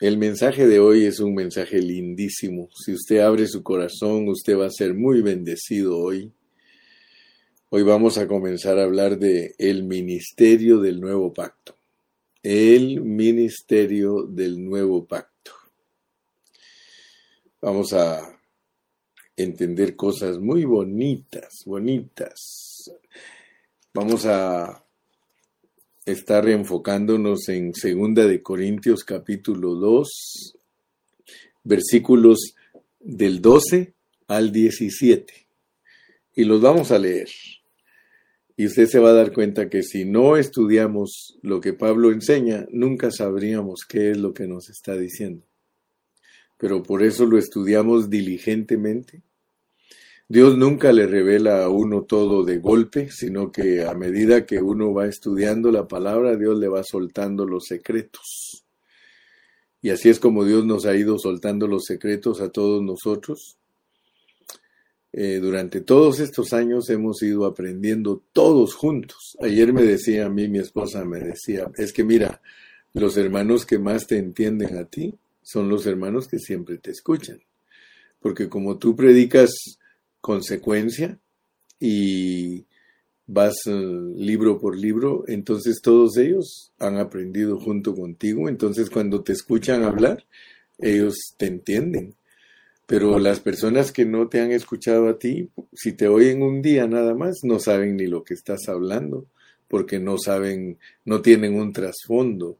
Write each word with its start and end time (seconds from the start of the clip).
El 0.00 0.18
mensaje 0.18 0.66
de 0.66 0.80
hoy 0.80 1.04
es 1.04 1.20
un 1.20 1.36
mensaje 1.36 1.78
lindísimo. 1.80 2.68
Si 2.74 2.92
usted 2.92 3.20
abre 3.20 3.46
su 3.46 3.62
corazón, 3.62 4.28
usted 4.28 4.58
va 4.58 4.66
a 4.66 4.70
ser 4.70 4.92
muy 4.92 5.22
bendecido 5.22 5.96
hoy. 5.96 6.32
Hoy 7.70 7.84
vamos 7.84 8.18
a 8.18 8.26
comenzar 8.26 8.78
a 8.78 8.82
hablar 8.82 9.18
de 9.18 9.54
el 9.56 9.84
ministerio 9.84 10.80
del 10.80 11.00
nuevo 11.00 11.32
pacto. 11.32 11.76
El 12.42 13.02
ministerio 13.02 14.24
del 14.24 14.64
nuevo 14.64 15.06
pacto. 15.06 15.52
Vamos 17.60 17.92
a 17.92 18.36
entender 19.36 19.94
cosas 19.94 20.40
muy 20.40 20.64
bonitas, 20.64 21.62
bonitas. 21.64 22.90
Vamos 23.94 24.26
a 24.26 24.83
estar 26.06 26.46
enfocándonos 26.48 27.48
en 27.48 27.72
Segunda 27.72 28.26
de 28.26 28.42
Corintios 28.42 29.04
capítulo 29.04 29.74
2, 29.74 30.54
versículos 31.62 32.54
del 33.00 33.40
12 33.40 33.94
al 34.28 34.52
17. 34.52 35.32
Y 36.34 36.44
los 36.44 36.60
vamos 36.60 36.90
a 36.90 36.98
leer. 36.98 37.28
Y 38.56 38.66
usted 38.66 38.86
se 38.86 38.98
va 38.98 39.10
a 39.10 39.14
dar 39.14 39.32
cuenta 39.32 39.70
que 39.70 39.82
si 39.82 40.04
no 40.04 40.36
estudiamos 40.36 41.38
lo 41.42 41.60
que 41.60 41.72
Pablo 41.72 42.12
enseña, 42.12 42.66
nunca 42.70 43.10
sabríamos 43.10 43.80
qué 43.88 44.10
es 44.10 44.18
lo 44.18 44.34
que 44.34 44.46
nos 44.46 44.68
está 44.68 44.96
diciendo. 44.96 45.46
Pero 46.58 46.82
por 46.82 47.02
eso 47.02 47.24
lo 47.24 47.38
estudiamos 47.38 48.10
diligentemente. 48.10 49.22
Dios 50.28 50.56
nunca 50.56 50.92
le 50.92 51.06
revela 51.06 51.64
a 51.64 51.68
uno 51.68 52.02
todo 52.02 52.44
de 52.44 52.58
golpe, 52.58 53.10
sino 53.10 53.52
que 53.52 53.84
a 53.84 53.94
medida 53.94 54.46
que 54.46 54.60
uno 54.60 54.92
va 54.92 55.06
estudiando 55.06 55.70
la 55.70 55.86
palabra, 55.86 56.36
Dios 56.36 56.58
le 56.58 56.68
va 56.68 56.82
soltando 56.82 57.46
los 57.46 57.64
secretos. 57.66 58.64
Y 59.82 59.90
así 59.90 60.08
es 60.08 60.18
como 60.18 60.44
Dios 60.44 60.64
nos 60.64 60.86
ha 60.86 60.96
ido 60.96 61.18
soltando 61.18 61.66
los 61.66 61.84
secretos 61.84 62.40
a 62.40 62.48
todos 62.48 62.82
nosotros 62.82 63.58
eh, 65.16 65.38
durante 65.40 65.80
todos 65.80 66.18
estos 66.18 66.52
años 66.52 66.90
hemos 66.90 67.22
ido 67.22 67.44
aprendiendo 67.44 68.24
todos 68.32 68.74
juntos. 68.74 69.36
Ayer 69.40 69.72
me 69.72 69.84
decía 69.84 70.26
a 70.26 70.28
mí, 70.28 70.48
mi 70.48 70.58
esposa 70.58 71.04
me 71.04 71.20
decía, 71.20 71.70
es 71.76 71.92
que 71.92 72.02
mira, 72.02 72.42
los 72.94 73.16
hermanos 73.16 73.64
que 73.64 73.78
más 73.78 74.08
te 74.08 74.18
entienden 74.18 74.76
a 74.76 74.86
ti 74.86 75.14
son 75.40 75.68
los 75.68 75.86
hermanos 75.86 76.26
que 76.26 76.40
siempre 76.40 76.78
te 76.78 76.90
escuchan. 76.90 77.40
Porque 78.18 78.48
como 78.48 78.76
tú 78.76 78.96
predicas 78.96 79.78
consecuencia 80.24 81.18
y 81.78 82.64
vas 83.26 83.56
eh, 83.66 83.72
libro 84.16 84.58
por 84.58 84.74
libro, 84.74 85.24
entonces 85.28 85.82
todos 85.82 86.16
ellos 86.16 86.72
han 86.78 86.96
aprendido 86.96 87.60
junto 87.60 87.94
contigo, 87.94 88.48
entonces 88.48 88.88
cuando 88.88 89.22
te 89.22 89.34
escuchan 89.34 89.82
hablar, 89.82 90.24
ellos 90.78 91.34
te 91.36 91.44
entienden. 91.44 92.14
Pero 92.86 93.18
las 93.18 93.40
personas 93.40 93.92
que 93.92 94.06
no 94.06 94.28
te 94.28 94.40
han 94.40 94.50
escuchado 94.50 95.10
a 95.10 95.18
ti, 95.18 95.50
si 95.74 95.92
te 95.92 96.08
oyen 96.08 96.40
un 96.40 96.62
día 96.62 96.86
nada 96.86 97.14
más, 97.14 97.40
no 97.42 97.58
saben 97.58 97.98
ni 97.98 98.06
lo 98.06 98.24
que 98.24 98.32
estás 98.32 98.66
hablando, 98.68 99.26
porque 99.68 99.98
no 99.98 100.16
saben, 100.16 100.78
no 101.04 101.20
tienen 101.20 101.54
un 101.54 101.74
trasfondo. 101.74 102.56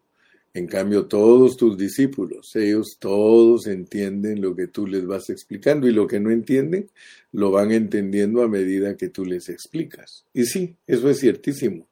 En 0.57 0.69
cambio, 0.69 1.07
todos 1.07 1.57
tus 1.57 1.77
discípulos, 1.77 2.55
ellos 2.55 2.97
todos 3.01 3.67
entienden 3.67 4.41
lo 4.41 4.55
que 4.55 4.69
tú 4.69 4.87
les 4.87 5.05
vas 5.05 5.29
explicando 5.29 5.89
y 5.89 5.93
lo 5.93 6.07
que 6.07 6.21
no 6.21 6.31
entienden, 6.31 6.89
lo 7.33 7.51
van 7.51 7.73
entendiendo 7.73 8.41
a 8.41 8.49
medida 8.49 8.97
que 8.97 9.09
tú 9.09 9.25
les 9.25 9.49
explicas. 9.49 10.25
Y 10.33 10.45
sí, 10.45 10.77
eso 10.87 11.11
es 11.11 11.19
ciertísimo. 11.19 11.89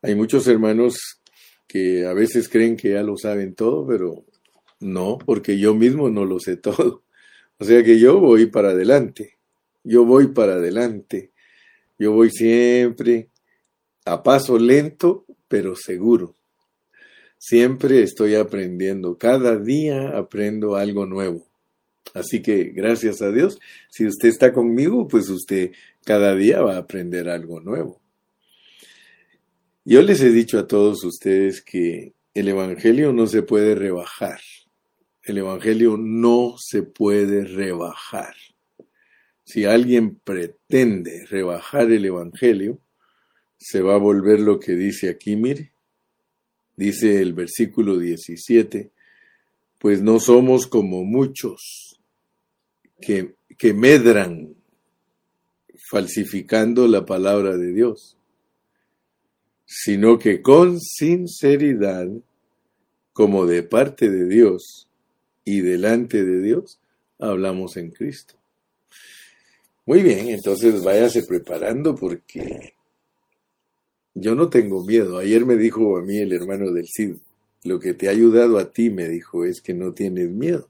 Hay 0.00 0.14
muchos 0.14 0.46
hermanos 0.46 1.20
que 1.66 2.06
a 2.06 2.14
veces 2.14 2.48
creen 2.48 2.76
que 2.76 2.92
ya 2.92 3.02
lo 3.02 3.18
saben 3.18 3.54
todo, 3.54 3.86
pero 3.86 4.24
no, 4.80 5.18
porque 5.18 5.58
yo 5.58 5.74
mismo 5.74 6.08
no 6.08 6.24
lo 6.24 6.40
sé 6.40 6.56
todo. 6.56 7.02
O 7.58 7.64
sea 7.66 7.84
que 7.84 7.98
yo 7.98 8.18
voy 8.18 8.46
para 8.46 8.70
adelante, 8.70 9.36
yo 9.84 10.06
voy 10.06 10.28
para 10.28 10.54
adelante, 10.54 11.30
yo 11.98 12.12
voy 12.12 12.30
siempre 12.30 13.28
a 14.06 14.22
paso 14.22 14.58
lento, 14.58 15.26
pero 15.46 15.76
seguro. 15.76 16.39
Siempre 17.42 18.02
estoy 18.02 18.34
aprendiendo, 18.34 19.16
cada 19.16 19.56
día 19.56 20.10
aprendo 20.10 20.76
algo 20.76 21.06
nuevo. 21.06 21.48
Así 22.12 22.42
que 22.42 22.64
gracias 22.64 23.22
a 23.22 23.32
Dios, 23.32 23.58
si 23.88 24.06
usted 24.06 24.28
está 24.28 24.52
conmigo, 24.52 25.08
pues 25.08 25.30
usted 25.30 25.72
cada 26.04 26.34
día 26.34 26.60
va 26.60 26.74
a 26.74 26.80
aprender 26.80 27.30
algo 27.30 27.58
nuevo. 27.58 27.98
Yo 29.86 30.02
les 30.02 30.20
he 30.20 30.30
dicho 30.30 30.58
a 30.58 30.66
todos 30.66 31.02
ustedes 31.02 31.62
que 31.62 32.12
el 32.34 32.48
Evangelio 32.48 33.14
no 33.14 33.26
se 33.26 33.42
puede 33.42 33.74
rebajar. 33.74 34.40
El 35.22 35.38
Evangelio 35.38 35.96
no 35.96 36.56
se 36.58 36.82
puede 36.82 37.44
rebajar. 37.44 38.34
Si 39.44 39.64
alguien 39.64 40.16
pretende 40.16 41.24
rebajar 41.24 41.90
el 41.90 42.04
Evangelio, 42.04 42.82
se 43.56 43.80
va 43.80 43.94
a 43.94 43.98
volver 43.98 44.40
lo 44.40 44.60
que 44.60 44.72
dice 44.72 45.08
aquí, 45.08 45.36
mire. 45.36 45.69
Dice 46.80 47.20
el 47.20 47.34
versículo 47.34 47.98
17, 47.98 48.90
pues 49.78 50.00
no 50.00 50.18
somos 50.18 50.66
como 50.66 51.04
muchos 51.04 52.00
que, 53.02 53.34
que 53.58 53.74
medran 53.74 54.54
falsificando 55.90 56.88
la 56.88 57.04
palabra 57.04 57.58
de 57.58 57.74
Dios, 57.74 58.16
sino 59.66 60.18
que 60.18 60.40
con 60.40 60.80
sinceridad, 60.80 62.08
como 63.12 63.44
de 63.44 63.62
parte 63.62 64.08
de 64.08 64.26
Dios, 64.26 64.88
y 65.44 65.60
delante 65.60 66.24
de 66.24 66.40
Dios 66.40 66.80
hablamos 67.18 67.76
en 67.76 67.90
Cristo. 67.90 68.36
Muy 69.84 70.02
bien, 70.02 70.30
entonces 70.30 70.82
váyase 70.82 71.24
preparando 71.24 71.94
porque 71.94 72.72
yo 74.14 74.34
no 74.34 74.48
tengo 74.48 74.84
miedo. 74.84 75.18
Ayer 75.18 75.44
me 75.46 75.56
dijo 75.56 75.96
a 75.96 76.02
mí 76.02 76.18
el 76.18 76.32
hermano 76.32 76.72
del 76.72 76.86
Cid, 76.86 77.16
lo 77.64 77.78
que 77.78 77.94
te 77.94 78.08
ha 78.08 78.12
ayudado 78.12 78.58
a 78.58 78.72
ti, 78.72 78.90
me 78.90 79.08
dijo, 79.08 79.44
es 79.44 79.60
que 79.60 79.74
no 79.74 79.92
tienes 79.92 80.30
miedo. 80.30 80.68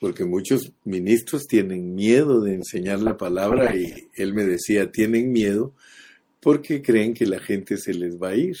Porque 0.00 0.24
muchos 0.24 0.72
ministros 0.84 1.46
tienen 1.46 1.94
miedo 1.94 2.40
de 2.40 2.54
enseñar 2.54 3.00
la 3.00 3.16
palabra 3.16 3.74
y 3.76 4.08
él 4.14 4.34
me 4.34 4.44
decía, 4.44 4.90
tienen 4.90 5.32
miedo 5.32 5.72
porque 6.40 6.82
creen 6.82 7.14
que 7.14 7.26
la 7.26 7.40
gente 7.40 7.78
se 7.78 7.94
les 7.94 8.20
va 8.20 8.30
a 8.30 8.36
ir. 8.36 8.56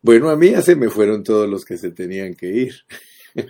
Bueno, 0.00 0.30
a 0.30 0.36
mí 0.36 0.50
ya 0.50 0.62
se 0.62 0.76
me 0.76 0.88
fueron 0.88 1.22
todos 1.22 1.48
los 1.48 1.64
que 1.64 1.76
se 1.76 1.90
tenían 1.90 2.34
que 2.34 2.48
ir. 2.48 2.74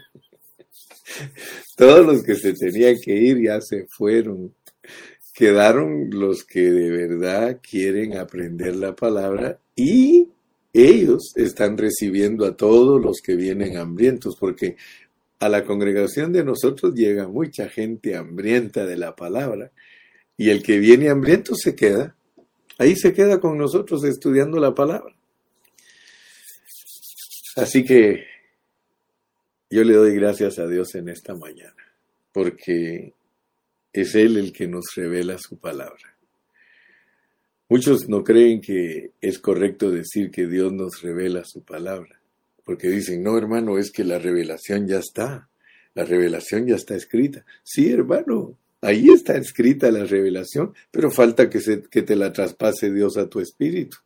Todos 1.77 2.05
los 2.05 2.23
que 2.23 2.35
se 2.35 2.53
tenían 2.53 2.97
que 3.03 3.15
ir 3.15 3.41
ya 3.41 3.61
se 3.61 3.87
fueron. 3.87 4.55
Quedaron 5.37 6.09
los 6.11 6.45
que 6.45 6.63
de 6.71 6.89
verdad 6.89 7.61
quieren 7.61 8.17
aprender 8.17 8.75
la 8.75 8.97
palabra 8.97 9.59
y 9.75 10.31
ellos 10.73 11.35
están 11.37 11.77
recibiendo 11.77 12.47
a 12.47 12.57
todos 12.57 13.03
los 13.03 13.21
que 13.23 13.37
vienen 13.37 13.77
hambrientos, 13.77 14.35
porque 14.41 14.77
a 15.39 15.51
la 15.51 15.63
congregación 15.65 16.33
de 16.33 16.43
nosotros 16.43 16.95
llega 16.95 17.29
mucha 17.29 17.69
gente 17.69 18.17
hambrienta 18.17 18.87
de 18.87 18.97
la 18.97 19.15
palabra 19.15 19.73
y 20.39 20.49
el 20.49 20.63
que 20.63 20.79
viene 20.79 21.11
hambriento 21.11 21.55
se 21.55 21.77
queda. 21.77 22.17
Ahí 22.79 22.97
se 22.97 23.13
queda 23.13 23.39
con 23.39 23.59
nosotros 23.59 24.05
estudiando 24.05 24.59
la 24.59 24.75
palabra. 24.75 25.15
Así 27.57 27.85
que 27.85 28.25
yo 29.69 29.85
le 29.85 29.93
doy 29.93 30.15
gracias 30.15 30.59
a 30.59 30.67
Dios 30.67 30.95
en 30.95 31.11
esta 31.11 31.35
mañana, 31.35 31.77
porque 32.33 33.13
es 34.03 34.15
Él 34.15 34.37
el 34.37 34.53
que 34.53 34.69
nos 34.69 34.95
revela 34.95 35.39
su 35.39 35.59
palabra. 35.59 36.17
Muchos 37.69 38.09
no 38.09 38.23
creen 38.23 38.61
que 38.61 39.11
es 39.21 39.39
correcto 39.39 39.91
decir 39.91 40.31
que 40.31 40.47
Dios 40.47 40.73
nos 40.73 41.03
revela 41.03 41.45
su 41.45 41.63
palabra, 41.63 42.21
porque 42.65 42.89
dicen, 42.89 43.23
no 43.23 43.37
hermano, 43.37 43.79
es 43.79 43.91
que 43.91 44.05
la 44.05 44.19
revelación 44.19 44.87
ya 44.87 44.99
está, 44.99 45.49
la 45.95 46.05
revelación 46.05 46.67
ya 46.67 46.77
está 46.77 46.95
escrita. 46.95 47.45
Sí, 47.65 47.91
hermano, 47.91 48.57
ahí 48.83 49.09
está 49.09 49.37
escrita 49.37 49.91
la 49.91 50.05
revelación, 50.05 50.75
pero 50.93 51.11
falta 51.11 51.51
que, 51.51 51.61
se, 51.61 51.83
que 51.83 52.03
te 52.03 52.15
la 52.15 52.33
traspase 52.33 52.93
Dios 52.93 53.17
a 53.17 53.29
tu 53.29 53.41
espíritu. 53.41 53.97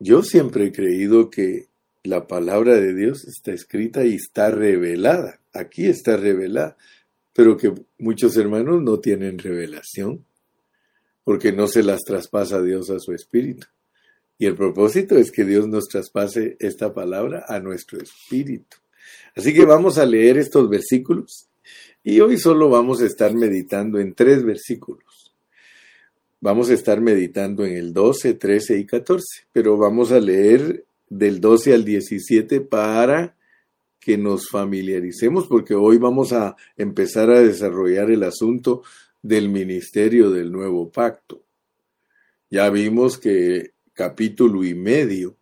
Yo 0.00 0.24
siempre 0.24 0.66
he 0.66 0.72
creído 0.72 1.30
que 1.30 1.68
la 2.02 2.26
palabra 2.26 2.74
de 2.74 2.92
Dios 2.92 3.24
está 3.24 3.52
escrita 3.52 4.04
y 4.04 4.14
está 4.14 4.50
revelada. 4.50 5.40
Aquí 5.52 5.86
está 5.86 6.16
revelada. 6.16 6.76
Pero 7.32 7.56
que 7.56 7.72
muchos 7.98 8.36
hermanos 8.36 8.82
no 8.82 9.00
tienen 9.00 9.38
revelación 9.38 10.24
porque 11.24 11.52
no 11.52 11.68
se 11.68 11.82
las 11.82 12.02
traspasa 12.02 12.62
Dios 12.62 12.90
a 12.90 12.98
su 12.98 13.12
espíritu. 13.12 13.66
Y 14.38 14.46
el 14.46 14.56
propósito 14.56 15.16
es 15.16 15.30
que 15.30 15.44
Dios 15.44 15.68
nos 15.68 15.86
traspase 15.86 16.56
esta 16.58 16.92
palabra 16.92 17.44
a 17.48 17.60
nuestro 17.60 18.00
espíritu. 18.00 18.76
Así 19.36 19.54
que 19.54 19.64
vamos 19.64 19.98
a 19.98 20.06
leer 20.06 20.36
estos 20.36 20.68
versículos 20.68 21.48
y 22.02 22.20
hoy 22.20 22.38
solo 22.38 22.68
vamos 22.68 23.00
a 23.00 23.06
estar 23.06 23.32
meditando 23.34 24.00
en 24.00 24.14
tres 24.14 24.42
versículos. 24.44 25.32
Vamos 26.40 26.70
a 26.70 26.74
estar 26.74 27.00
meditando 27.00 27.64
en 27.64 27.76
el 27.76 27.92
12, 27.92 28.34
13 28.34 28.78
y 28.78 28.84
14, 28.84 29.24
pero 29.52 29.76
vamos 29.76 30.10
a 30.10 30.18
leer 30.18 30.84
del 31.08 31.40
12 31.40 31.72
al 31.72 31.84
17 31.84 32.62
para 32.62 33.36
que 34.02 34.18
nos 34.18 34.48
familiaricemos 34.48 35.46
porque 35.46 35.76
hoy 35.76 35.96
vamos 35.96 36.32
a 36.32 36.56
empezar 36.76 37.30
a 37.30 37.40
desarrollar 37.40 38.10
el 38.10 38.24
asunto 38.24 38.82
del 39.22 39.48
ministerio 39.48 40.28
del 40.30 40.50
nuevo 40.50 40.90
pacto. 40.90 41.44
Ya 42.50 42.68
vimos 42.68 43.16
que 43.16 43.74
capítulo 43.92 44.64
y 44.64 44.74
medio 44.74 45.36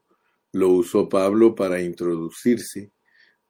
lo 0.52 0.68
usó 0.68 1.08
Pablo 1.08 1.54
para 1.54 1.80
introducirse, 1.80 2.90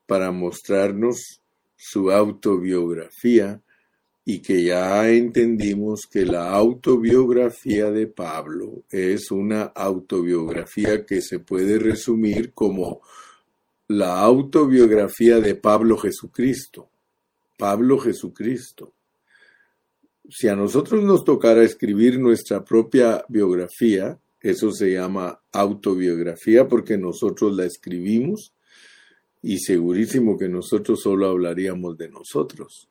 para 0.07 0.31
mostrarnos 0.31 1.43
su 1.75 2.12
autobiografía 2.12 3.61
y 4.25 4.39
que 4.39 4.62
ya 4.62 5.11
entendimos 5.11 6.03
que 6.09 6.25
la 6.25 6.53
autobiografía 6.53 7.91
de 7.91 8.07
Pablo 8.07 8.85
es 8.89 9.33
una 9.33 9.62
autobiografía 9.62 11.05
que 11.05 11.21
se 11.21 11.41
puede 11.41 11.81
resumir 11.81 12.53
como 12.53 13.01
la 13.91 14.21
autobiografía 14.21 15.41
de 15.41 15.57
Pablo 15.57 15.99
Jesucristo. 15.99 16.93
Pablo 17.59 17.99
Jesucristo. 17.99 18.95
Si 20.29 20.47
a 20.47 20.55
nosotros 20.55 21.03
nos 21.03 21.25
tocara 21.25 21.65
escribir 21.65 22.21
nuestra 22.21 22.65
propia 22.65 23.25
biografía, 23.29 24.17
eso 24.41 24.71
se 24.71 24.93
llama 24.93 25.41
autobiografía 25.51 26.69
porque 26.69 26.97
nosotros 26.97 27.57
la 27.57 27.65
escribimos 27.65 28.55
y 29.43 29.59
segurísimo 29.59 30.39
que 30.39 30.49
nosotros 30.49 31.01
solo 31.03 31.27
hablaríamos 31.27 31.99
de 31.99 32.11
nosotros. 32.11 32.89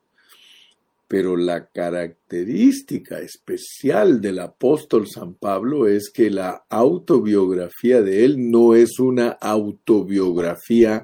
Pero 1.09 1.35
la 1.35 1.65
característica 1.65 3.19
especial 3.19 4.21
del 4.21 4.37
apóstol 4.37 5.07
San 5.07 5.33
Pablo 5.33 5.87
es 5.87 6.11
que 6.13 6.29
la 6.29 6.65
autobiografía 6.69 8.03
de 8.03 8.25
él 8.25 8.51
no 8.51 8.75
es 8.75 8.99
una 8.99 9.29
autobiografía 9.29 11.03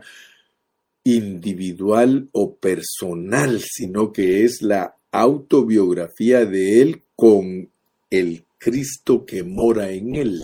individual 1.03 2.29
o 2.33 2.55
personal, 2.55 3.59
sino 3.61 4.13
que 4.13 4.43
es 4.43 4.61
la 4.61 4.95
autobiografía 5.11 6.45
de 6.45 6.83
él 6.83 7.01
con 7.15 7.67
el 8.11 8.43
Cristo 8.59 9.25
que 9.25 9.43
mora 9.43 9.89
en 9.89 10.15
él. 10.15 10.43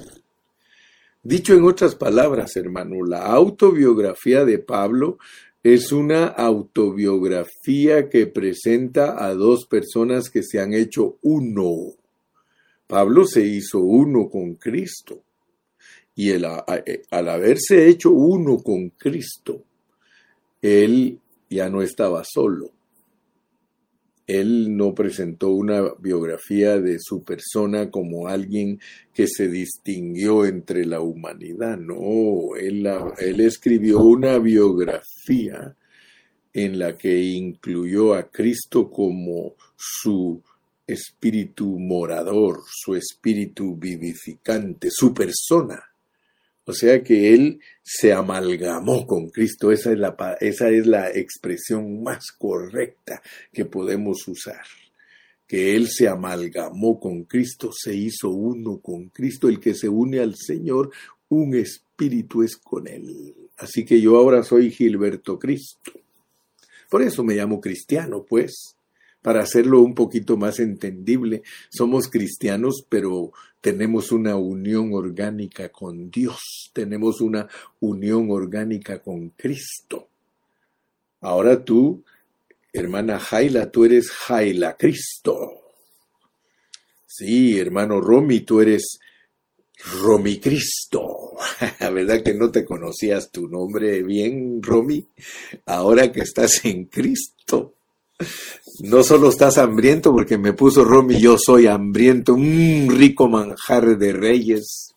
Dicho 1.21 1.53
en 1.53 1.65
otras 1.65 1.93
palabras, 1.93 2.55
hermano, 2.55 3.05
la 3.05 3.27
autobiografía 3.27 4.43
de 4.43 4.57
Pablo 4.57 5.19
es 5.63 5.91
una 5.91 6.25
autobiografía 6.25 8.09
que 8.09 8.27
presenta 8.27 9.23
a 9.23 9.33
dos 9.35 9.65
personas 9.67 10.29
que 10.29 10.43
se 10.43 10.59
han 10.59 10.73
hecho 10.73 11.17
uno. 11.21 11.93
Pablo 12.87 13.25
se 13.25 13.45
hizo 13.45 13.79
uno 13.79 14.29
con 14.29 14.55
Cristo 14.55 15.21
y 16.15 16.31
al 16.31 17.29
haberse 17.29 17.87
hecho 17.87 18.11
uno 18.11 18.57
con 18.57 18.89
Cristo, 18.89 19.63
él 20.61 21.19
ya 21.49 21.69
no 21.69 21.81
estaba 21.81 22.23
solo 22.25 22.71
él 24.39 24.75
no 24.78 24.94
presentó 24.94 25.50
una 25.50 25.94
biografía 26.00 26.80
de 26.80 26.98
su 27.00 27.24
persona 27.24 27.89
como 27.89 28.28
alguien 28.28 28.80
que 29.13 29.28
se 29.28 29.48
distinguió 29.48 30.45
entre 30.45 30.86
la 30.86 31.01
humanidad, 31.01 31.78
no, 31.78 32.56
él, 32.56 32.88
él 33.18 33.42
escribió 33.42 34.00
una 34.00 34.39
biografía 34.39 35.75
en 36.54 36.80
la 36.80 36.98
que 36.98 37.22
incluyó 37.22 38.13
a 38.13 38.30
Cristo 38.30 38.89
como 38.89 39.56
su 39.75 40.42
espíritu 40.88 41.80
morador, 41.80 42.62
su 42.68 42.95
espíritu 42.95 43.75
vivificante, 43.75 44.89
su 44.92 45.13
persona. 45.13 45.90
O 46.65 46.73
sea 46.73 47.03
que 47.03 47.33
él 47.33 47.59
se 47.83 48.13
amalgamó 48.13 49.05
con 49.07 49.29
Cristo. 49.29 49.71
Esa 49.71 49.91
es, 49.91 49.97
la, 49.97 50.15
esa 50.39 50.69
es 50.69 50.85
la 50.85 51.09
expresión 51.09 52.03
más 52.03 52.31
correcta 52.31 53.21
que 53.51 53.65
podemos 53.65 54.27
usar. 54.27 54.63
Que 55.47 55.75
él 55.75 55.89
se 55.89 56.07
amalgamó 56.07 56.99
con 56.99 57.23
Cristo, 57.23 57.71
se 57.73 57.93
hizo 57.95 58.29
uno 58.29 58.79
con 58.79 59.09
Cristo. 59.09 59.49
El 59.49 59.59
que 59.59 59.73
se 59.73 59.89
une 59.89 60.19
al 60.19 60.35
Señor, 60.35 60.91
un 61.29 61.55
espíritu 61.55 62.43
es 62.43 62.55
con 62.57 62.87
él. 62.87 63.35
Así 63.57 63.83
que 63.83 63.99
yo 63.99 64.17
ahora 64.17 64.43
soy 64.43 64.71
Gilberto 64.71 65.37
Cristo. 65.37 65.91
Por 66.89 67.01
eso 67.01 67.23
me 67.23 67.35
llamo 67.35 67.61
cristiano, 67.61 68.25
pues 68.27 68.75
para 69.21 69.41
hacerlo 69.41 69.81
un 69.81 69.94
poquito 69.94 70.38
más 70.38 70.59
entendible, 70.59 71.44
somos 71.69 72.07
cristianos, 72.09 72.85
pero 72.89 73.31
tenemos 73.62 74.12
una 74.12 74.35
unión 74.35 74.94
orgánica 74.94 75.69
con 75.69 76.09
Dios, 76.09 76.71
tenemos 76.73 77.21
una 77.21 77.47
unión 77.79 78.31
orgánica 78.31 79.00
con 79.00 79.29
Cristo. 79.29 80.07
Ahora 81.21 81.63
tú, 81.63 82.03
hermana 82.73 83.19
Jaila, 83.19 83.69
tú 83.69 83.85
eres 83.85 84.09
Jaila 84.09 84.75
Cristo. 84.75 85.62
Sí, 87.06 87.59
hermano 87.59 88.01
Romy, 88.01 88.39
tú 88.39 88.62
eres 88.62 89.00
Romy 90.01 90.39
Cristo. 90.39 91.33
¿Verdad 91.79 92.23
que 92.23 92.33
no 92.33 92.50
te 92.50 92.65
conocías 92.65 93.31
tu 93.31 93.47
nombre 93.47 94.01
bien, 94.01 94.62
Romy? 94.63 95.06
Ahora 95.65 96.12
que 96.12 96.21
estás 96.21 96.65
en 96.65 96.85
Cristo. 96.85 97.75
No 98.83 99.03
solo 99.03 99.29
estás 99.29 99.57
hambriento 99.57 100.12
porque 100.12 100.38
me 100.38 100.53
puso 100.53 100.83
Romy, 100.83 101.19
yo 101.19 101.38
soy 101.38 101.68
hambriento, 101.68 102.33
un 102.33 102.88
rico 102.89 103.27
manjar 103.27 103.97
de 103.97 104.13
reyes. 104.13 104.95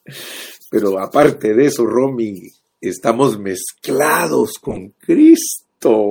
Pero 0.71 0.99
aparte 0.99 1.55
de 1.55 1.67
eso, 1.67 1.87
Romy, 1.87 2.51
estamos 2.81 3.39
mezclados 3.39 4.55
con 4.61 4.91
Cristo. 4.99 6.11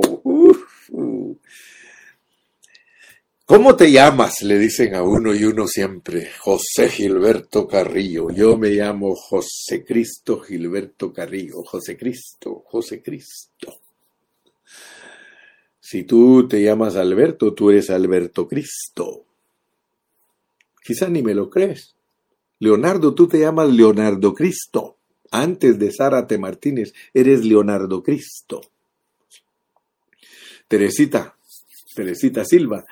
¿Cómo 3.45 3.75
te 3.75 3.91
llamas? 3.91 4.41
Le 4.41 4.57
dicen 4.57 4.95
a 4.95 5.03
uno 5.03 5.35
y 5.35 5.43
uno 5.43 5.67
siempre, 5.67 6.31
José 6.39 6.89
Gilberto 6.89 7.67
Carrillo. 7.67 8.29
Yo 8.31 8.57
me 8.57 8.69
llamo 8.69 9.15
José 9.15 9.83
Cristo 9.85 10.39
Gilberto 10.39 11.11
Carrillo. 11.11 11.61
José 11.63 11.97
Cristo, 11.97 12.63
José 12.65 13.01
Cristo. 13.01 13.82
Si 15.83 16.05
tú 16.05 16.47
te 16.47 16.63
llamas 16.63 16.95
Alberto, 16.95 17.53
tú 17.53 17.69
eres 17.69 17.89
Alberto 17.89 18.47
Cristo. 18.47 19.25
Quizá 20.81 21.09
ni 21.09 21.21
me 21.21 21.33
lo 21.33 21.49
crees. 21.49 21.93
Leonardo, 22.59 23.13
tú 23.13 23.27
te 23.27 23.39
llamas 23.39 23.69
Leonardo 23.69 24.33
Cristo. 24.33 24.95
Antes 25.29 25.77
de 25.77 25.91
Zárate 25.91 26.37
Martínez, 26.37 26.93
eres 27.13 27.43
Leonardo 27.43 28.01
Cristo. 28.01 28.61
Teresita, 30.69 31.35
Teresita 31.93 32.45
Silva, 32.45 32.85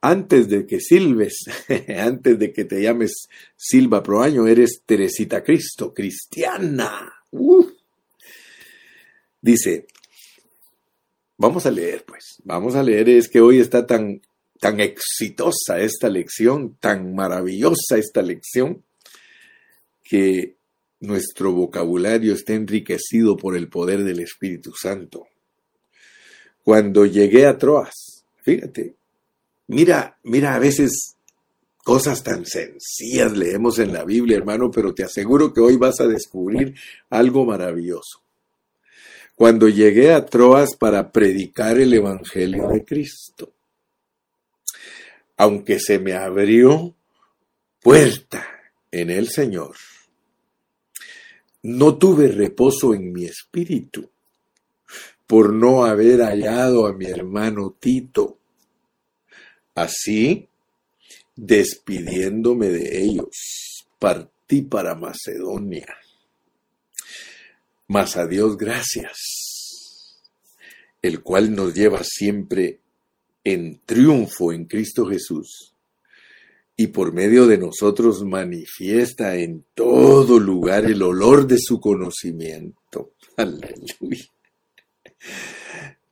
antes 0.00 0.48
de 0.48 0.66
que 0.66 0.80
silbes, 0.80 1.44
antes 1.98 2.38
de 2.38 2.54
que 2.54 2.64
te 2.64 2.80
llames 2.80 3.28
Silva 3.54 4.02
Proaño, 4.02 4.46
eres 4.46 4.80
Teresita 4.86 5.44
Cristo, 5.44 5.92
cristiana. 5.92 7.12
Dice, 9.42 9.86
Vamos 11.40 11.64
a 11.64 11.70
leer, 11.70 12.04
pues. 12.04 12.36
Vamos 12.44 12.74
a 12.74 12.82
leer. 12.82 13.08
Es 13.08 13.26
que 13.26 13.40
hoy 13.40 13.60
está 13.60 13.86
tan, 13.86 14.20
tan 14.58 14.78
exitosa 14.78 15.80
esta 15.80 16.10
lección, 16.10 16.76
tan 16.78 17.14
maravillosa 17.14 17.96
esta 17.96 18.20
lección, 18.20 18.84
que 20.04 20.56
nuestro 21.00 21.52
vocabulario 21.52 22.34
está 22.34 22.52
enriquecido 22.52 23.38
por 23.38 23.56
el 23.56 23.70
poder 23.70 24.04
del 24.04 24.20
Espíritu 24.20 24.72
Santo. 24.74 25.28
Cuando 26.62 27.06
llegué 27.06 27.46
a 27.46 27.56
Troas, 27.56 28.22
fíjate, 28.42 28.96
mira, 29.68 30.18
mira 30.24 30.54
a 30.54 30.58
veces 30.58 31.16
cosas 31.82 32.22
tan 32.22 32.44
sencillas 32.44 33.34
leemos 33.34 33.78
en 33.78 33.94
la 33.94 34.04
Biblia, 34.04 34.36
hermano, 34.36 34.70
pero 34.70 34.92
te 34.92 35.04
aseguro 35.04 35.54
que 35.54 35.62
hoy 35.62 35.78
vas 35.78 36.00
a 36.00 36.06
descubrir 36.06 36.74
algo 37.08 37.46
maravilloso 37.46 38.20
cuando 39.40 39.70
llegué 39.70 40.12
a 40.12 40.26
Troas 40.26 40.76
para 40.76 41.10
predicar 41.10 41.78
el 41.78 41.94
Evangelio 41.94 42.68
de 42.68 42.84
Cristo. 42.84 43.54
Aunque 45.38 45.80
se 45.80 45.98
me 45.98 46.12
abrió 46.12 46.94
puerta 47.80 48.46
en 48.90 49.08
el 49.08 49.30
Señor, 49.30 49.76
no 51.62 51.96
tuve 51.96 52.28
reposo 52.28 52.92
en 52.92 53.14
mi 53.14 53.24
espíritu 53.24 54.10
por 55.26 55.54
no 55.54 55.86
haber 55.86 56.20
hallado 56.20 56.86
a 56.86 56.92
mi 56.92 57.06
hermano 57.06 57.74
Tito. 57.80 58.36
Así, 59.74 60.46
despidiéndome 61.34 62.68
de 62.68 63.04
ellos, 63.04 63.86
partí 63.98 64.60
para 64.60 64.94
Macedonia 64.94 65.86
mas 67.90 68.16
a 68.16 68.24
Dios 68.24 68.56
gracias, 68.56 70.20
el 71.02 71.24
cual 71.24 71.56
nos 71.56 71.74
lleva 71.74 72.02
siempre 72.04 72.78
en 73.42 73.80
triunfo 73.84 74.52
en 74.52 74.66
Cristo 74.66 75.06
Jesús 75.06 75.74
y 76.76 76.86
por 76.86 77.12
medio 77.12 77.48
de 77.48 77.58
nosotros 77.58 78.22
manifiesta 78.22 79.34
en 79.34 79.64
todo 79.74 80.38
lugar 80.38 80.84
el 80.84 81.02
olor 81.02 81.48
de 81.48 81.58
su 81.58 81.80
conocimiento. 81.80 83.14
Aleluya. 83.36 84.30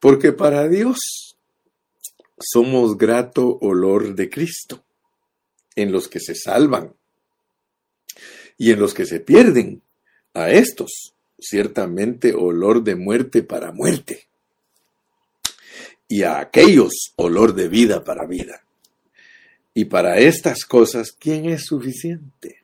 Porque 0.00 0.32
para 0.32 0.68
Dios 0.68 1.36
somos 2.40 2.98
grato 2.98 3.56
olor 3.60 4.16
de 4.16 4.28
Cristo 4.28 4.84
en 5.76 5.92
los 5.92 6.08
que 6.08 6.18
se 6.18 6.34
salvan 6.34 6.92
y 8.56 8.72
en 8.72 8.80
los 8.80 8.94
que 8.94 9.06
se 9.06 9.20
pierden. 9.20 9.80
A 10.34 10.50
estos, 10.50 11.14
ciertamente 11.38 12.34
olor 12.34 12.82
de 12.82 12.96
muerte 12.96 13.42
para 13.42 13.72
muerte. 13.72 14.26
Y 16.08 16.22
a 16.22 16.38
aquellos 16.40 17.12
olor 17.16 17.54
de 17.54 17.68
vida 17.68 18.04
para 18.04 18.26
vida. 18.26 18.62
Y 19.74 19.84
para 19.86 20.18
estas 20.18 20.64
cosas, 20.64 21.12
¿quién 21.12 21.46
es 21.46 21.66
suficiente? 21.66 22.62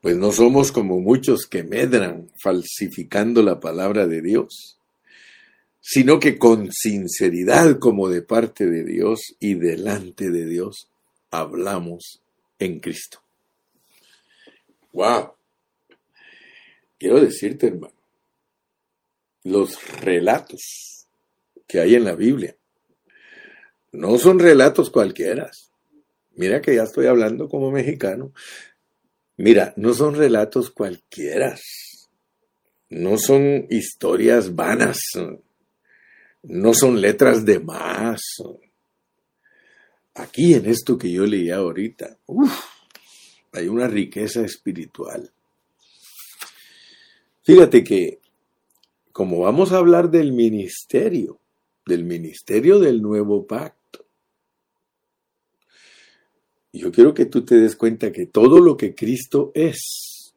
Pues 0.00 0.16
no 0.16 0.32
somos 0.32 0.72
como 0.72 1.00
muchos 1.00 1.46
que 1.46 1.62
medran 1.62 2.30
falsificando 2.42 3.42
la 3.42 3.60
palabra 3.60 4.06
de 4.06 4.22
Dios 4.22 4.80
sino 5.80 6.20
que 6.20 6.38
con 6.38 6.70
sinceridad 6.70 7.78
como 7.78 8.08
de 8.08 8.22
parte 8.22 8.66
de 8.66 8.84
Dios 8.84 9.34
y 9.40 9.54
delante 9.54 10.30
de 10.30 10.46
Dios 10.46 10.88
hablamos 11.30 12.20
en 12.58 12.80
Cristo. 12.80 13.20
¡Wow! 14.92 15.32
Quiero 17.00 17.20
decirte, 17.20 17.66
hermano, 17.66 17.94
los 19.42 20.00
relatos 20.00 21.08
que 21.66 21.80
hay 21.80 21.96
en 21.96 22.04
la 22.04 22.14
Biblia 22.14 22.56
no 23.90 24.18
son 24.18 24.38
relatos 24.38 24.90
cualquiera. 24.90 25.50
Mira 26.36 26.60
que 26.60 26.76
ya 26.76 26.84
estoy 26.84 27.06
hablando 27.06 27.48
como 27.48 27.72
mexicano. 27.72 28.32
Mira, 29.36 29.74
no 29.76 29.94
son 29.94 30.14
relatos 30.14 30.70
cualquiera. 30.70 31.58
No 32.88 33.18
son 33.18 33.66
historias 33.68 34.54
vanas 34.54 35.00
no 36.42 36.74
son 36.74 37.00
letras 37.00 37.44
de 37.44 37.58
más. 37.60 38.20
Aquí 40.14 40.54
en 40.54 40.66
esto 40.66 40.98
que 40.98 41.10
yo 41.10 41.26
leía 41.26 41.56
ahorita, 41.56 42.18
hay 43.52 43.68
una 43.68 43.86
riqueza 43.86 44.42
espiritual. 44.42 45.30
Fíjate 47.42 47.82
que, 47.82 48.20
como 49.12 49.40
vamos 49.40 49.72
a 49.72 49.78
hablar 49.78 50.10
del 50.10 50.32
ministerio, 50.32 51.40
del 51.86 52.04
ministerio 52.04 52.78
del 52.78 53.00
nuevo 53.00 53.46
pacto, 53.46 54.04
yo 56.72 56.92
quiero 56.92 57.14
que 57.14 57.26
tú 57.26 57.44
te 57.44 57.56
des 57.56 57.74
cuenta 57.74 58.12
que 58.12 58.26
todo 58.26 58.60
lo 58.60 58.76
que 58.76 58.94
Cristo 58.94 59.50
es, 59.54 60.34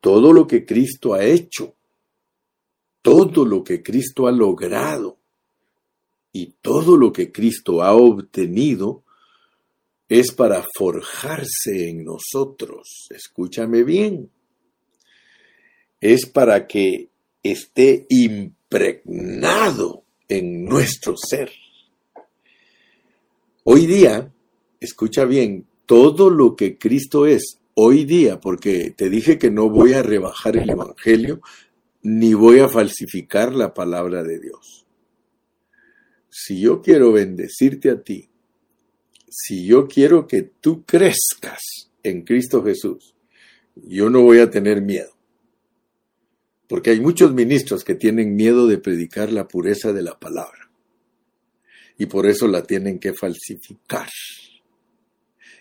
todo 0.00 0.32
lo 0.32 0.46
que 0.46 0.64
Cristo 0.64 1.14
ha 1.14 1.24
hecho, 1.24 1.74
todo 3.00 3.44
lo 3.44 3.64
que 3.64 3.82
Cristo 3.82 4.28
ha 4.28 4.32
logrado 4.32 5.18
y 6.32 6.54
todo 6.60 6.96
lo 6.96 7.12
que 7.12 7.32
Cristo 7.32 7.82
ha 7.82 7.94
obtenido 7.94 9.02
es 10.08 10.32
para 10.32 10.64
forjarse 10.76 11.88
en 11.88 12.04
nosotros. 12.04 13.06
Escúchame 13.10 13.82
bien. 13.82 14.30
Es 16.02 16.26
para 16.26 16.66
que 16.66 17.08
esté 17.44 18.06
impregnado 18.08 20.02
en 20.28 20.64
nuestro 20.64 21.16
ser. 21.16 21.52
Hoy 23.62 23.86
día, 23.86 24.32
escucha 24.80 25.24
bien, 25.24 25.64
todo 25.86 26.28
lo 26.28 26.56
que 26.56 26.76
Cristo 26.76 27.26
es, 27.26 27.60
hoy 27.74 28.04
día, 28.04 28.40
porque 28.40 28.90
te 28.90 29.08
dije 29.10 29.38
que 29.38 29.52
no 29.52 29.70
voy 29.70 29.92
a 29.92 30.02
rebajar 30.02 30.56
el 30.56 30.70
Evangelio, 30.70 31.40
ni 32.02 32.34
voy 32.34 32.58
a 32.58 32.68
falsificar 32.68 33.54
la 33.54 33.72
palabra 33.72 34.24
de 34.24 34.40
Dios. 34.40 34.84
Si 36.28 36.58
yo 36.58 36.82
quiero 36.82 37.12
bendecirte 37.12 37.90
a 37.90 38.02
ti, 38.02 38.28
si 39.28 39.64
yo 39.64 39.86
quiero 39.86 40.26
que 40.26 40.42
tú 40.42 40.82
crezcas 40.84 41.60
en 42.02 42.22
Cristo 42.22 42.64
Jesús, 42.64 43.14
yo 43.76 44.10
no 44.10 44.22
voy 44.22 44.40
a 44.40 44.50
tener 44.50 44.82
miedo. 44.82 45.21
Porque 46.72 46.88
hay 46.88 47.00
muchos 47.00 47.34
ministros 47.34 47.84
que 47.84 47.94
tienen 47.94 48.34
miedo 48.34 48.66
de 48.66 48.78
predicar 48.78 49.30
la 49.30 49.46
pureza 49.46 49.92
de 49.92 50.00
la 50.00 50.18
palabra. 50.18 50.70
Y 51.98 52.06
por 52.06 52.24
eso 52.26 52.48
la 52.48 52.62
tienen 52.62 52.98
que 52.98 53.12
falsificar. 53.12 54.08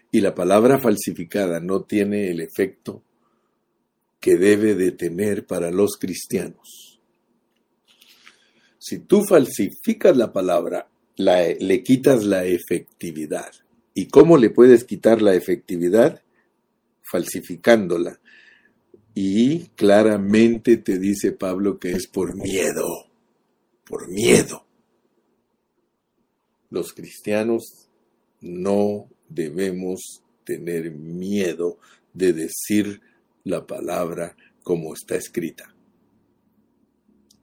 Y 0.09 0.21
la 0.21 0.33
palabra 0.33 0.79
falsificada 0.79 1.59
no 1.59 1.83
tiene 1.83 2.31
el 2.31 2.39
efecto 2.39 3.03
que 4.21 4.37
debe 4.37 4.73
de 4.73 4.93
tener 4.93 5.45
para 5.45 5.69
los 5.69 5.97
cristianos. 5.97 7.01
Si 8.79 8.99
tú 8.99 9.25
falsificas 9.25 10.15
la 10.15 10.31
palabra, 10.31 10.89
le 11.17 11.83
quitas 11.83 12.23
la 12.23 12.45
efectividad. 12.45 13.51
¿Y 13.93 14.07
cómo 14.07 14.37
le 14.37 14.49
puedes 14.49 14.85
quitar 14.85 15.21
la 15.21 15.35
efectividad? 15.35 16.23
Falsificándola. 17.01 18.20
Y 19.13 19.67
claramente 19.75 20.77
te 20.77 20.97
dice 20.97 21.31
Pablo 21.31 21.79
que 21.79 21.91
es 21.91 22.07
por 22.07 22.35
miedo, 22.35 22.87
por 23.85 24.09
miedo. 24.09 24.65
Los 26.69 26.93
cristianos 26.93 27.89
no 28.39 29.09
debemos 29.27 30.21
tener 30.45 30.91
miedo 30.91 31.77
de 32.13 32.33
decir 32.33 33.01
la 33.43 33.67
palabra 33.67 34.35
como 34.63 34.93
está 34.93 35.15
escrita. 35.15 35.75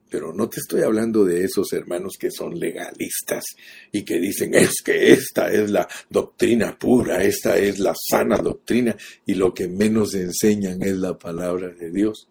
Pero 0.09 0.33
no 0.33 0.49
te 0.49 0.59
estoy 0.59 0.81
hablando 0.81 1.23
de 1.23 1.43
esos 1.43 1.71
hermanos 1.73 2.15
que 2.19 2.31
son 2.31 2.59
legalistas 2.59 3.43
y 3.91 4.03
que 4.03 4.19
dicen 4.19 4.55
es 4.55 4.81
que 4.83 5.11
esta 5.11 5.51
es 5.51 5.69
la 5.69 5.87
doctrina 6.09 6.77
pura, 6.77 7.23
esta 7.23 7.57
es 7.57 7.79
la 7.79 7.93
sana 7.95 8.37
doctrina 8.37 8.97
y 9.25 9.35
lo 9.35 9.53
que 9.53 9.67
menos 9.67 10.15
enseñan 10.15 10.81
es 10.81 10.97
la 10.97 11.17
palabra 11.17 11.69
de 11.69 11.91
Dios. 11.91 12.27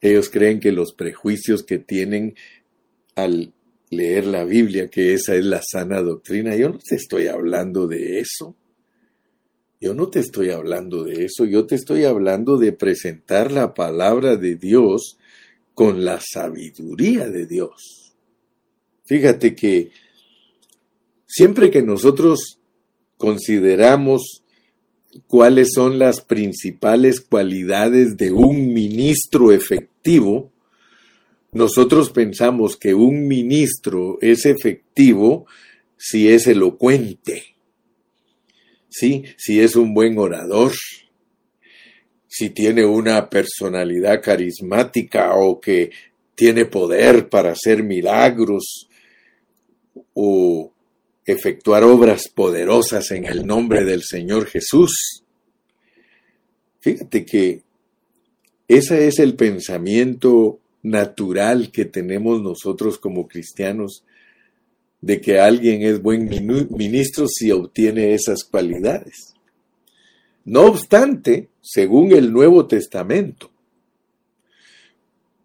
Ellos 0.00 0.30
creen 0.30 0.60
que 0.60 0.72
los 0.72 0.94
prejuicios 0.94 1.62
que 1.62 1.78
tienen 1.78 2.34
al 3.16 3.52
leer 3.90 4.26
la 4.26 4.44
Biblia, 4.44 4.88
que 4.88 5.12
esa 5.14 5.34
es 5.34 5.44
la 5.44 5.60
sana 5.62 6.00
doctrina, 6.00 6.56
yo 6.56 6.70
no 6.70 6.78
te 6.78 6.94
estoy 6.94 7.26
hablando 7.26 7.86
de 7.86 8.20
eso. 8.20 8.56
Yo 9.80 9.94
no 9.94 10.10
te 10.10 10.20
estoy 10.20 10.50
hablando 10.50 11.04
de 11.04 11.24
eso, 11.24 11.46
yo 11.46 11.66
te 11.66 11.74
estoy 11.74 12.04
hablando 12.04 12.58
de 12.58 12.72
presentar 12.72 13.50
la 13.50 13.72
palabra 13.72 14.36
de 14.36 14.54
Dios 14.56 15.16
con 15.80 16.04
la 16.04 16.20
sabiduría 16.20 17.30
de 17.30 17.46
Dios. 17.46 18.12
Fíjate 19.06 19.54
que 19.54 19.92
siempre 21.26 21.70
que 21.70 21.80
nosotros 21.80 22.58
consideramos 23.16 24.42
cuáles 25.26 25.70
son 25.74 25.98
las 25.98 26.20
principales 26.20 27.22
cualidades 27.22 28.18
de 28.18 28.30
un 28.30 28.74
ministro 28.74 29.52
efectivo, 29.52 30.52
nosotros 31.52 32.10
pensamos 32.10 32.76
que 32.76 32.92
un 32.92 33.26
ministro 33.26 34.18
es 34.20 34.44
efectivo 34.44 35.46
si 35.96 36.28
es 36.28 36.46
elocuente 36.46 37.56
¿sí? 38.90 39.24
Si 39.38 39.60
es 39.60 39.76
un 39.76 39.94
buen 39.94 40.18
orador, 40.18 40.72
si 42.40 42.48
tiene 42.48 42.86
una 42.86 43.28
personalidad 43.28 44.22
carismática 44.22 45.34
o 45.34 45.60
que 45.60 45.90
tiene 46.34 46.64
poder 46.64 47.28
para 47.28 47.52
hacer 47.52 47.82
milagros 47.82 48.88
o 50.14 50.72
efectuar 51.26 51.84
obras 51.84 52.28
poderosas 52.34 53.10
en 53.10 53.26
el 53.26 53.46
nombre 53.46 53.84
del 53.84 54.02
Señor 54.02 54.46
Jesús. 54.46 55.22
Fíjate 56.78 57.26
que 57.26 57.62
ese 58.68 59.06
es 59.06 59.18
el 59.18 59.34
pensamiento 59.34 60.60
natural 60.82 61.70
que 61.70 61.84
tenemos 61.84 62.40
nosotros 62.40 62.96
como 62.96 63.28
cristianos 63.28 64.02
de 65.02 65.20
que 65.20 65.40
alguien 65.40 65.82
es 65.82 66.00
buen 66.00 66.26
ministro 66.70 67.26
si 67.28 67.50
obtiene 67.50 68.14
esas 68.14 68.44
cualidades. 68.44 69.34
No 70.44 70.66
obstante, 70.66 71.48
según 71.60 72.12
el 72.12 72.32
Nuevo 72.32 72.66
Testamento, 72.66 73.50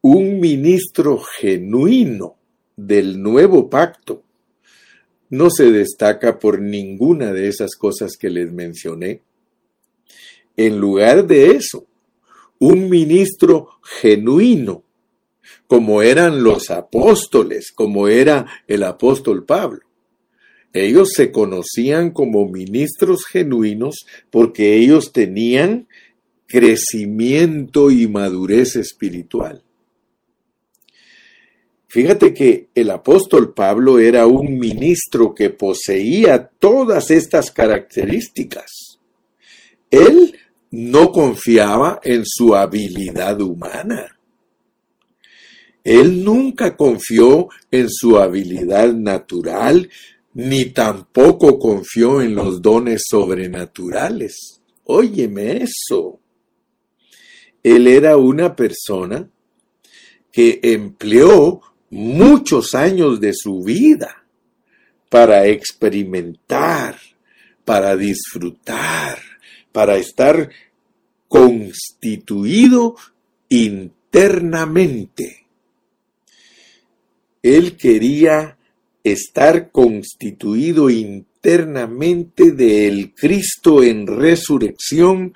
un 0.02 0.40
ministro 0.40 1.20
genuino 1.20 2.36
del 2.75 3.22
nuevo 3.22 3.70
pacto 3.70 4.24
no 5.30 5.50
se 5.50 5.72
destaca 5.72 6.40
por 6.40 6.62
ninguna 6.62 7.34
de 7.34 7.48
esas 7.48 7.75
cosas 7.75 8.16
que 8.18 8.30
les 8.30 8.52
mencioné. 8.52 9.22
En 10.56 10.80
lugar 10.80 11.25
de 11.25 11.52
eso, 11.52 11.86
un 12.60 12.90
ministro 12.90 13.80
genuino 13.84 14.84
como 15.68 16.02
eran 16.02 16.44
los 16.44 16.70
apóstoles, 16.70 17.72
como 17.72 18.08
era 18.08 18.46
el 18.68 18.84
apóstol 18.84 19.46
Pablo. 19.46 19.85
Ellos 20.75 21.13
se 21.15 21.32
conocían 21.32 22.12
como 22.12 22.50
ministros 22.50 23.25
genuinos 23.25 24.05
porque 24.29 24.75
ellos 24.75 25.13
tenían 25.13 25.88
crecimiento 26.48 27.91
y 27.91 28.10
madurez 28.10 28.75
espiritual. 28.75 29.63
Fíjate 31.88 32.34
que 32.34 32.67
el 32.75 32.89
apóstol 32.89 33.53
Pablo 33.53 34.00
era 34.00 34.27
un 34.27 34.60
ministro 34.60 35.34
que 35.34 35.50
poseía 35.50 36.46
todas 36.60 37.10
estas 37.10 37.51
características. 37.51 39.00
Él 39.89 40.38
no 40.72 41.13
confiaba 41.13 42.01
en 42.03 42.24
su 42.25 42.53
habilidad 42.53 43.39
humana. 43.39 44.20
Él 45.86 46.22
nunca 46.25 46.75
confió 46.75 47.48
en 47.72 47.88
su 47.89 48.17
habilidad 48.17 48.94
natural, 48.94 49.89
ni 50.36 50.65
tampoco 50.65 51.58
confió 51.58 52.22
en 52.22 52.36
los 52.36 52.62
dones 52.62 53.06
sobrenaturales. 53.10 54.62
Óyeme 54.84 55.63
eso. 55.63 56.20
Él 57.63 57.88
era 57.88 58.18
una 58.18 58.56
persona 58.56 59.27
que 60.32 60.60
empleó 60.62 61.62
muchos 61.89 62.75
años 62.75 63.20
de 63.22 63.34
su 63.34 63.63
vida 63.63 64.25
para 65.10 65.48
experimentar, 65.48 67.00
para 67.63 67.96
disfrutar, 67.96 69.18
para 69.72 69.96
estar 69.96 70.50
constituido 71.30 72.98
internamente. 73.48 75.48
Él 77.42 77.77
quería 77.77 78.58
estar 79.05 79.71
constituido 79.71 80.89
internamente 80.89 82.51
del 82.51 83.13
Cristo 83.13 83.83
en 83.83 84.07
resurrección 84.07 85.35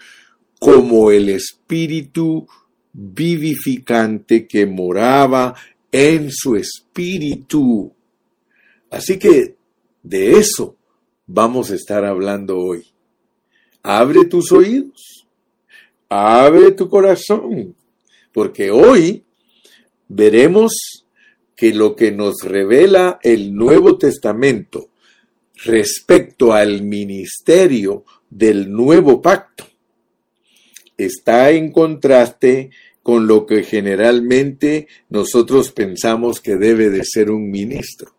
como 0.59 1.11
el 1.11 1.29
Espíritu 1.29 2.47
vivificante 2.91 4.47
que 4.47 4.65
moraba 4.65 5.53
en 5.91 6.31
su 6.31 6.55
espíritu. 6.55 7.93
Así 8.89 9.19
que 9.19 9.55
de 10.01 10.39
eso 10.39 10.75
vamos 11.27 11.69
a 11.69 11.75
estar 11.75 12.03
hablando 12.03 12.57
hoy. 12.57 12.87
Abre 13.83 14.25
tus 14.25 14.51
oídos, 14.51 15.27
abre 16.09 16.71
tu 16.71 16.89
corazón, 16.89 17.75
porque 18.33 18.71
hoy 18.71 19.23
veremos 20.07 21.05
que 21.59 21.73
lo 21.73 21.93
que 21.93 22.13
nos 22.13 22.43
revela 22.43 23.19
el 23.21 23.53
Nuevo 23.53 23.97
Testamento 23.97 24.91
respecto 25.65 26.53
al 26.53 26.83
ministerio 26.83 28.05
del 28.29 28.71
nuevo 28.71 29.21
pacto 29.21 29.65
está 30.95 31.51
en 31.51 31.73
contraste 31.73 32.69
con 33.03 33.27
lo 33.27 33.45
que 33.45 33.63
generalmente 33.63 34.87
nosotros 35.09 35.73
pensamos 35.73 36.39
que 36.39 36.55
debe 36.55 36.89
de 36.89 37.03
ser 37.03 37.29
un 37.29 37.51
ministro. 37.51 38.15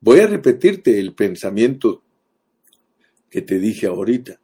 Voy 0.00 0.18
a 0.18 0.26
repetirte 0.26 0.98
el 0.98 1.14
pensamiento 1.14 2.02
que 3.30 3.42
te 3.42 3.60
dije 3.60 3.86
ahorita. 3.86 4.40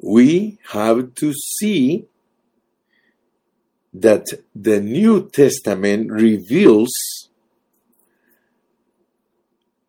We 0.00 0.58
have 0.72 1.12
to 1.20 1.30
see 1.32 2.08
that 3.92 4.26
the 4.54 4.80
New 4.80 5.28
Testament 5.30 6.10
reveals 6.10 6.90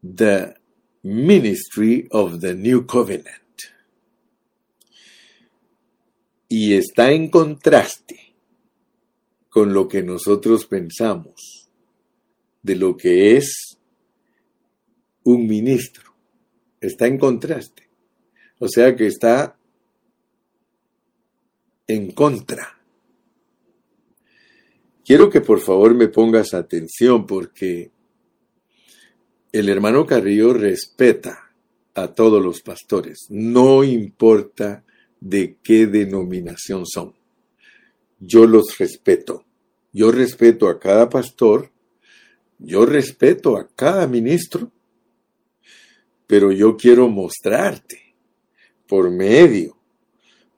the 0.01 0.55
ministry 1.03 2.07
of 2.11 2.41
the 2.41 2.53
New 2.55 2.85
Covenant. 2.85 3.39
y 6.49 6.73
está 6.73 7.11
en 7.11 7.29
contraste 7.29 8.35
con 9.49 9.71
lo 9.71 9.87
que 9.87 10.01
nosotros 10.01 10.65
pensamos 10.65 11.69
de 12.63 12.75
lo 12.75 12.97
que 12.97 13.37
es 13.37 13.77
un 15.23 15.47
ministro. 15.47 16.11
Está 16.81 17.05
en 17.05 17.19
contraste. 17.19 17.87
O 18.57 18.67
sea 18.67 18.95
que 18.95 19.05
está 19.05 19.57
en 21.87 22.11
contra. 22.11 22.78
Quiero 25.09 25.31
que 25.31 25.41
por 25.41 25.59
favor 25.59 25.95
me 25.95 26.07
pongas 26.07 26.53
atención 26.53 27.25
porque 27.25 27.89
el 29.51 29.67
hermano 29.67 30.05
Carrillo 30.05 30.53
respeta 30.53 31.51
a 31.95 32.09
todos 32.09 32.43
los 32.43 32.61
pastores. 32.61 33.25
No 33.27 33.83
importa 33.83 34.83
de 35.19 35.57
qué 35.63 35.87
denominación 35.87 36.85
son. 36.85 37.15
Yo 38.19 38.45
los 38.45 38.77
respeto. 38.77 39.45
Yo 39.91 40.11
respeto 40.11 40.69
a 40.69 40.79
cada 40.79 41.09
pastor, 41.09 41.71
yo 42.59 42.85
respeto 42.85 43.57
a 43.57 43.67
cada 43.67 44.05
ministro, 44.05 44.71
pero 46.27 46.51
yo 46.51 46.77
quiero 46.77 47.09
mostrarte 47.09 48.13
por 48.87 49.09
medio 49.09 49.75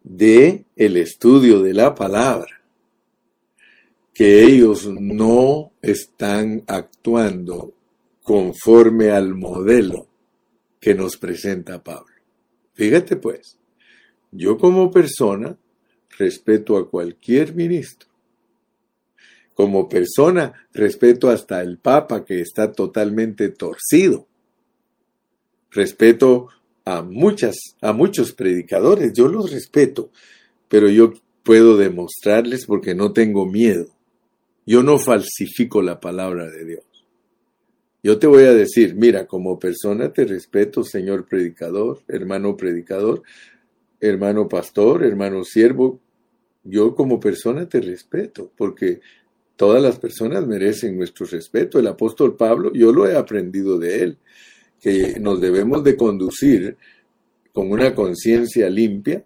de 0.04 0.66
el 0.76 0.98
estudio 0.98 1.62
de 1.62 1.74
la 1.74 1.96
palabra 1.96 2.61
que 4.14 4.44
ellos 4.44 4.88
no 4.88 5.72
están 5.82 6.64
actuando 6.68 7.74
conforme 8.24 9.10
al 9.10 9.34
modelo 9.36 10.08
que 10.80 10.94
nos 10.94 11.18
presenta 11.18 11.84
Pablo. 11.84 12.14
Fíjate 12.74 13.16
pues, 13.16 13.58
yo 14.32 14.58
como 14.58 14.92
persona 14.92 15.58
respeto 16.18 16.78
a 16.78 16.90
cualquier 16.90 17.56
ministro. 17.56 18.10
Como 19.54 19.88
persona 19.88 20.54
respeto 20.74 21.30
hasta 21.30 21.62
el 21.62 21.78
Papa 21.78 22.26
que 22.26 22.42
está 22.42 22.72
totalmente 22.72 23.50
torcido. 23.50 24.28
Respeto 25.70 26.48
a 26.86 27.02
muchas, 27.02 27.56
a 27.82 27.94
muchos 27.94 28.34
predicadores, 28.34 29.14
yo 29.14 29.28
los 29.28 29.52
respeto, 29.52 30.10
pero 30.68 30.90
yo 30.90 31.14
puedo 31.44 31.78
demostrarles 31.78 32.66
porque 32.66 32.96
no 32.96 33.14
tengo 33.14 33.46
miedo. 33.46 33.88
Yo 34.66 34.84
no 34.84 35.00
falsifico 35.00 35.82
la 35.82 36.00
palabra 36.00 36.50
de 36.50 36.66
Dios. 36.66 36.86
Yo 38.04 38.18
te 38.18 38.28
voy 38.28 38.44
a 38.44 38.54
decir, 38.54 38.96
mira, 38.96 39.28
como 39.28 39.60
persona 39.60 40.12
te 40.12 40.26
respeto, 40.26 40.84
señor 40.84 41.28
predicador, 41.28 42.02
hermano 42.08 42.58
predicador, 42.58 43.22
hermano 44.00 44.48
pastor, 44.48 45.04
hermano 45.04 45.44
siervo, 45.44 46.00
yo 46.64 46.96
como 46.96 47.20
persona 47.20 47.70
te 47.70 47.80
respeto, 47.80 48.52
porque 48.56 49.02
todas 49.56 49.82
las 49.82 50.00
personas 50.00 50.48
merecen 50.48 50.98
nuestro 50.98 51.26
respeto. 51.26 51.80
El 51.80 51.88
apóstol 51.88 52.36
Pablo, 52.36 52.72
yo 52.74 52.92
lo 52.92 53.08
he 53.08 53.16
aprendido 53.16 53.78
de 53.78 54.04
él, 54.04 54.18
que 54.80 55.20
nos 55.20 55.40
debemos 55.40 55.84
de 55.84 55.96
conducir 55.96 56.78
con 57.54 57.72
una 57.72 57.94
conciencia 57.94 58.70
limpia 58.70 59.24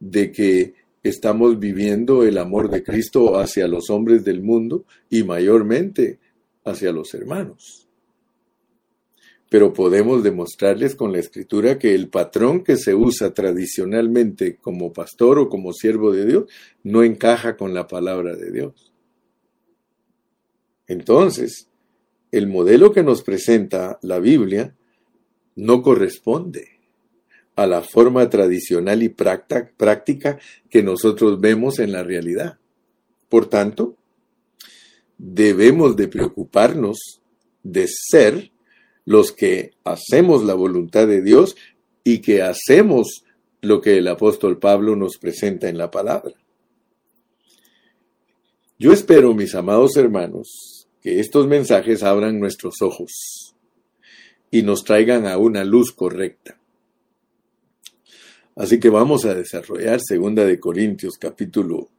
de 0.00 0.32
que 0.32 0.74
estamos 1.02 1.58
viviendo 1.58 2.24
el 2.24 2.38
amor 2.38 2.70
de 2.70 2.82
Cristo 2.82 3.38
hacia 3.38 3.68
los 3.68 3.90
hombres 3.90 4.24
del 4.24 4.42
mundo 4.42 4.84
y 5.08 5.24
mayormente 5.24 6.18
hacia 6.64 6.92
los 6.92 7.14
hermanos 7.14 7.88
pero 9.48 9.72
podemos 9.72 10.22
demostrarles 10.22 10.94
con 10.94 11.12
la 11.12 11.18
escritura 11.18 11.78
que 11.78 11.94
el 11.94 12.08
patrón 12.08 12.62
que 12.62 12.76
se 12.76 12.94
usa 12.94 13.32
tradicionalmente 13.32 14.56
como 14.56 14.92
pastor 14.92 15.38
o 15.38 15.48
como 15.48 15.72
siervo 15.72 16.12
de 16.12 16.26
Dios 16.26 16.44
no 16.82 17.02
encaja 17.02 17.56
con 17.56 17.72
la 17.72 17.86
palabra 17.86 18.36
de 18.36 18.50
Dios. 18.50 18.92
Entonces, 20.86 21.68
el 22.30 22.46
modelo 22.46 22.92
que 22.92 23.02
nos 23.02 23.22
presenta 23.22 23.98
la 24.02 24.18
Biblia 24.18 24.76
no 25.56 25.82
corresponde 25.82 26.77
a 27.58 27.66
la 27.66 27.82
forma 27.82 28.30
tradicional 28.30 29.02
y 29.02 29.08
práctica 29.08 30.38
que 30.70 30.80
nosotros 30.80 31.40
vemos 31.40 31.80
en 31.80 31.90
la 31.90 32.04
realidad. 32.04 32.60
Por 33.28 33.46
tanto, 33.46 33.96
debemos 35.18 35.96
de 35.96 36.06
preocuparnos 36.06 37.20
de 37.64 37.88
ser 37.88 38.52
los 39.04 39.32
que 39.32 39.72
hacemos 39.82 40.44
la 40.44 40.54
voluntad 40.54 41.08
de 41.08 41.20
Dios 41.20 41.56
y 42.04 42.18
que 42.20 42.42
hacemos 42.42 43.24
lo 43.60 43.80
que 43.80 43.98
el 43.98 44.06
apóstol 44.06 44.60
Pablo 44.60 44.94
nos 44.94 45.18
presenta 45.18 45.68
en 45.68 45.78
la 45.78 45.90
palabra. 45.90 46.34
Yo 48.78 48.92
espero, 48.92 49.34
mis 49.34 49.56
amados 49.56 49.96
hermanos, 49.96 50.86
que 51.02 51.18
estos 51.18 51.48
mensajes 51.48 52.04
abran 52.04 52.38
nuestros 52.38 52.80
ojos 52.82 53.56
y 54.48 54.62
nos 54.62 54.84
traigan 54.84 55.26
a 55.26 55.38
una 55.38 55.64
luz 55.64 55.90
correcta. 55.90 56.57
Así 58.58 58.80
que 58.80 58.90
vamos 58.90 59.24
a 59.24 59.34
desarrollar 59.34 60.00
segunda 60.00 60.44
de 60.44 60.58
Corintios 60.58 61.16
capítulo 61.16 61.90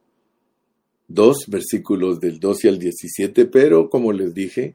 2 1.08 1.46
versículos 1.48 2.20
del 2.20 2.38
12 2.38 2.68
al 2.68 2.78
17, 2.78 3.46
pero 3.46 3.88
como 3.88 4.12
les 4.12 4.34
dije, 4.34 4.74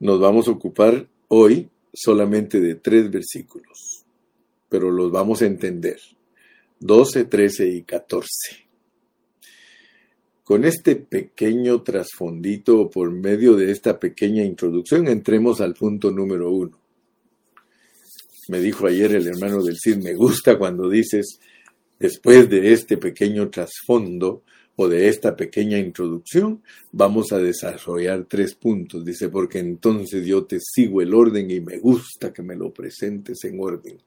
nos 0.00 0.18
vamos 0.18 0.48
a 0.48 0.52
ocupar 0.52 1.06
hoy 1.28 1.68
solamente 1.92 2.58
de 2.58 2.76
tres 2.76 3.10
versículos, 3.10 4.06
pero 4.70 4.90
los 4.90 5.12
vamos 5.12 5.42
a 5.42 5.46
entender. 5.46 6.00
12, 6.80 7.26
13 7.26 7.68
y 7.68 7.82
14. 7.82 8.30
con 10.42 10.64
este 10.64 10.96
pequeño 10.96 11.82
trasfondito 11.82 12.88
por 12.88 13.10
medio 13.10 13.56
de 13.56 13.70
esta 13.70 14.00
pequeña 14.00 14.42
introducción, 14.42 15.08
entremos 15.08 15.60
al 15.60 15.74
punto 15.74 16.10
número 16.10 16.50
uno. 16.50 16.83
Me 18.48 18.60
dijo 18.60 18.86
ayer 18.86 19.14
el 19.14 19.26
hermano 19.26 19.62
del 19.62 19.76
CID, 19.78 19.98
me 20.02 20.14
gusta 20.14 20.58
cuando 20.58 20.88
dices, 20.88 21.40
después 21.98 22.48
de 22.48 22.72
este 22.72 22.96
pequeño 22.96 23.50
trasfondo 23.50 24.42
o 24.76 24.88
de 24.88 25.08
esta 25.08 25.36
pequeña 25.36 25.78
introducción, 25.78 26.62
vamos 26.90 27.32
a 27.32 27.38
desarrollar 27.38 28.26
tres 28.28 28.54
puntos. 28.54 29.04
Dice, 29.04 29.28
porque 29.28 29.58
entonces 29.60 30.26
yo 30.26 30.44
te 30.44 30.58
sigo 30.60 31.00
el 31.00 31.14
orden 31.14 31.50
y 31.50 31.60
me 31.60 31.78
gusta 31.78 32.32
que 32.32 32.42
me 32.42 32.56
lo 32.56 32.72
presentes 32.72 33.44
en 33.44 33.60
orden. 33.60 33.98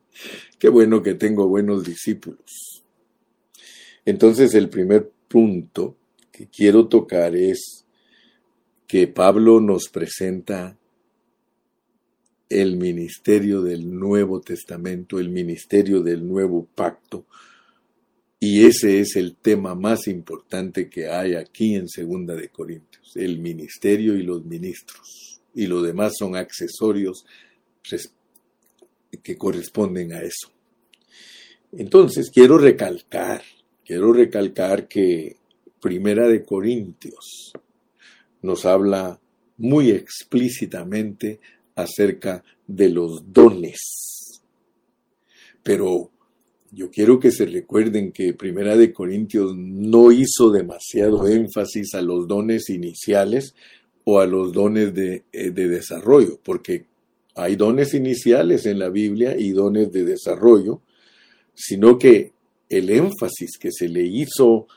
Qué 0.60 0.70
bueno 0.70 1.02
que 1.02 1.14
tengo 1.14 1.48
buenos 1.48 1.84
discípulos. 1.84 2.84
Entonces 4.06 4.54
el 4.54 4.70
primer 4.70 5.10
punto 5.28 5.96
que 6.32 6.48
quiero 6.48 6.88
tocar 6.88 7.36
es 7.36 7.86
que 8.88 9.08
Pablo 9.08 9.60
nos 9.60 9.90
presenta 9.90 10.78
el 12.50 12.78
ministerio 12.78 13.62
del 13.62 13.90
Nuevo 13.90 14.42
Testamento, 14.42 15.20
el 15.20 15.30
ministerio 15.30 16.02
del 16.02 16.28
Nuevo 16.28 16.68
Pacto. 16.74 17.26
Y 18.40 18.66
ese 18.66 19.00
es 19.00 19.16
el 19.16 19.36
tema 19.36 19.76
más 19.76 20.08
importante 20.08 20.90
que 20.90 21.10
hay 21.10 21.36
aquí 21.36 21.76
en 21.76 21.88
Segunda 21.88 22.36
de 22.36 22.50
Corintios, 22.50 23.16
el 23.16 23.40
ministerio 23.40 24.16
y 24.16 24.24
los 24.24 24.46
ministros. 24.46 25.42
Y 25.56 25.66
lo 25.66 25.82
demás 25.82 26.14
son 26.18 26.36
accesorios 26.36 27.26
que 29.24 29.38
corresponden 29.38 30.14
a 30.14 30.22
eso. 30.22 30.52
Entonces, 31.72 32.30
quiero 32.30 32.58
recalcar, 32.58 33.42
quiero 33.84 34.14
recalcar 34.14 34.88
que 34.88 35.38
Primera 35.82 36.28
de 36.28 36.44
Corintios 36.44 37.54
nos 38.42 38.66
habla 38.66 39.20
muy 39.58 39.92
explícitamente 39.92 41.40
acerca 41.78 42.44
de 42.66 42.90
los 42.90 43.32
dones. 43.32 44.42
Pero 45.64 46.10
yo 46.72 46.90
quiero 46.90 47.20
que 47.20 47.32
se 47.32 47.46
recuerden 47.46 48.12
que 48.12 48.34
Primera 48.34 48.76
de 48.76 48.92
Corintios 48.92 49.56
no 49.56 50.12
hizo 50.12 50.52
demasiado 50.52 51.28
énfasis 51.28 51.94
a 51.94 52.02
los 52.02 52.28
dones 52.28 52.70
iniciales 52.70 53.56
o 54.04 54.20
a 54.20 54.26
los 54.26 54.52
dones 54.52 54.94
de, 54.94 55.24
eh, 55.32 55.52
de 55.52 55.68
desarrollo, 55.68 56.40
porque 56.44 56.86
hay 57.36 57.56
dones 57.56 57.94
iniciales 57.94 58.66
en 58.66 58.80
la 58.80 58.90
Biblia 58.90 59.38
y 59.38 59.52
dones 59.52 59.92
de 59.92 60.04
desarrollo, 60.04 60.82
sino 61.54 62.00
que 62.00 62.32
el 62.70 62.90
énfasis 62.90 63.58
que 63.60 63.72
se 63.72 63.88
le 63.88 64.04
hizo 64.04 64.68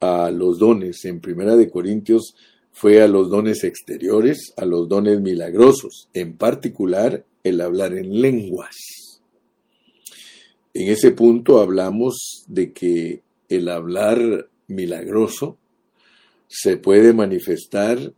a 0.00 0.30
los 0.30 0.58
dones 0.58 1.04
en 1.06 1.20
Primera 1.20 1.56
de 1.56 1.70
Corintios 1.70 2.34
fue 2.72 3.02
a 3.02 3.08
los 3.08 3.30
dones 3.30 3.64
exteriores, 3.64 4.52
a 4.56 4.64
los 4.64 4.88
dones 4.88 5.20
milagrosos, 5.20 6.08
en 6.14 6.36
particular 6.36 7.24
el 7.44 7.60
hablar 7.60 7.94
en 7.94 8.20
lenguas. 8.20 8.76
En 10.74 10.88
ese 10.88 11.10
punto 11.10 11.60
hablamos 11.60 12.44
de 12.48 12.72
que 12.72 13.22
el 13.48 13.68
hablar 13.68 14.48
milagroso 14.68 15.58
se 16.48 16.76
puede 16.78 17.12
manifestar 17.12 18.12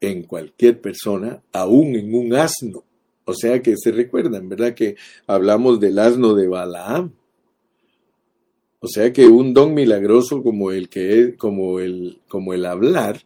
en 0.00 0.22
cualquier 0.22 0.80
persona, 0.80 1.42
aún 1.52 1.96
en 1.96 2.14
un 2.14 2.34
asno. 2.34 2.84
O 3.24 3.34
sea 3.34 3.60
que 3.60 3.74
se 3.76 3.90
recuerdan, 3.90 4.48
¿verdad? 4.48 4.74
Que 4.74 4.96
hablamos 5.26 5.80
del 5.80 5.98
asno 5.98 6.34
de 6.34 6.46
Balaam. 6.46 7.12
O 8.78 8.86
sea 8.86 9.12
que 9.12 9.26
un 9.26 9.52
don 9.52 9.74
milagroso 9.74 10.42
como 10.42 10.70
el 10.70 10.88
que 10.88 11.20
es, 11.20 11.36
como 11.36 11.80
el, 11.80 12.20
como 12.28 12.54
el 12.54 12.66
hablar, 12.66 13.20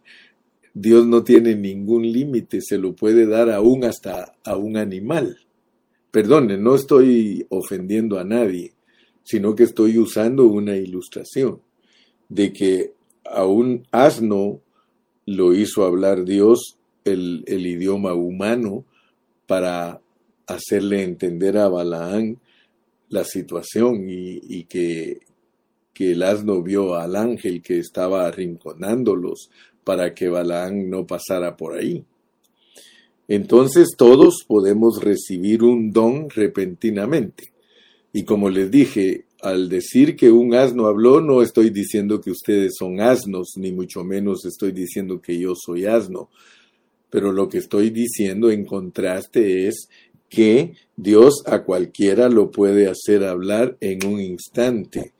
Dios 0.73 1.05
no 1.05 1.23
tiene 1.23 1.55
ningún 1.55 2.09
límite, 2.09 2.61
se 2.61 2.77
lo 2.77 2.93
puede 2.93 3.25
dar 3.25 3.49
aún 3.49 3.83
hasta 3.83 4.33
a 4.43 4.55
un 4.55 4.77
animal. 4.77 5.37
Perdone, 6.11 6.57
no 6.57 6.75
estoy 6.75 7.45
ofendiendo 7.49 8.19
a 8.19 8.23
nadie, 8.23 8.73
sino 9.23 9.55
que 9.55 9.63
estoy 9.63 9.97
usando 9.97 10.45
una 10.45 10.75
ilustración 10.75 11.61
de 12.29 12.53
que 12.53 12.93
a 13.25 13.45
un 13.45 13.85
asno 13.91 14.61
lo 15.25 15.53
hizo 15.53 15.85
hablar 15.85 16.25
Dios 16.25 16.77
el, 17.05 17.43
idioma 17.47 18.13
humano 18.13 18.85
para 19.47 20.01
hacerle 20.47 21.03
entender 21.03 21.57
a 21.57 21.67
Balaán 21.67 22.39
la 23.09 23.23
situación 23.23 24.05
y, 24.07 24.63
que, 24.65 25.19
que, 25.93 26.11
el 26.11 26.23
asno 26.23 26.61
vio 26.61 26.95
al 26.95 27.15
ángel 27.15 27.61
que 27.61 27.79
estaba 27.79 28.25
arrinconándolos 28.25 29.49
para 29.83 30.13
que 30.13 30.29
Balaán 30.29 30.89
no 30.89 31.05
pasara 31.05 31.57
por 31.57 31.77
ahí. 31.77 32.03
Entonces 33.27 33.89
todos 33.97 34.43
podemos 34.47 35.01
recibir 35.01 35.63
un 35.63 35.91
don 35.91 36.29
repentinamente. 36.29 37.53
Y 38.13 38.25
como 38.25 38.49
les 38.49 38.69
dije, 38.69 39.25
al 39.41 39.69
decir 39.69 40.15
que 40.15 40.31
un 40.31 40.53
asno 40.53 40.87
habló, 40.87 41.21
no 41.21 41.41
estoy 41.41 41.69
diciendo 41.69 42.19
que 42.19 42.31
ustedes 42.31 42.73
son 42.77 42.99
asnos, 42.99 43.53
ni 43.55 43.71
mucho 43.71 44.03
menos 44.03 44.45
estoy 44.45 44.71
diciendo 44.71 45.21
que 45.21 45.39
yo 45.39 45.53
soy 45.55 45.85
asno. 45.85 46.29
Pero 47.09 47.31
lo 47.31 47.49
que 47.49 47.57
estoy 47.57 47.89
diciendo 47.89 48.51
en 48.51 48.65
contraste 48.65 49.67
es 49.67 49.87
que 50.29 50.73
Dios 50.95 51.43
a 51.45 51.63
cualquiera 51.63 52.29
lo 52.29 52.51
puede 52.51 52.87
hacer 52.87 53.23
hablar 53.23 53.77
en 53.81 54.05
un 54.05 54.19
instante. 54.19 55.13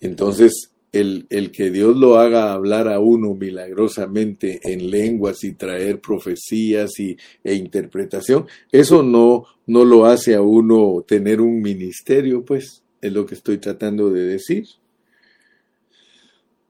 Entonces, 0.00 0.69
el, 0.92 1.26
el, 1.30 1.52
que 1.52 1.70
Dios 1.70 1.96
lo 1.96 2.18
haga 2.18 2.52
hablar 2.52 2.88
a 2.88 2.98
uno 2.98 3.34
milagrosamente 3.34 4.60
en 4.64 4.90
lenguas 4.90 5.44
y 5.44 5.52
traer 5.52 6.00
profecías 6.00 6.98
y, 6.98 7.16
e 7.44 7.54
interpretación, 7.54 8.46
eso 8.72 9.02
no, 9.02 9.44
no 9.66 9.84
lo 9.84 10.06
hace 10.06 10.34
a 10.34 10.42
uno 10.42 11.04
tener 11.06 11.40
un 11.40 11.60
ministerio, 11.60 12.44
pues, 12.44 12.82
es 13.00 13.12
lo 13.12 13.24
que 13.24 13.34
estoy 13.34 13.58
tratando 13.58 14.10
de 14.10 14.22
decir. 14.22 14.66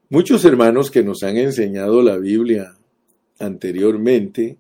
Muchos 0.09 0.45
hermanos 0.45 0.91
que 0.91 1.03
nos 1.03 1.23
han 1.23 1.37
enseñado 1.37 2.03
la 2.03 2.17
Biblia 2.17 2.77
anteriormente, 3.39 4.59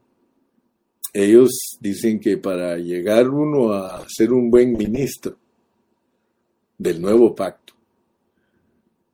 ellos 1.12 1.50
dicen 1.80 2.20
que 2.20 2.38
para 2.38 2.78
llegar 2.78 3.28
uno 3.28 3.72
a 3.72 4.06
ser 4.08 4.32
un 4.32 4.50
buen 4.50 4.72
ministro 4.72 5.36
del 6.78 7.02
nuevo 7.02 7.34
pacto, 7.34 7.74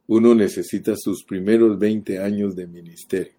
uno 0.08 0.34
necesita 0.34 0.94
sus 0.96 1.24
primeros 1.24 1.78
20 1.78 2.18
años 2.18 2.54
de 2.54 2.66
ministerio. 2.66 3.32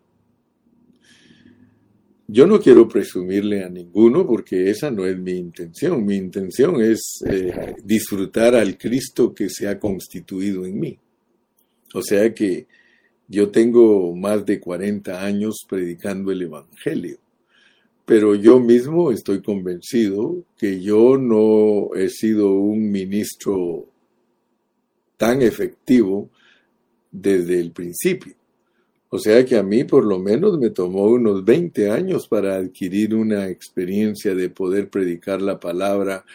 Yo 2.29 2.45
no 2.45 2.59
quiero 2.59 2.89
presumirle 2.89 3.63
a 3.63 3.69
ninguno 3.69 4.27
porque 4.27 4.69
esa 4.69 4.91
no 4.91 5.05
es 5.05 5.17
mi 5.17 5.31
intención. 5.31 6.05
Mi 6.05 6.17
intención 6.17 6.81
es 6.81 7.21
eh, 7.25 7.73
disfrutar 7.85 8.53
al 8.53 8.77
Cristo 8.77 9.33
que 9.33 9.49
se 9.49 9.67
ha 9.69 9.79
constituido 9.79 10.65
en 10.65 10.77
mí. 10.77 10.99
O 11.93 12.01
sea 12.01 12.33
que 12.33 12.67
yo 13.29 13.49
tengo 13.49 14.13
más 14.13 14.45
de 14.45 14.59
40 14.59 15.23
años 15.23 15.65
predicando 15.69 16.31
el 16.33 16.41
Evangelio, 16.41 17.17
pero 18.05 18.35
yo 18.35 18.59
mismo 18.59 19.11
estoy 19.11 19.41
convencido 19.41 20.43
que 20.57 20.81
yo 20.81 21.17
no 21.17 21.95
he 21.95 22.09
sido 22.09 22.51
un 22.51 22.91
ministro 22.91 23.85
tan 25.15 25.41
efectivo 25.41 26.29
desde 27.21 27.59
el 27.59 27.71
principio. 27.71 28.33
O 29.09 29.19
sea 29.19 29.45
que 29.45 29.55
a 29.55 29.63
mí 29.63 29.83
por 29.85 30.05
lo 30.05 30.19
menos 30.19 30.57
me 30.59 30.69
tomó 30.69 31.05
unos 31.05 31.45
20 31.45 31.89
años 31.89 32.27
para 32.27 32.55
adquirir 32.55 33.15
una 33.15 33.47
experiencia 33.47 34.35
de 34.35 34.49
poder 34.49 34.89
predicar 34.89 35.41
la 35.41 35.59
palabra 35.59 36.25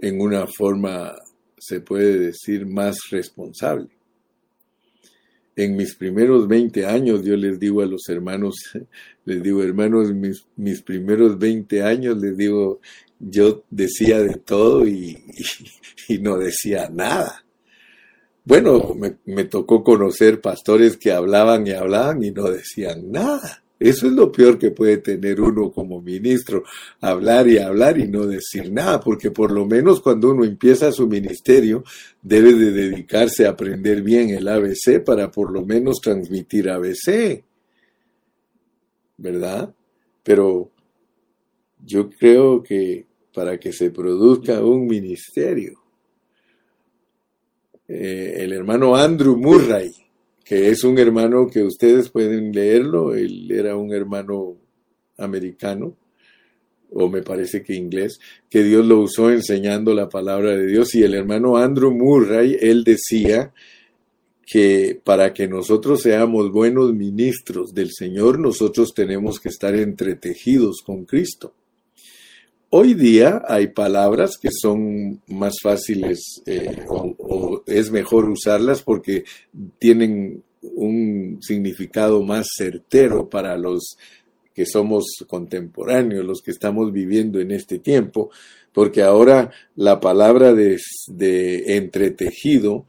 en 0.00 0.20
una 0.20 0.46
forma, 0.46 1.14
se 1.58 1.80
puede 1.80 2.18
decir, 2.18 2.66
más 2.66 2.96
responsable 3.10 3.88
en 5.56 5.76
mis 5.76 5.94
primeros 5.94 6.48
20 6.48 6.86
años, 6.86 7.24
yo 7.24 7.36
les 7.36 7.58
digo 7.58 7.82
a 7.82 7.86
los 7.86 8.08
hermanos, 8.08 8.56
les 9.24 9.42
digo, 9.42 9.62
hermanos, 9.62 10.12
mis, 10.12 10.46
mis 10.56 10.82
primeros 10.82 11.38
20 11.38 11.82
años, 11.82 12.18
les 12.18 12.36
digo, 12.36 12.80
yo 13.18 13.64
decía 13.70 14.20
de 14.20 14.34
todo 14.34 14.86
y, 14.86 15.22
y, 16.08 16.18
no 16.18 16.38
decía 16.38 16.88
nada. 16.90 17.44
Bueno, 18.44 18.94
me, 18.94 19.18
me 19.26 19.44
tocó 19.44 19.84
conocer 19.84 20.40
pastores 20.40 20.96
que 20.96 21.12
hablaban 21.12 21.66
y 21.66 21.72
hablaban 21.72 22.22
y 22.24 22.30
no 22.32 22.50
decían 22.50 23.10
nada. 23.12 23.62
Eso 23.82 24.06
es 24.06 24.12
lo 24.12 24.30
peor 24.30 24.60
que 24.60 24.70
puede 24.70 24.98
tener 24.98 25.40
uno 25.40 25.72
como 25.72 26.00
ministro, 26.00 26.62
hablar 27.00 27.48
y 27.48 27.58
hablar 27.58 27.98
y 27.98 28.06
no 28.06 28.26
decir 28.28 28.70
nada, 28.70 29.00
porque 29.00 29.32
por 29.32 29.50
lo 29.50 29.66
menos 29.66 30.00
cuando 30.00 30.30
uno 30.30 30.44
empieza 30.44 30.92
su 30.92 31.08
ministerio 31.08 31.82
debe 32.22 32.54
de 32.54 32.70
dedicarse 32.70 33.44
a 33.44 33.50
aprender 33.50 34.02
bien 34.02 34.30
el 34.30 34.46
ABC 34.46 35.02
para 35.04 35.32
por 35.32 35.50
lo 35.50 35.66
menos 35.66 36.00
transmitir 36.00 36.70
ABC. 36.70 37.42
¿Verdad? 39.16 39.74
Pero 40.22 40.70
yo 41.84 42.08
creo 42.08 42.62
que 42.62 43.04
para 43.34 43.58
que 43.58 43.72
se 43.72 43.90
produzca 43.90 44.64
un 44.64 44.86
ministerio, 44.86 45.81
eh, 47.94 48.44
el 48.44 48.54
hermano 48.54 48.96
Andrew 48.96 49.36
Murray, 49.36 49.92
que 50.42 50.70
es 50.70 50.82
un 50.82 50.98
hermano 50.98 51.46
que 51.48 51.62
ustedes 51.62 52.08
pueden 52.08 52.50
leerlo, 52.50 53.14
él 53.14 53.50
era 53.50 53.76
un 53.76 53.92
hermano 53.92 54.56
americano, 55.18 55.94
o 56.90 57.10
me 57.10 57.22
parece 57.22 57.62
que 57.62 57.74
inglés, 57.74 58.18
que 58.48 58.62
Dios 58.62 58.86
lo 58.86 59.00
usó 59.00 59.30
enseñando 59.30 59.92
la 59.92 60.08
palabra 60.08 60.56
de 60.56 60.66
Dios, 60.66 60.94
y 60.94 61.02
el 61.02 61.14
hermano 61.14 61.58
Andrew 61.58 61.92
Murray, 61.92 62.56
él 62.60 62.82
decía 62.82 63.52
que 64.46 64.98
para 65.04 65.34
que 65.34 65.46
nosotros 65.46 66.00
seamos 66.00 66.50
buenos 66.50 66.94
ministros 66.94 67.74
del 67.74 67.90
Señor, 67.92 68.38
nosotros 68.38 68.94
tenemos 68.94 69.38
que 69.38 69.50
estar 69.50 69.74
entretejidos 69.74 70.80
con 70.82 71.04
Cristo. 71.04 71.52
Hoy 72.74 72.94
día 72.94 73.42
hay 73.46 73.66
palabras 73.66 74.38
que 74.40 74.48
son 74.50 75.20
más 75.26 75.56
fáciles 75.62 76.42
eh, 76.46 76.86
o, 76.88 77.62
es 77.66 77.90
mejor 77.90 78.30
usarlas 78.30 78.82
porque 78.82 79.24
tienen 79.78 80.42
un 80.62 81.36
significado 81.42 82.22
más 82.22 82.46
certero 82.56 83.28
para 83.28 83.58
los 83.58 83.98
que 84.54 84.64
somos 84.64 85.04
contemporáneos, 85.28 86.24
los 86.24 86.40
que 86.40 86.50
estamos 86.50 86.90
viviendo 86.92 87.40
en 87.40 87.50
este 87.50 87.78
tiempo, 87.78 88.30
porque 88.72 89.02
ahora 89.02 89.50
la 89.76 90.00
palabra 90.00 90.54
de, 90.54 90.78
de 91.08 91.76
entretejido 91.76 92.86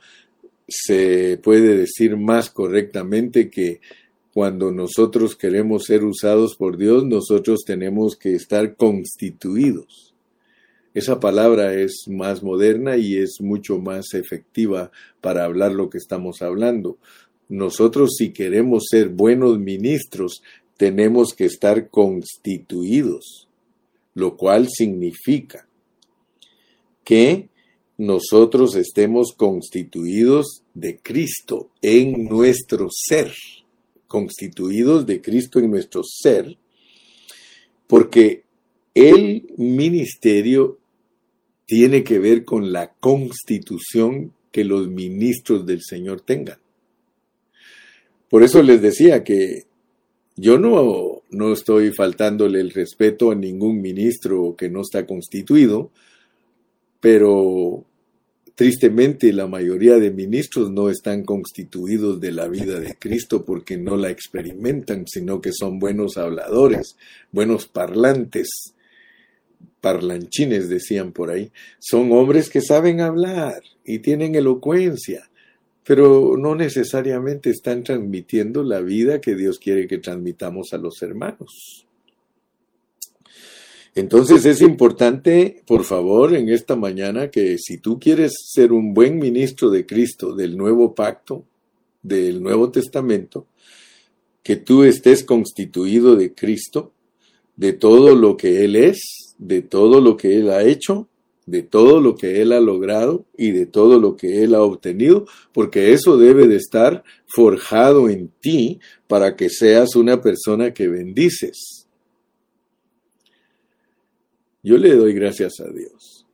se 0.65 1.38
puede 1.43 1.76
decir 1.76 2.15
más 2.15 2.50
correctamente 2.50 3.50
que 3.50 3.82
cuando 4.34 4.72
nosotros 4.72 5.36
queremos 5.36 5.84
ser 5.84 6.04
usados 6.04 6.56
por 6.56 6.78
Dios, 6.78 7.06
nosotros 7.06 7.63
tenemos 7.65 8.15
que 8.15 8.34
estar 8.34 8.76
constituidos. 8.76 10.15
Esa 10.96 11.19
palabra 11.19 11.76
es 11.76 12.06
más 12.08 12.41
moderna 12.41 12.98
y 12.98 13.17
es 13.17 13.41
mucho 13.41 13.78
más 13.78 14.13
efectiva 14.15 14.91
para 15.22 15.46
hablar 15.46 15.72
lo 15.74 15.89
que 15.89 16.00
estamos 16.00 16.41
hablando. 16.41 16.98
Nosotros 17.48 18.15
si 18.17 18.34
queremos 18.34 18.86
ser 18.89 19.10
buenos 19.10 19.60
ministros, 19.60 20.41
tenemos 20.78 21.36
que 21.36 21.46
estar 21.46 21.89
constituidos, 21.89 23.48
lo 24.15 24.36
cual 24.36 24.67
significa 24.67 25.67
que 27.04 27.50
nosotros 27.98 28.76
estemos 28.76 29.34
constituidos 29.34 30.63
de 30.74 30.98
Cristo 30.98 31.69
en 31.82 32.26
nuestro 32.26 32.88
ser 32.91 33.32
constituidos 34.13 35.08
de 35.08 35.23
Cristo 35.23 35.58
en 35.58 35.71
nuestro 35.71 36.04
ser, 36.04 36.56
porque 37.88 38.43
el 38.93 39.47
ministerio 39.58 40.78
tiene 41.65 42.04
que 42.04 42.19
ver 42.19 42.45
con 42.45 42.71
la 42.71 42.93
constitución 42.93 44.32
que 44.52 44.65
los 44.65 44.88
ministros 44.88 45.65
del 45.65 45.82
Señor 45.82 46.21
tengan. 46.21 46.60
Por 48.30 48.43
eso 48.43 48.62
les 48.62 48.84
decía 48.84 49.23
que 49.23 49.63
yo 50.36 50.60
no, 50.60 51.23
no 51.32 51.52
estoy 51.52 51.91
faltándole 51.91 52.60
el 52.60 52.69
respeto 52.69 53.32
a 53.32 53.36
ningún 53.36 53.82
ministro 53.82 54.56
que 54.56 54.69
no 54.69 54.82
está 54.82 55.08
constituido, 55.08 55.89
pero 56.99 57.84
Tristemente, 58.56 59.34
la 59.34 59.48
mayoría 59.48 59.98
de 59.98 60.12
ministros 60.12 60.70
no 60.70 60.89
están 60.89 61.24
constituidos 61.24 62.22
de 62.22 62.32
la 62.32 62.48
vida 62.48 62.80
de 62.80 62.96
Cristo 62.96 63.44
porque 63.44 63.78
no 63.78 63.98
la 63.98 64.12
experimentan, 64.12 65.06
sino 65.08 65.42
que 65.42 65.52
son 65.52 65.80
buenos 65.80 66.18
habladores, 66.18 66.96
buenos 67.32 67.66
parlantes, 67.66 68.76
parlanchines 69.82 70.70
decían 70.70 71.13
por 71.13 71.32
ahí. 71.32 71.52
Son 71.80 72.12
hombres 72.12 72.50
que 72.52 72.62
saben 72.62 73.02
hablar 73.02 73.63
y 73.84 74.00
tienen 74.00 74.36
elocuencia, 74.36 75.30
pero 75.84 76.38
no 76.38 76.54
necesariamente 76.54 77.50
están 77.50 77.84
transmitiendo 77.84 78.63
la 78.63 78.82
vida 78.82 79.20
que 79.20 79.36
Dios 79.36 79.58
quiere 79.58 79.88
que 79.88 79.98
transmitamos 79.98 80.74
a 80.74 80.78
los 80.78 81.02
hermanos. 81.02 81.88
Entonces 83.95 84.45
es 84.45 84.62
importante, 84.62 85.62
por 85.67 85.84
favor, 85.84 86.36
en 86.36 86.49
esta 86.49 86.75
mañana 86.75 87.29
que 87.29 87.58
si 87.60 87.77
tú 87.77 87.99
quieres 87.99 88.34
ser 88.51 88.71
un 88.71 88.93
buen 88.93 89.19
ministro 89.19 89.69
de 89.69 89.86
Cristo, 89.86 90.34
del 90.34 90.58
nuevo 90.58 90.95
pacto, 90.95 91.45
del 92.01 92.41
Nuevo 92.41 92.71
Testamento, 92.71 93.45
que 94.41 94.56
tú 94.56 94.84
estés 94.84 95.23
constituido 95.23 96.15
de 96.15 96.34
Cristo, 96.34 96.91
de 97.56 97.73
todo 97.73 98.15
lo 98.15 98.36
que 98.36 98.65
Él 98.65 98.75
es, 98.75 99.36
de 99.38 99.62
todo 99.62 100.01
lo 100.01 100.17
que 100.17 100.38
Él 100.38 100.49
ha 100.49 100.63
hecho, 100.63 101.08
de 101.45 101.62
todo 101.62 102.01
lo 102.01 102.15
que 102.15 102.41
Él 102.41 102.51
ha 102.51 102.60
logrado 102.60 103.25
y 103.38 103.51
de 103.51 103.67
todo 103.67 103.99
lo 103.99 104.17
que 104.17 104.43
Él 104.43 104.56
ha 104.56 104.63
obtenido, 104.63 105.27
porque 105.53 105.93
eso 105.93 106.17
debe 106.17 106.47
de 106.47 106.56
estar 106.56 107.03
forjado 107.27 108.10
en 108.10 108.32
ti 108.41 108.79
para 109.08 109.36
que 109.36 109.49
seas 109.49 109.95
una 109.95 110.19
persona 110.19 110.73
que 110.73 110.88
bendices 110.88 111.83
yo 114.63 114.78
le 114.78 114.95
doy 114.95 115.13
gracias 115.13 115.60
a 115.60 115.69
Dios. 115.69 116.26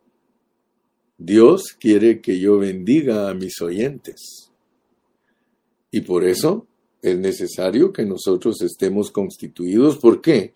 Dios 1.17 1.75
quiere 1.77 2.21
que 2.21 2.39
yo 2.39 2.59
bendiga 2.59 3.29
a 3.29 3.33
mis 3.33 3.59
oyentes. 3.61 4.51
Y 5.91 6.01
por 6.01 6.23
eso 6.23 6.67
es 7.01 7.17
necesario 7.17 7.91
que 7.91 8.05
nosotros 8.05 8.61
estemos 8.61 9.09
constituidos. 9.11 9.97
¿Por 9.97 10.21
qué? 10.21 10.53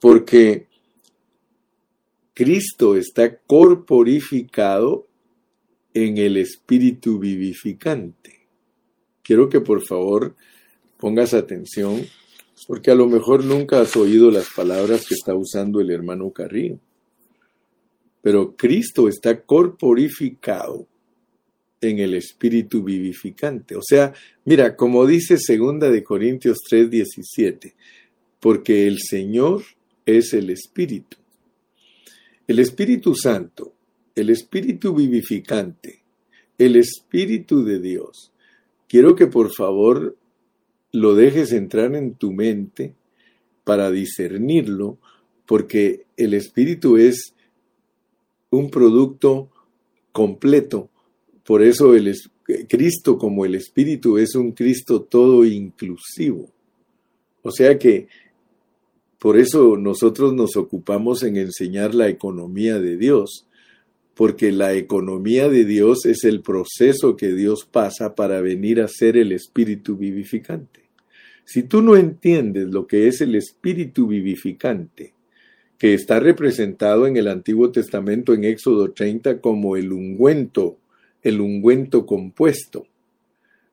Porque 0.00 0.66
Cristo 2.34 2.96
está 2.96 3.38
corporificado 3.38 5.06
en 5.94 6.18
el 6.18 6.36
espíritu 6.36 7.20
vivificante. 7.20 8.48
Quiero 9.22 9.48
que 9.48 9.60
por 9.60 9.80
favor 9.82 10.34
pongas 10.98 11.32
atención, 11.34 12.04
porque 12.66 12.90
a 12.90 12.96
lo 12.96 13.06
mejor 13.06 13.44
nunca 13.44 13.80
has 13.80 13.96
oído 13.96 14.30
las 14.30 14.48
palabras 14.50 15.06
que 15.06 15.14
está 15.14 15.34
usando 15.34 15.80
el 15.80 15.90
hermano 15.90 16.32
Carrillo 16.32 16.80
pero 18.26 18.56
Cristo 18.56 19.08
está 19.08 19.40
corporificado 19.42 20.88
en 21.80 22.00
el 22.00 22.12
espíritu 22.14 22.82
vivificante. 22.82 23.76
O 23.76 23.82
sea, 23.82 24.12
mira, 24.44 24.74
como 24.74 25.06
dice 25.06 25.38
segunda 25.38 25.92
de 25.92 26.02
Corintios 26.02 26.58
3:17, 26.68 27.74
porque 28.40 28.88
el 28.88 28.98
Señor 28.98 29.62
es 30.04 30.32
el 30.32 30.50
espíritu. 30.50 31.18
El 32.48 32.58
Espíritu 32.58 33.14
Santo, 33.14 33.72
el 34.16 34.30
espíritu 34.30 34.92
vivificante, 34.92 36.02
el 36.58 36.74
espíritu 36.74 37.62
de 37.64 37.78
Dios. 37.78 38.32
Quiero 38.88 39.14
que 39.14 39.28
por 39.28 39.54
favor 39.54 40.16
lo 40.90 41.14
dejes 41.14 41.52
entrar 41.52 41.94
en 41.94 42.14
tu 42.14 42.32
mente 42.32 42.96
para 43.62 43.92
discernirlo, 43.92 44.98
porque 45.46 46.06
el 46.16 46.34
espíritu 46.34 46.96
es 46.96 47.35
un 48.56 48.70
producto 48.70 49.48
completo. 50.12 50.88
Por 51.44 51.62
eso 51.62 51.94
el 51.94 52.14
Cristo 52.68 53.18
como 53.18 53.44
el 53.44 53.54
Espíritu 53.54 54.18
es 54.18 54.34
un 54.34 54.52
Cristo 54.52 55.02
todo 55.02 55.44
inclusivo. 55.44 56.50
O 57.42 57.50
sea 57.50 57.78
que 57.78 58.08
por 59.18 59.38
eso 59.38 59.76
nosotros 59.76 60.34
nos 60.34 60.56
ocupamos 60.56 61.22
en 61.22 61.36
enseñar 61.36 61.94
la 61.94 62.08
economía 62.08 62.78
de 62.78 62.96
Dios, 62.96 63.46
porque 64.14 64.52
la 64.52 64.74
economía 64.74 65.48
de 65.48 65.64
Dios 65.64 66.06
es 66.06 66.24
el 66.24 66.42
proceso 66.42 67.16
que 67.16 67.32
Dios 67.32 67.68
pasa 67.70 68.14
para 68.14 68.40
venir 68.40 68.80
a 68.80 68.88
ser 68.88 69.16
el 69.16 69.32
Espíritu 69.32 69.96
vivificante. 69.96 70.84
Si 71.44 71.62
tú 71.62 71.82
no 71.82 71.96
entiendes 71.96 72.68
lo 72.68 72.86
que 72.86 73.08
es 73.08 73.20
el 73.20 73.34
Espíritu 73.34 74.06
vivificante, 74.06 75.12
que 75.78 75.94
está 75.94 76.20
representado 76.20 77.06
en 77.06 77.16
el 77.16 77.28
Antiguo 77.28 77.70
Testamento 77.70 78.32
en 78.32 78.44
Éxodo 78.44 78.92
30 78.92 79.40
como 79.40 79.76
el 79.76 79.92
ungüento, 79.92 80.78
el 81.22 81.40
ungüento 81.40 82.06
compuesto, 82.06 82.86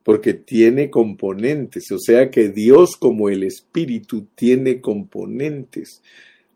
porque 0.02 0.34
tiene 0.34 0.90
componentes, 0.90 1.90
o 1.92 1.98
sea 1.98 2.30
que 2.30 2.50
Dios 2.50 2.96
como 2.96 3.30
el 3.30 3.42
Espíritu 3.42 4.26
tiene 4.34 4.80
componentes. 4.80 6.02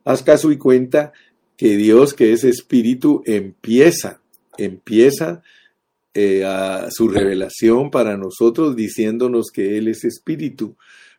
Haz 0.04 0.22
caso 0.22 0.52
y 0.52 0.58
cuenta 0.58 1.12
que 1.56 1.76
Dios 1.76 2.14
que 2.14 2.32
es 2.32 2.44
Espíritu 2.44 3.22
empieza, 3.24 4.20
empieza 4.58 5.42
eh, 6.14 6.44
a 6.44 6.88
su 6.90 7.08
revelación 7.08 7.90
para 7.90 8.16
nosotros 8.16 8.76
diciéndonos 8.76 9.50
que 9.52 9.78
Él 9.78 9.88
es 9.88 10.04
Espíritu 10.04 10.76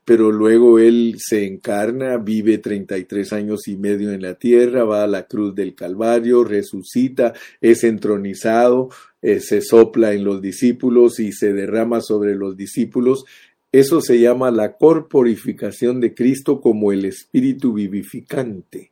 pero 0.10 0.32
luego 0.32 0.80
él 0.80 1.18
se 1.20 1.46
encarna, 1.46 2.18
vive 2.18 2.58
33 2.58 3.32
años 3.32 3.68
y 3.68 3.78
medio 3.78 4.12
en 4.12 4.24
la 4.24 4.34
tierra, 4.34 4.84
va 4.84 5.04
a 5.04 5.08
la 5.08 5.28
cruz 5.28 5.54
del 5.54 5.76
Calvario, 5.76 6.44
resucita, 6.44 7.36
es 7.62 7.84
entronizado, 7.84 8.90
eh, 9.22 9.40
se 9.40 9.62
sopla 9.62 10.14
en 10.14 10.24
los 10.24 10.42
discípulos 10.42 11.20
y 11.20 11.32
se 11.32 11.54
derrama 11.54 12.02
sobre 12.02 12.34
los 12.34 12.58
discípulos. 12.58 13.26
Eso 13.72 14.02
se 14.02 14.20
llama 14.20 14.50
la 14.50 14.78
corporificación 14.78 16.00
de 16.00 16.16
Cristo 16.16 16.60
como 16.60 16.92
el 16.92 17.06
espíritu 17.06 17.74
vivificante. 17.74 18.90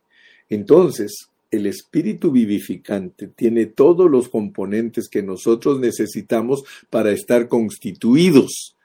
Entonces, 0.48 1.30
el 1.50 1.66
espíritu 1.66 2.30
vivificante 2.30 3.26
tiene 3.26 3.66
todos 3.66 4.08
los 4.08 4.28
componentes 4.28 5.08
que 5.08 5.24
nosotros 5.24 5.80
necesitamos 5.80 6.62
para 6.90 7.10
estar 7.10 7.48
constituidos 7.48 8.77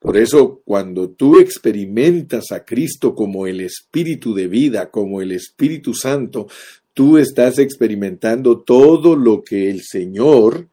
Por 0.00 0.16
eso 0.16 0.62
cuando 0.64 1.10
tú 1.10 1.38
experimentas 1.38 2.52
a 2.52 2.64
Cristo 2.64 3.14
como 3.14 3.46
el 3.46 3.60
Espíritu 3.60 4.34
de 4.34 4.48
vida, 4.48 4.90
como 4.90 5.20
el 5.20 5.30
Espíritu 5.30 5.92
Santo, 5.92 6.48
tú 6.94 7.18
estás 7.18 7.58
experimentando 7.58 8.60
todo 8.60 9.14
lo 9.14 9.42
que 9.42 9.70
el 9.70 9.82
Señor 9.82 10.68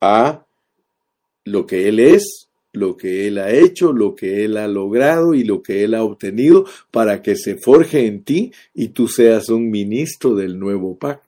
ha, 0.00 0.46
lo 1.44 1.66
que 1.66 1.86
Él 1.88 2.00
es, 2.00 2.48
lo 2.72 2.96
que 2.96 3.28
Él 3.28 3.38
ha 3.38 3.50
hecho, 3.50 3.92
lo 3.92 4.14
que 4.14 4.44
Él 4.46 4.56
ha 4.56 4.68
logrado 4.68 5.34
y 5.34 5.44
lo 5.44 5.62
que 5.62 5.84
Él 5.84 5.92
ha 5.92 6.02
obtenido 6.02 6.64
para 6.90 7.20
que 7.20 7.36
se 7.36 7.56
forje 7.56 8.06
en 8.06 8.24
ti 8.24 8.52
y 8.72 8.88
tú 8.88 9.06
seas 9.06 9.50
un 9.50 9.70
ministro 9.70 10.34
del 10.34 10.58
nuevo 10.58 10.96
pacto. 10.96 11.23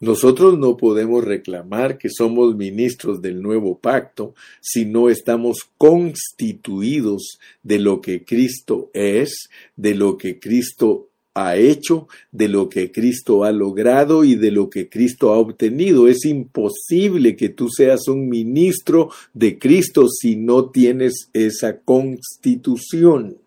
Nosotros 0.00 0.56
no 0.56 0.76
podemos 0.76 1.24
reclamar 1.24 1.98
que 1.98 2.08
somos 2.08 2.54
ministros 2.54 3.20
del 3.20 3.42
nuevo 3.42 3.78
pacto 3.78 4.34
si 4.60 4.84
no 4.84 5.10
estamos 5.10 5.58
constituidos 5.76 7.40
de 7.64 7.80
lo 7.80 8.00
que 8.00 8.24
Cristo 8.24 8.90
es, 8.94 9.48
de 9.74 9.96
lo 9.96 10.16
que 10.16 10.38
Cristo 10.38 11.08
ha 11.34 11.56
hecho, 11.56 12.06
de 12.30 12.48
lo 12.48 12.68
que 12.68 12.92
Cristo 12.92 13.42
ha 13.42 13.50
logrado 13.50 14.24
y 14.24 14.36
de 14.36 14.52
lo 14.52 14.70
que 14.70 14.88
Cristo 14.88 15.32
ha 15.32 15.38
obtenido. 15.38 16.06
Es 16.06 16.24
imposible 16.24 17.34
que 17.34 17.48
tú 17.48 17.68
seas 17.68 18.06
un 18.06 18.28
ministro 18.28 19.10
de 19.34 19.58
Cristo 19.58 20.06
si 20.08 20.36
no 20.36 20.70
tienes 20.70 21.28
esa 21.32 21.80
constitución. 21.80 23.38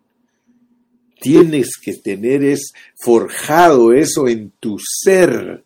Tienes 1.22 1.78
que 1.82 1.94
tener 1.94 2.44
es 2.44 2.74
forjado 2.98 3.94
eso 3.94 4.28
en 4.28 4.52
tu 4.60 4.78
ser 4.80 5.64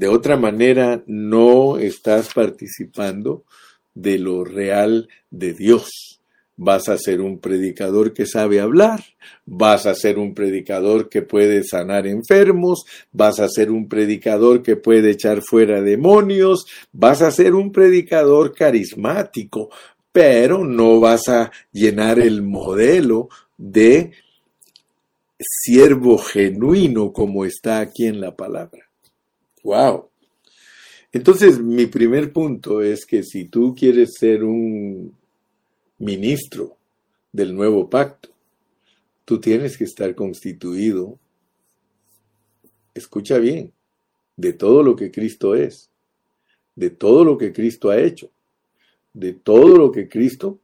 de 0.00 0.08
otra 0.08 0.38
manera, 0.38 1.04
no 1.06 1.76
estás 1.76 2.32
participando 2.32 3.44
de 3.92 4.18
lo 4.18 4.44
real 4.44 5.10
de 5.30 5.52
Dios. 5.52 6.22
Vas 6.56 6.88
a 6.88 6.96
ser 6.96 7.20
un 7.20 7.38
predicador 7.38 8.14
que 8.14 8.24
sabe 8.24 8.60
hablar, 8.60 9.04
vas 9.44 9.84
a 9.84 9.94
ser 9.94 10.18
un 10.18 10.32
predicador 10.32 11.10
que 11.10 11.20
puede 11.20 11.64
sanar 11.64 12.06
enfermos, 12.06 12.84
vas 13.12 13.40
a 13.40 13.48
ser 13.50 13.70
un 13.70 13.90
predicador 13.90 14.62
que 14.62 14.76
puede 14.76 15.10
echar 15.10 15.42
fuera 15.42 15.82
demonios, 15.82 16.64
vas 16.92 17.20
a 17.20 17.30
ser 17.30 17.54
un 17.54 17.70
predicador 17.70 18.54
carismático, 18.54 19.68
pero 20.12 20.64
no 20.64 20.98
vas 20.98 21.28
a 21.28 21.52
llenar 21.72 22.18
el 22.20 22.40
modelo 22.40 23.28
de 23.58 24.12
siervo 25.38 26.16
genuino 26.16 27.12
como 27.12 27.44
está 27.44 27.80
aquí 27.80 28.06
en 28.06 28.18
la 28.22 28.34
palabra. 28.34 28.89
Wow. 29.62 30.08
Entonces, 31.12 31.58
mi 31.58 31.86
primer 31.86 32.32
punto 32.32 32.82
es 32.82 33.04
que 33.04 33.22
si 33.22 33.46
tú 33.46 33.74
quieres 33.74 34.14
ser 34.18 34.44
un 34.44 35.14
ministro 35.98 36.76
del 37.32 37.54
nuevo 37.54 37.90
pacto, 37.90 38.30
tú 39.24 39.40
tienes 39.40 39.76
que 39.76 39.84
estar 39.84 40.14
constituido, 40.14 41.18
escucha 42.94 43.38
bien, 43.38 43.72
de 44.36 44.52
todo 44.52 44.82
lo 44.82 44.96
que 44.96 45.10
Cristo 45.10 45.54
es, 45.54 45.90
de 46.74 46.90
todo 46.90 47.24
lo 47.24 47.36
que 47.36 47.52
Cristo 47.52 47.90
ha 47.90 48.00
hecho, 48.00 48.30
de 49.12 49.32
todo 49.32 49.76
lo 49.76 49.92
que 49.92 50.08
Cristo 50.08 50.58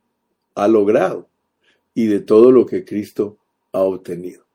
ha 0.55 0.69
logrado 0.69 1.29
y 1.93 2.07
de 2.07 2.21
todo 2.21 2.53
lo 2.53 2.67
que 2.67 2.85
Cristo 2.85 3.37
ha 3.73 3.81
obtenido. 3.81 4.47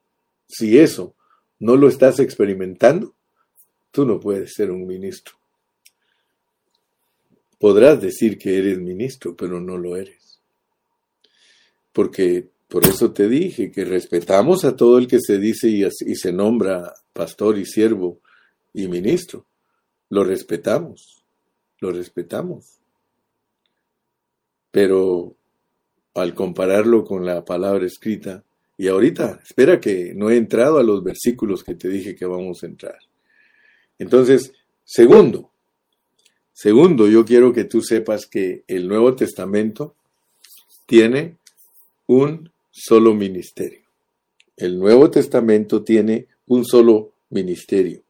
Si 0.48 0.78
eso 0.78 1.16
no 1.60 1.76
lo 1.76 1.88
estás 1.88 2.20
experimentando, 2.20 3.14
Tú 3.92 4.06
no 4.06 4.20
puedes 4.20 4.54
ser 4.54 4.72
un 4.72 4.88
ministro. 4.88 5.36
Podrás 7.60 8.02
decir 8.02 8.38
que 8.40 8.58
eres 8.58 8.80
ministro, 8.80 9.36
pero 9.36 9.60
no 9.60 9.78
lo 9.78 9.96
eres. 9.96 10.42
Porque 11.94 12.50
por 12.68 12.86
eso 12.86 13.12
te 13.12 13.28
dije 13.28 13.70
que 13.70 13.84
respetamos 13.84 14.64
a 14.64 14.78
todo 14.78 14.98
el 14.98 15.06
que 15.06 15.20
se 15.20 15.38
dice 15.38 15.68
y, 15.68 16.16
se 16.16 16.32
nombra 16.32 16.94
pastor 17.12 17.58
y 17.58 17.66
siervo 17.66 18.22
y 18.74 18.88
ministro. 18.88 19.46
Lo 20.10 20.24
respetamos, 20.24 21.26
lo 21.80 21.92
respetamos. 21.92 22.80
Pero 24.72 25.36
al 26.14 26.34
compararlo 26.34 27.04
con 27.04 27.26
la 27.26 27.44
palabra 27.44 27.86
escrita, 27.86 28.44
y 28.78 28.88
ahorita, 28.88 29.42
espera 29.44 29.80
que 29.80 30.14
no 30.16 30.30
he 30.30 30.38
entrado 30.38 30.80
a 30.80 30.84
los 30.84 31.04
versículos 31.04 31.64
que 31.64 31.76
te 31.76 31.90
dije 31.90 32.16
que 32.16 32.26
vamos 32.26 32.64
a 32.64 32.68
entrar. 32.68 32.98
Entonces, 34.02 34.52
segundo, 34.84 35.52
segundo, 36.52 37.08
yo 37.08 37.24
quiero 37.24 37.54
que 37.54 37.66
tú 37.66 37.84
sepas 37.84 38.26
que 38.26 38.64
el 38.68 38.88
Nuevo 38.88 39.16
Testamento 39.16 39.94
tiene 40.88 41.38
un 42.08 42.52
solo 42.72 43.14
ministerio. 43.14 43.84
El 44.58 44.80
Nuevo 44.80 45.12
Testamento 45.12 45.84
tiene 45.84 46.26
un 46.48 46.66
solo 46.66 47.12
ministerio. 47.30 48.02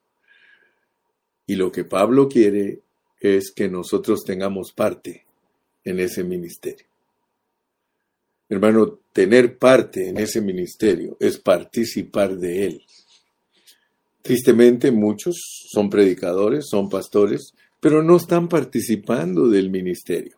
Y 1.45 1.55
lo 1.55 1.73
que 1.73 1.83
Pablo 1.83 2.29
quiere 2.29 2.79
es 3.19 3.51
que 3.51 3.67
nosotros 3.67 4.23
tengamos 4.23 4.71
parte 4.71 5.25
en 5.83 5.99
ese 5.99 6.23
ministerio. 6.23 6.87
Hermano, 8.47 8.99
tener 9.11 9.57
parte 9.57 10.07
en 10.07 10.19
ese 10.19 10.39
ministerio 10.39 11.17
es 11.19 11.37
participar 11.37 12.37
de 12.37 12.65
él. 12.67 12.85
Tristemente 14.21 14.91
muchos 14.91 15.67
son 15.71 15.89
predicadores, 15.89 16.67
son 16.69 16.89
pastores, 16.89 17.53
pero 17.79 18.03
no 18.03 18.17
están 18.17 18.47
participando 18.47 19.47
del 19.49 19.69
ministerio. 19.69 20.37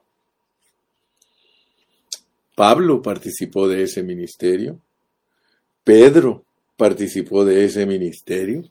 Pablo 2.56 3.02
participó 3.02 3.68
de 3.68 3.84
ese 3.84 4.04
ministerio. 4.04 4.80
Pedro 5.84 6.46
participó 6.78 7.44
de 7.44 7.66
ese 7.66 7.86
ministerio. 7.86 8.64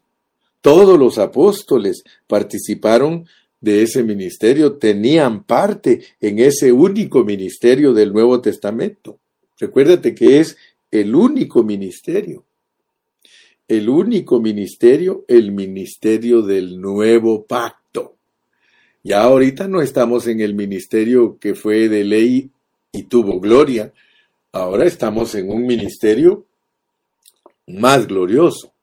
Todos 0.61 0.99
los 0.99 1.19
apóstoles 1.19 2.03
participaron 2.27 3.27
de 3.61 3.83
ese 3.83 4.03
ministerio, 4.03 4.73
tenían 4.77 5.45
parte 5.45 6.03
en 6.21 6.41
ese 6.41 6.73
único 6.73 7.23
ministerio 7.25 7.93
del 7.93 8.13
Nuevo 8.13 8.41
Testamento. 8.41 9.19
Recuérdate 9.59 10.15
que 10.15 10.41
es 10.41 10.57
el 10.91 11.15
único 11.15 11.63
ministerio 11.63 12.45
el 13.73 13.89
único 13.89 14.39
ministerio, 14.39 15.25
el 15.27 15.51
ministerio 15.51 16.43
del 16.43 16.79
nuevo 16.79 17.47
pacto. 17.47 18.17
Ya 19.03 19.23
ahorita 19.23 19.67
no 19.67 19.81
estamos 19.81 20.27
en 20.27 20.41
el 20.43 20.55
ministerio 20.55 21.39
que 21.39 21.55
fue 21.55 21.89
de 21.89 22.05
ley 22.05 22.51
y 22.93 23.05
tuvo 23.05 23.41
gloria. 23.41 23.91
Ahora 24.53 24.85
estamos 24.85 25.35
en 25.37 25.51
un 25.51 25.65
ministerio 25.65 26.45
más 27.67 28.07
glorioso. 28.07 28.75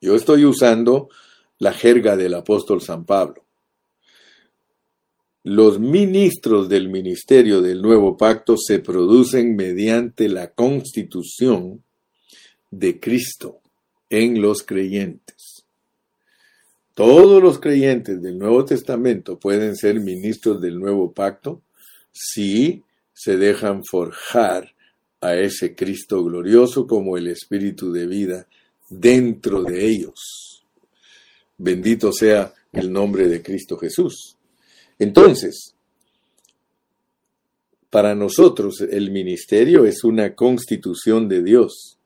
Yo 0.00 0.16
estoy 0.16 0.46
usando 0.46 1.10
la 1.58 1.74
jerga 1.74 2.16
del 2.16 2.32
apóstol 2.32 2.80
San 2.80 3.04
Pablo. 3.04 3.44
Los 5.44 5.78
ministros 5.78 6.70
del 6.70 6.88
ministerio 6.88 7.60
del 7.60 7.82
nuevo 7.82 8.16
pacto 8.16 8.56
se 8.56 8.78
producen 8.78 9.56
mediante 9.56 10.26
la 10.30 10.52
constitución 10.52 11.84
de 12.70 12.98
Cristo 12.98 13.60
en 14.10 14.40
los 14.40 14.62
creyentes. 14.62 15.64
Todos 16.94 17.42
los 17.42 17.60
creyentes 17.60 18.20
del 18.20 18.38
Nuevo 18.38 18.64
Testamento 18.64 19.38
pueden 19.38 19.76
ser 19.76 20.00
ministros 20.00 20.60
del 20.60 20.78
nuevo 20.80 21.12
pacto 21.12 21.62
si 22.12 22.82
se 23.12 23.36
dejan 23.36 23.84
forjar 23.84 24.74
a 25.20 25.34
ese 25.36 25.74
Cristo 25.74 26.24
glorioso 26.24 26.86
como 26.86 27.16
el 27.16 27.28
Espíritu 27.28 27.92
de 27.92 28.06
vida 28.06 28.46
dentro 28.88 29.62
de 29.62 29.86
ellos. 29.86 30.64
Bendito 31.56 32.12
sea 32.12 32.52
el 32.72 32.92
nombre 32.92 33.28
de 33.28 33.42
Cristo 33.42 33.76
Jesús. 33.76 34.36
Entonces, 34.98 35.74
para 37.90 38.14
nosotros 38.14 38.80
el 38.80 39.10
ministerio 39.10 39.84
es 39.84 40.04
una 40.04 40.34
constitución 40.34 41.28
de 41.28 41.42
Dios. 41.42 41.96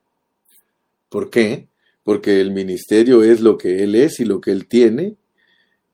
¿Por 1.08 1.28
qué? 1.28 1.66
Porque 2.04 2.40
el 2.40 2.50
ministerio 2.50 3.22
es 3.22 3.40
lo 3.40 3.56
que 3.56 3.82
Él 3.82 3.94
es 3.94 4.20
y 4.20 4.24
lo 4.24 4.40
que 4.40 4.50
Él 4.50 4.66
tiene, 4.66 5.16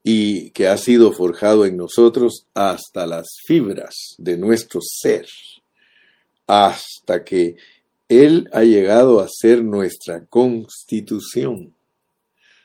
y 0.03 0.51
que 0.51 0.69
ha 0.69 0.77
sido 0.79 1.13
forjado 1.13 1.67
en 1.67 1.77
nosotros 1.77 2.47
hasta 2.55 3.07
las 3.07 3.27
fibras 3.45 4.15
de 4.17 4.39
nuestro 4.39 4.81
ser, 4.83 5.27
hasta 6.47 7.25
que 7.25 7.57
Él 8.09 8.49
ha 8.53 8.63
llegado 8.63 9.21
a 9.21 9.29
ser 9.29 9.63
nuestra 9.63 10.25
constitución. 10.25 11.75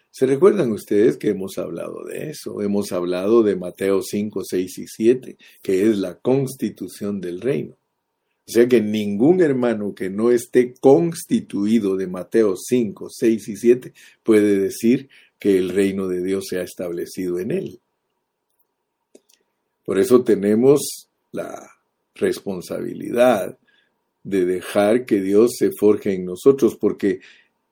¿Se 0.10 0.28
recuerdan 0.28 0.72
ustedes 0.72 1.18
que 1.18 1.30
hemos 1.30 1.58
hablado 1.58 2.04
de 2.06 2.30
eso? 2.30 2.62
Hemos 2.62 2.92
hablado 2.92 3.42
de 3.42 3.56
Mateo 3.56 4.04
5, 4.04 4.44
6 4.44 4.78
y 4.78 4.88
7, 4.88 5.38
que 5.62 5.90
es 5.90 5.98
la 5.98 6.16
constitución 6.16 7.20
del 7.20 7.42
reino. 7.42 7.76
O 8.46 8.52
sea 8.52 8.68
que 8.68 8.82
ningún 8.82 9.42
hermano 9.42 9.96
que 9.96 10.10
no 10.10 10.32
esté 10.32 10.74
constituido 10.80 11.96
de 11.96 12.08
Mateo 12.08 12.56
5, 12.58 13.08
6 13.10 13.48
y 13.48 13.56
7 13.56 13.94
puede 14.22 14.60
decir 14.60 15.10
que 15.40 15.58
el 15.58 15.70
reino 15.70 16.08
de 16.08 16.22
Dios 16.22 16.46
se 16.50 16.60
ha 16.60 16.64
establecido 16.64 17.40
en 17.40 17.52
él. 17.52 17.80
Por 19.86 20.00
eso 20.00 20.24
tenemos 20.24 21.10
la 21.32 21.70
responsabilidad 22.16 23.58
de 24.24 24.46
dejar 24.46 25.06
que 25.06 25.22
Dios 25.22 25.52
se 25.58 25.72
forje 25.78 26.14
en 26.14 26.26
nosotros, 26.26 26.76
porque 26.76 27.20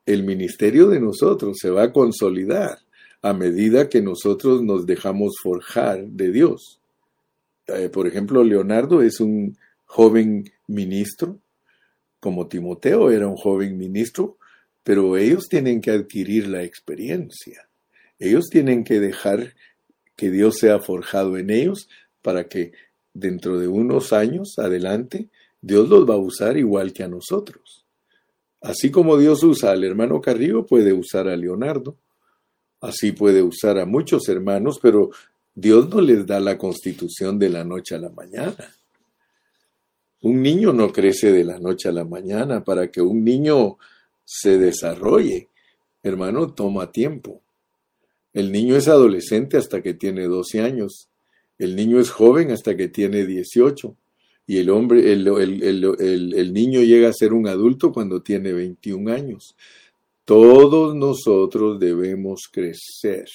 el 0.05 0.23
ministerio 0.23 0.87
de 0.87 0.99
nosotros 0.99 1.57
se 1.59 1.69
va 1.69 1.83
a 1.83 1.93
consolidar 1.93 2.79
a 3.21 3.33
medida 3.33 3.87
que 3.87 4.01
nosotros 4.01 4.61
nos 4.61 4.85
dejamos 4.85 5.35
forjar 5.41 6.05
de 6.07 6.31
Dios. 6.31 6.79
Eh, 7.67 7.89
por 7.89 8.07
ejemplo, 8.07 8.43
Leonardo 8.43 9.01
es 9.01 9.19
un 9.19 9.57
joven 9.91 10.49
ministro, 10.67 11.41
como 12.21 12.47
Timoteo 12.47 13.11
era 13.11 13.27
un 13.27 13.35
joven 13.35 13.77
ministro, 13.77 14.37
pero 14.83 15.17
ellos 15.17 15.49
tienen 15.49 15.81
que 15.81 15.91
adquirir 15.91 16.47
la 16.47 16.63
experiencia. 16.63 17.67
Ellos 18.17 18.45
tienen 18.49 18.85
que 18.85 19.01
dejar 19.01 19.53
que 20.15 20.31
Dios 20.31 20.59
sea 20.59 20.79
forjado 20.79 21.37
en 21.37 21.49
ellos 21.49 21.89
para 22.21 22.47
que 22.47 22.71
dentro 23.13 23.59
de 23.59 23.67
unos 23.67 24.13
años 24.13 24.57
adelante 24.59 25.27
Dios 25.59 25.89
los 25.89 26.09
va 26.09 26.13
a 26.13 26.19
usar 26.19 26.55
igual 26.55 26.93
que 26.93 27.03
a 27.03 27.09
nosotros. 27.09 27.85
Así 28.61 28.91
como 28.91 29.17
Dios 29.17 29.43
usa 29.43 29.71
al 29.71 29.83
hermano 29.83 30.21
Carrillo, 30.21 30.65
puede 30.65 30.93
usar 30.93 31.27
a 31.27 31.35
Leonardo. 31.35 31.97
Así 32.79 33.11
puede 33.11 33.43
usar 33.43 33.77
a 33.77 33.85
muchos 33.85 34.29
hermanos, 34.29 34.79
pero 34.81 35.09
Dios 35.53 35.89
no 35.89 35.99
les 35.99 36.25
da 36.25 36.39
la 36.39 36.57
constitución 36.57 37.37
de 37.37 37.49
la 37.49 37.65
noche 37.65 37.95
a 37.95 37.99
la 37.99 38.09
mañana. 38.09 38.73
Un 40.21 40.41
niño 40.41 40.71
no 40.71 40.91
crece 40.91 41.31
de 41.31 41.43
la 41.43 41.59
noche 41.59 41.89
a 41.89 41.91
la 41.91 42.05
mañana. 42.05 42.63
Para 42.63 42.91
que 42.91 43.01
un 43.01 43.23
niño 43.23 43.77
se 44.23 44.57
desarrolle, 44.57 45.49
hermano, 46.03 46.53
toma 46.53 46.91
tiempo. 46.91 47.41
El 48.33 48.51
niño 48.51 48.75
es 48.75 48.87
adolescente 48.87 49.57
hasta 49.57 49.81
que 49.81 49.93
tiene 49.93 50.25
12 50.25 50.61
años. 50.61 51.09
El 51.57 51.75
niño 51.75 51.99
es 51.99 52.09
joven 52.09 52.51
hasta 52.51 52.77
que 52.77 52.87
tiene 52.87 53.25
18. 53.25 53.95
Y 54.47 54.57
el 54.57 54.69
hombre, 54.69 55.11
el, 55.11 55.27
el, 55.27 56.53
niño 56.53 56.81
llega 56.81 57.09
a 57.09 57.13
ser 57.13 57.33
un 57.33 57.47
adulto 57.47 57.91
cuando 57.91 58.21
tiene 58.21 58.51
21 58.53 59.11
años. 59.11 59.55
Todos 60.25 60.95
nosotros 60.95 61.79
debemos 61.79 62.49
crecer. 62.51 63.25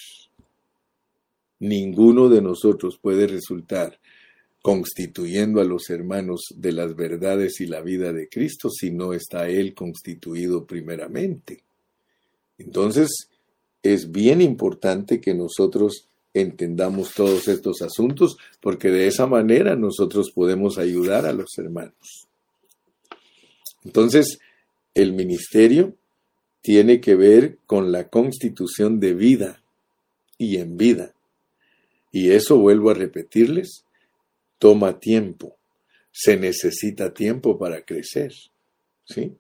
Ninguno 1.58 2.28
de 2.28 2.42
nosotros 2.42 2.98
puede 3.00 3.26
resultar 3.26 3.98
constituyendo 4.66 5.60
a 5.60 5.64
los 5.64 5.90
hermanos 5.90 6.46
de 6.52 6.72
las 6.72 6.96
verdades 6.96 7.60
y 7.60 7.66
la 7.66 7.82
vida 7.82 8.12
de 8.12 8.28
Cristo 8.28 8.68
si 8.68 8.90
no 8.90 9.12
está 9.12 9.48
Él 9.48 9.74
constituido 9.74 10.66
primeramente. 10.66 11.62
Entonces, 12.58 13.28
es 13.80 14.10
bien 14.10 14.42
importante 14.42 15.20
que 15.20 15.34
nosotros 15.34 16.08
entendamos 16.34 17.14
todos 17.14 17.46
estos 17.46 17.80
asuntos 17.80 18.38
porque 18.60 18.90
de 18.90 19.06
esa 19.06 19.28
manera 19.28 19.76
nosotros 19.76 20.32
podemos 20.34 20.78
ayudar 20.78 21.26
a 21.26 21.32
los 21.32 21.56
hermanos. 21.58 22.26
Entonces, 23.84 24.40
el 24.94 25.12
ministerio 25.12 25.94
tiene 26.60 27.00
que 27.00 27.14
ver 27.14 27.58
con 27.66 27.92
la 27.92 28.08
constitución 28.08 28.98
de 28.98 29.14
vida 29.14 29.62
y 30.38 30.56
en 30.56 30.76
vida. 30.76 31.14
Y 32.10 32.30
eso 32.30 32.58
vuelvo 32.58 32.90
a 32.90 32.94
repetirles, 32.94 33.85
toma 34.58 34.98
tiempo, 34.98 35.56
se 36.12 36.36
necesita 36.36 37.12
tiempo 37.12 37.58
para 37.58 37.82
crecer. 37.82 38.32
¿sí? 39.04 39.32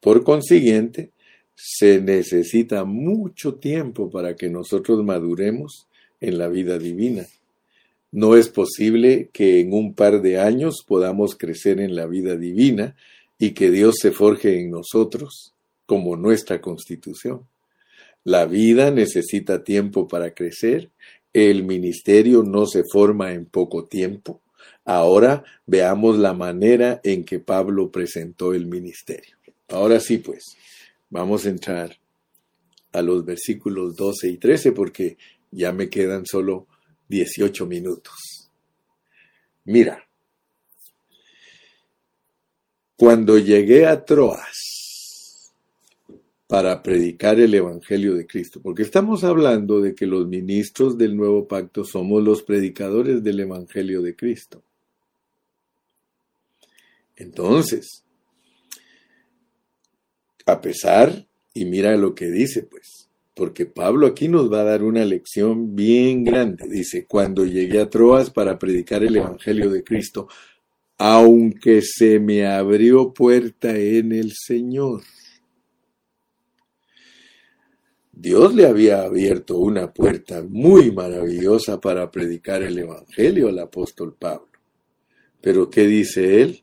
Por 0.00 0.22
consiguiente, 0.22 1.12
se 1.54 2.00
necesita 2.00 2.84
mucho 2.84 3.54
tiempo 3.54 4.10
para 4.10 4.36
que 4.36 4.50
nosotros 4.50 5.02
maduremos 5.04 5.86
en 6.20 6.38
la 6.38 6.48
vida 6.48 6.78
divina. 6.78 7.26
No 8.10 8.36
es 8.36 8.48
posible 8.48 9.30
que 9.32 9.60
en 9.60 9.72
un 9.72 9.94
par 9.94 10.22
de 10.22 10.38
años 10.38 10.84
podamos 10.86 11.36
crecer 11.36 11.80
en 11.80 11.96
la 11.96 12.06
vida 12.06 12.36
divina 12.36 12.96
y 13.38 13.50
que 13.50 13.70
Dios 13.70 13.96
se 14.00 14.12
forje 14.12 14.60
en 14.60 14.70
nosotros 14.70 15.54
como 15.86 16.16
nuestra 16.16 16.60
constitución. 16.60 17.46
La 18.22 18.46
vida 18.46 18.90
necesita 18.90 19.64
tiempo 19.64 20.08
para 20.08 20.32
crecer 20.32 20.90
el 21.34 21.64
ministerio 21.64 22.42
no 22.44 22.64
se 22.64 22.84
forma 22.84 23.32
en 23.32 23.44
poco 23.44 23.84
tiempo. 23.84 24.40
Ahora 24.84 25.44
veamos 25.66 26.16
la 26.16 26.32
manera 26.32 27.00
en 27.02 27.24
que 27.24 27.40
Pablo 27.40 27.90
presentó 27.90 28.54
el 28.54 28.66
ministerio. 28.66 29.36
Ahora 29.68 29.98
sí, 29.98 30.18
pues, 30.18 30.44
vamos 31.10 31.44
a 31.44 31.50
entrar 31.50 31.98
a 32.92 33.02
los 33.02 33.24
versículos 33.24 33.96
12 33.96 34.28
y 34.28 34.36
13 34.38 34.72
porque 34.72 35.18
ya 35.50 35.72
me 35.72 35.90
quedan 35.90 36.24
solo 36.24 36.68
18 37.08 37.66
minutos. 37.66 38.50
Mira, 39.64 40.06
cuando 42.96 43.38
llegué 43.38 43.86
a 43.86 44.04
Troas, 44.04 44.73
para 46.46 46.82
predicar 46.82 47.40
el 47.40 47.54
Evangelio 47.54 48.14
de 48.14 48.26
Cristo, 48.26 48.60
porque 48.62 48.82
estamos 48.82 49.24
hablando 49.24 49.80
de 49.80 49.94
que 49.94 50.06
los 50.06 50.26
ministros 50.26 50.98
del 50.98 51.16
nuevo 51.16 51.48
pacto 51.48 51.84
somos 51.84 52.22
los 52.22 52.42
predicadores 52.42 53.22
del 53.22 53.40
Evangelio 53.40 54.02
de 54.02 54.14
Cristo. 54.14 54.62
Entonces, 57.16 58.04
a 60.46 60.60
pesar, 60.60 61.26
y 61.54 61.64
mira 61.64 61.96
lo 61.96 62.14
que 62.14 62.30
dice, 62.30 62.64
pues, 62.64 63.08
porque 63.34 63.66
Pablo 63.66 64.06
aquí 64.06 64.28
nos 64.28 64.52
va 64.52 64.60
a 64.60 64.64
dar 64.64 64.82
una 64.82 65.04
lección 65.04 65.74
bien 65.74 66.24
grande. 66.24 66.68
Dice, 66.68 67.06
cuando 67.06 67.44
llegué 67.44 67.80
a 67.80 67.90
Troas 67.90 68.30
para 68.30 68.58
predicar 68.58 69.02
el 69.02 69.16
Evangelio 69.16 69.70
de 69.70 69.82
Cristo, 69.82 70.28
aunque 70.98 71.82
se 71.82 72.20
me 72.20 72.46
abrió 72.46 73.12
puerta 73.12 73.76
en 73.76 74.12
el 74.12 74.32
Señor. 74.32 75.02
Dios 78.16 78.54
le 78.54 78.66
había 78.66 79.02
abierto 79.02 79.58
una 79.58 79.92
puerta 79.92 80.42
muy 80.48 80.92
maravillosa 80.92 81.80
para 81.80 82.10
predicar 82.10 82.62
el 82.62 82.78
Evangelio 82.78 83.48
al 83.48 83.58
apóstol 83.58 84.14
Pablo. 84.16 84.48
Pero 85.40 85.68
¿qué 85.68 85.86
dice 85.86 86.40
él? 86.40 86.62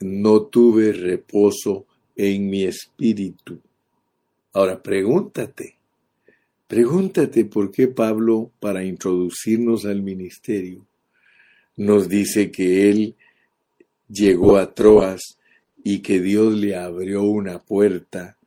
No 0.00 0.42
tuve 0.42 0.92
reposo 0.92 1.86
en 2.14 2.48
mi 2.48 2.62
espíritu. 2.64 3.60
Ahora 4.52 4.80
pregúntate, 4.80 5.78
pregúntate 6.68 7.44
por 7.44 7.72
qué 7.72 7.88
Pablo, 7.88 8.52
para 8.60 8.84
introducirnos 8.84 9.84
al 9.86 10.00
ministerio, 10.00 10.86
nos 11.76 12.08
dice 12.08 12.52
que 12.52 12.88
él 12.88 13.16
llegó 14.08 14.58
a 14.58 14.72
Troas 14.72 15.38
y 15.82 15.98
que 16.02 16.20
Dios 16.20 16.54
le 16.54 16.76
abrió 16.76 17.24
una 17.24 17.58
puerta 17.58 18.38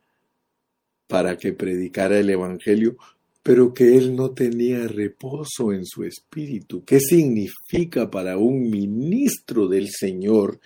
para 1.08 1.36
que 1.36 1.52
predicara 1.52 2.18
el 2.20 2.30
Evangelio, 2.30 2.96
pero 3.42 3.74
que 3.74 3.96
él 3.96 4.14
no 4.14 4.30
tenía 4.30 4.86
reposo 4.86 5.72
en 5.72 5.84
su 5.84 6.04
espíritu. 6.04 6.84
¿Qué 6.84 7.00
significa 7.00 8.10
para 8.10 8.36
un 8.36 8.70
ministro 8.70 9.66
del 9.66 9.88
Señor 9.88 10.60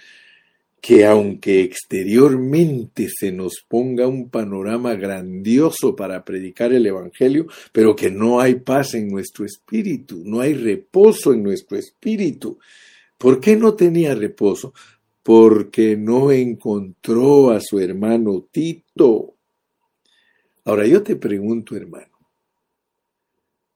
que 0.80 1.06
aunque 1.06 1.62
exteriormente 1.62 3.06
se 3.08 3.30
nos 3.30 3.62
ponga 3.68 4.08
un 4.08 4.28
panorama 4.30 4.96
grandioso 4.96 5.94
para 5.94 6.24
predicar 6.24 6.72
el 6.72 6.84
Evangelio, 6.84 7.46
pero 7.70 7.94
que 7.94 8.10
no 8.10 8.40
hay 8.40 8.56
paz 8.56 8.94
en 8.94 9.06
nuestro 9.06 9.44
espíritu, 9.44 10.20
no 10.24 10.40
hay 10.40 10.54
reposo 10.54 11.32
en 11.32 11.44
nuestro 11.44 11.78
espíritu? 11.78 12.58
¿Por 13.16 13.38
qué 13.38 13.54
no 13.54 13.74
tenía 13.74 14.16
reposo? 14.16 14.74
Porque 15.22 15.96
no 15.96 16.32
encontró 16.32 17.52
a 17.52 17.60
su 17.60 17.78
hermano 17.78 18.48
Tito. 18.50 19.34
Ahora 20.64 20.86
yo 20.86 21.02
te 21.02 21.16
pregunto, 21.16 21.76
hermano, 21.76 22.18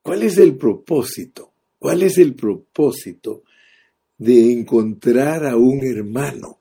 ¿cuál 0.02 0.22
es 0.22 0.38
el 0.38 0.56
propósito? 0.56 1.52
¿Cuál 1.78 2.02
es 2.02 2.18
el 2.18 2.34
propósito 2.34 3.42
de 4.18 4.52
encontrar 4.52 5.46
a 5.46 5.56
un 5.56 5.84
hermano? 5.84 6.58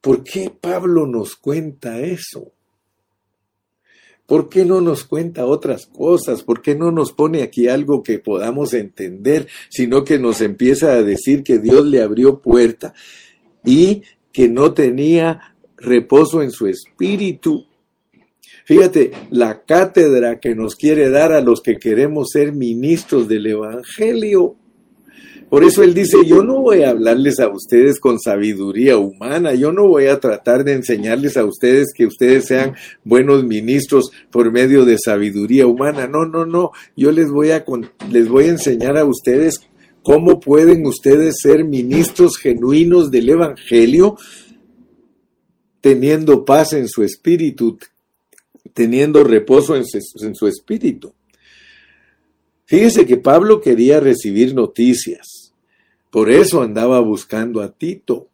¿Por 0.00 0.22
qué 0.22 0.50
Pablo 0.50 1.06
nos 1.06 1.36
cuenta 1.36 1.98
eso? 2.00 2.52
¿Por 4.26 4.48
qué 4.48 4.64
no 4.64 4.80
nos 4.80 5.04
cuenta 5.04 5.46
otras 5.46 5.86
cosas? 5.86 6.42
¿Por 6.42 6.60
qué 6.60 6.74
no 6.74 6.90
nos 6.90 7.12
pone 7.12 7.42
aquí 7.42 7.68
algo 7.68 8.02
que 8.02 8.18
podamos 8.18 8.74
entender, 8.74 9.48
sino 9.68 10.04
que 10.04 10.18
nos 10.18 10.40
empieza 10.40 10.92
a 10.92 11.02
decir 11.02 11.42
que 11.42 11.58
Dios 11.58 11.86
le 11.86 12.02
abrió 12.02 12.40
puerta 12.40 12.92
y 13.64 14.02
que 14.32 14.48
no 14.48 14.74
tenía 14.74 15.56
reposo 15.76 16.42
en 16.42 16.50
su 16.50 16.66
espíritu 16.66 17.66
Fíjate, 18.66 19.12
la 19.30 19.62
cátedra 19.62 20.40
que 20.40 20.54
nos 20.54 20.74
quiere 20.74 21.08
dar 21.08 21.32
a 21.32 21.40
los 21.40 21.62
que 21.62 21.76
queremos 21.76 22.30
ser 22.32 22.52
ministros 22.52 23.28
del 23.28 23.46
Evangelio. 23.46 24.56
Por 25.48 25.62
eso 25.62 25.84
él 25.84 25.94
dice, 25.94 26.18
yo 26.26 26.42
no 26.42 26.60
voy 26.60 26.82
a 26.82 26.90
hablarles 26.90 27.38
a 27.38 27.48
ustedes 27.48 28.00
con 28.00 28.18
sabiduría 28.18 28.98
humana, 28.98 29.54
yo 29.54 29.70
no 29.70 29.86
voy 29.86 30.08
a 30.08 30.18
tratar 30.18 30.64
de 30.64 30.72
enseñarles 30.72 31.36
a 31.36 31.44
ustedes 31.44 31.92
que 31.94 32.06
ustedes 32.06 32.46
sean 32.46 32.74
buenos 33.04 33.44
ministros 33.44 34.10
por 34.32 34.50
medio 34.50 34.84
de 34.84 34.98
sabiduría 34.98 35.68
humana. 35.68 36.08
No, 36.08 36.26
no, 36.26 36.44
no, 36.44 36.72
yo 36.96 37.12
les 37.12 37.30
voy 37.30 37.52
a, 37.52 37.64
les 38.10 38.28
voy 38.28 38.46
a 38.46 38.50
enseñar 38.50 38.96
a 38.96 39.04
ustedes 39.04 39.60
¿cómo 40.06 40.38
pueden 40.38 40.86
ustedes 40.86 41.38
ser 41.42 41.64
ministros 41.64 42.36
genuinos 42.36 43.10
del 43.10 43.28
Evangelio 43.28 44.16
teniendo 45.80 46.44
paz 46.44 46.74
en 46.74 46.86
su 46.86 47.02
espíritu, 47.02 47.76
teniendo 48.72 49.24
reposo 49.24 49.76
en 49.76 49.84
su, 49.84 50.46
espíritu? 50.46 51.12
Fíjese 52.64 53.06
que 53.06 53.16
Pablo 53.16 53.60
quería 53.60 54.00
recibir 54.00 54.54
noticias, 54.54 55.52
por 56.10 56.30
eso 56.30 56.62
andaba 56.62 57.00
buscando 57.00 57.60
a 57.60 57.72
Tito. 57.72 58.28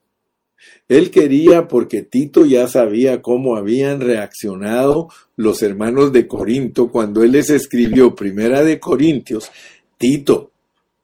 Él 0.88 1.10
quería 1.10 1.68
porque 1.68 2.02
Tito 2.02 2.46
ya 2.46 2.68
sabía 2.68 3.20
cómo 3.20 3.56
habían 3.56 4.00
reaccionado 4.00 5.08
los 5.36 5.62
hermanos 5.62 6.12
de 6.12 6.26
Corinto 6.26 6.90
cuando 6.90 7.22
él 7.22 7.32
les 7.32 7.50
escribió 7.50 8.14
Primera 8.14 8.62
de 8.62 8.78
Corintios. 8.78 9.50
Tito, 9.98 10.52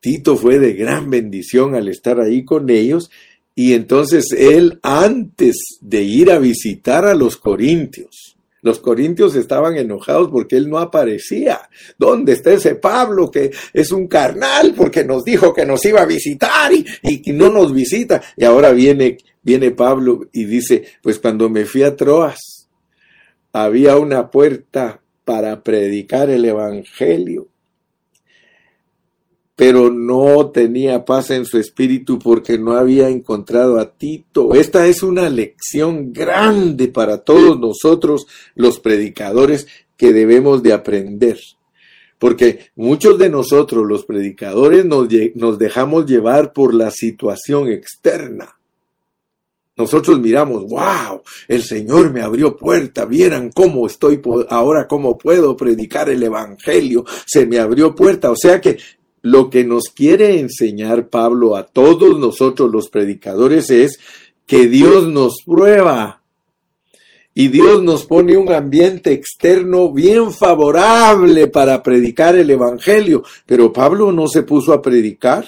Tito 0.01 0.37
fue 0.37 0.59
de 0.59 0.75
gran 0.75 1.11
bendición 1.11 1.75
al 1.75 1.89
estar 1.89 2.21
ahí 2.21 2.45
con 2.45 2.71
ellos 2.71 3.11
y 3.59 3.73
entonces 3.73 4.31
él 4.31 4.79
antes 4.85 5.57
de 5.81 6.05
ir 6.05 6.31
a 6.31 6.39
visitar 6.39 7.05
a 7.05 7.15
los 7.15 7.37
corintios, 7.37 8.38
los 8.63 8.81
corintios 8.81 9.35
estaban 9.35 9.77
enojados 9.77 10.29
porque 10.31 10.57
él 10.57 10.69
no 10.69 10.79
aparecía. 10.79 11.69
¿Dónde 11.99 12.33
está 12.33 12.53
ese 12.53 12.75
Pablo 12.75 13.31
que 13.31 13.51
es 13.73 13.93
un 13.93 14.09
carnal 14.09 14.75
porque 14.77 15.05
nos 15.05 15.25
dijo 15.25 15.55
que 15.55 15.65
nos 15.65 15.85
iba 15.85 16.03
a 16.03 16.07
visitar 16.07 16.73
y, 16.73 17.33
no 17.33 17.51
nos 17.51 17.73
visita? 17.73 18.23
Y 18.37 18.45
ahora 18.45 18.73
viene 18.73 19.19
viene 19.43 19.71
Pablo 19.71 20.29
y 20.33 20.45
dice, 20.45 20.85
pues 21.03 21.19
cuando 21.19 21.49
me 21.49 21.65
fui 21.65 21.83
a 21.83 21.97
Troas, 21.97 22.69
había 23.53 23.97
una 23.97 24.31
puerta 24.31 25.01
para 25.25 25.63
predicar 25.63 26.29
el 26.29 26.45
Evangelio, 26.45 27.49
pero 29.59 29.91
no 29.91 30.51
tenía 30.51 31.05
paz 31.05 31.33
en 31.33 31.45
su 31.45 31.59
espíritu 31.59 32.21
porque 32.21 32.61
no 32.61 32.77
había 32.77 33.09
encontrado 33.09 33.81
a 33.81 33.91
Tito. 33.91 34.55
Esta 34.55 34.87
es 34.87 35.03
una 35.03 35.29
lección 35.29 36.13
grande 36.13 36.87
para 36.87 37.25
todos 37.25 37.59
nosotros 37.59 38.29
los 38.55 38.79
predicadores 38.79 39.67
que 39.97 40.13
debemos 40.13 40.63
de 40.63 40.73
aprender. 40.73 41.41
Porque 42.21 42.71
muchos 42.77 43.19
de 43.19 43.31
nosotros 43.31 43.85
los 43.85 44.05
predicadores 44.05 44.85
nos, 44.85 45.09
nos 45.35 45.59
dejamos 45.59 46.07
llevar 46.07 46.53
por 46.53 46.73
la 46.73 46.93
situación 46.93 47.67
externa 47.67 48.59
nosotros 49.79 50.19
miramos, 50.19 50.65
wow, 50.65 51.23
el 51.47 51.63
Señor 51.63 52.13
me 52.13 52.21
abrió 52.21 52.57
puerta, 52.57 53.05
vieran 53.05 53.53
cómo 53.55 53.87
estoy 53.87 54.21
ahora, 54.51 54.89
cómo 54.89 55.17
puedo 55.17 55.57
predicar 55.57 56.11
el 56.11 56.21
Evangelio, 56.21 57.05
se 57.25 57.47
me 57.47 57.61
abrió 57.61 57.95
puerta. 57.95 58.33
O 58.33 58.37
sea 58.37 58.61
que 58.61 58.77
lo 59.23 59.51
que 59.51 59.65
nos 59.65 59.85
quiere 59.95 60.41
enseñar 60.41 61.09
Pablo 61.09 61.57
a 61.57 61.65
todos 61.65 62.19
nosotros 62.19 62.71
los 62.71 62.89
predicadores 62.89 63.71
es 63.71 63.99
que 64.47 64.67
Dios 64.67 65.09
nos 65.09 65.43
prueba 65.45 66.23
y 67.39 67.47
Dios 67.47 67.85
nos 67.85 68.05
pone 68.05 68.37
un 68.37 68.53
ambiente 68.53 69.13
externo 69.13 69.93
bien 69.93 70.33
favorable 70.33 71.47
para 71.47 71.81
predicar 71.85 72.35
el 72.35 72.51
Evangelio. 72.51 73.23
Pero 73.47 73.73
Pablo 73.73 74.11
no 74.11 74.27
se 74.27 74.43
puso 74.43 74.73
a 74.73 74.83
predicar. 74.83 75.47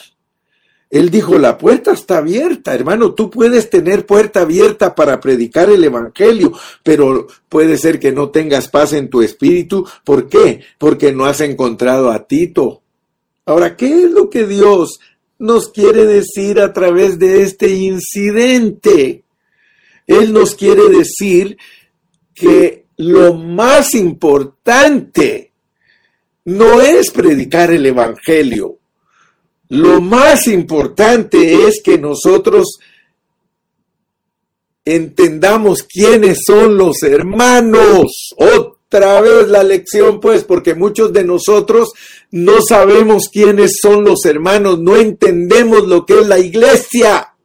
Él 0.88 1.10
dijo, 1.10 1.36
la 1.36 1.58
puerta 1.58 1.92
está 1.92 2.18
abierta, 2.18 2.74
hermano, 2.74 3.14
tú 3.14 3.28
puedes 3.28 3.70
tener 3.70 4.06
puerta 4.06 4.42
abierta 4.42 4.94
para 4.94 5.18
predicar 5.18 5.68
el 5.70 5.82
Evangelio, 5.82 6.52
pero 6.82 7.26
puede 7.48 7.76
ser 7.76 7.98
que 7.98 8.12
no 8.12 8.30
tengas 8.30 8.68
paz 8.68 8.92
en 8.92 9.10
tu 9.10 9.22
espíritu. 9.22 9.84
¿Por 10.04 10.28
qué? 10.28 10.60
Porque 10.78 11.12
no 11.12 11.24
has 11.24 11.40
encontrado 11.40 12.10
a 12.10 12.24
Tito. 12.24 12.82
Ahora, 13.50 13.76
¿qué 13.76 14.04
es 14.04 14.10
lo 14.12 14.30
que 14.30 14.46
Dios 14.46 15.00
nos 15.40 15.70
quiere 15.70 16.06
decir 16.06 16.60
a 16.60 16.72
través 16.72 17.18
de 17.18 17.42
este 17.42 17.68
incidente? 17.74 19.24
Él 20.06 20.32
nos 20.32 20.54
quiere 20.54 20.88
decir 20.88 21.58
que 22.32 22.86
lo 22.98 23.34
más 23.34 23.96
importante 23.96 25.52
no 26.44 26.80
es 26.80 27.10
predicar 27.10 27.72
el 27.72 27.86
Evangelio, 27.86 28.78
lo 29.68 30.00
más 30.00 30.46
importante 30.46 31.66
es 31.66 31.82
que 31.82 31.98
nosotros 31.98 32.78
entendamos 34.84 35.82
quiénes 35.82 36.38
son 36.46 36.78
los 36.78 37.02
hermanos. 37.02 38.32
Otra 38.92 39.20
vez 39.20 39.46
la 39.46 39.62
lección, 39.62 40.18
pues, 40.18 40.42
porque 40.42 40.74
muchos 40.74 41.12
de 41.12 41.22
nosotros 41.22 41.92
no 42.32 42.60
sabemos 42.60 43.28
quiénes 43.32 43.78
son 43.80 44.02
los 44.02 44.24
hermanos, 44.24 44.80
no 44.80 44.96
entendemos 44.96 45.86
lo 45.86 46.04
que 46.04 46.18
es 46.18 46.26
la 46.26 46.40
iglesia. 46.40 47.36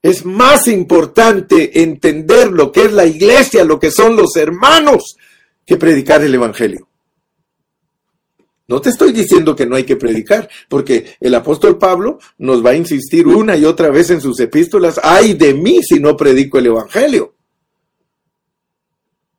Es 0.00 0.24
más 0.24 0.68
importante 0.68 1.82
entender 1.82 2.52
lo 2.52 2.70
que 2.70 2.84
es 2.84 2.92
la 2.92 3.06
iglesia, 3.06 3.64
lo 3.64 3.80
que 3.80 3.90
son 3.90 4.14
los 4.14 4.36
hermanos, 4.36 5.16
que 5.66 5.76
predicar 5.78 6.22
el 6.22 6.36
Evangelio. 6.36 6.86
No 8.68 8.80
te 8.80 8.90
estoy 8.90 9.10
diciendo 9.10 9.56
que 9.56 9.66
no 9.66 9.74
hay 9.74 9.82
que 9.82 9.96
predicar, 9.96 10.48
porque 10.68 11.16
el 11.18 11.34
apóstol 11.34 11.76
Pablo 11.76 12.20
nos 12.38 12.64
va 12.64 12.70
a 12.70 12.76
insistir 12.76 13.26
una 13.26 13.56
y 13.56 13.64
otra 13.64 13.90
vez 13.90 14.10
en 14.10 14.20
sus 14.20 14.38
epístolas, 14.38 15.00
ay 15.02 15.34
de 15.34 15.54
mí 15.54 15.82
si 15.82 15.98
no 15.98 16.16
predico 16.16 16.58
el 16.58 16.66
Evangelio. 16.66 17.33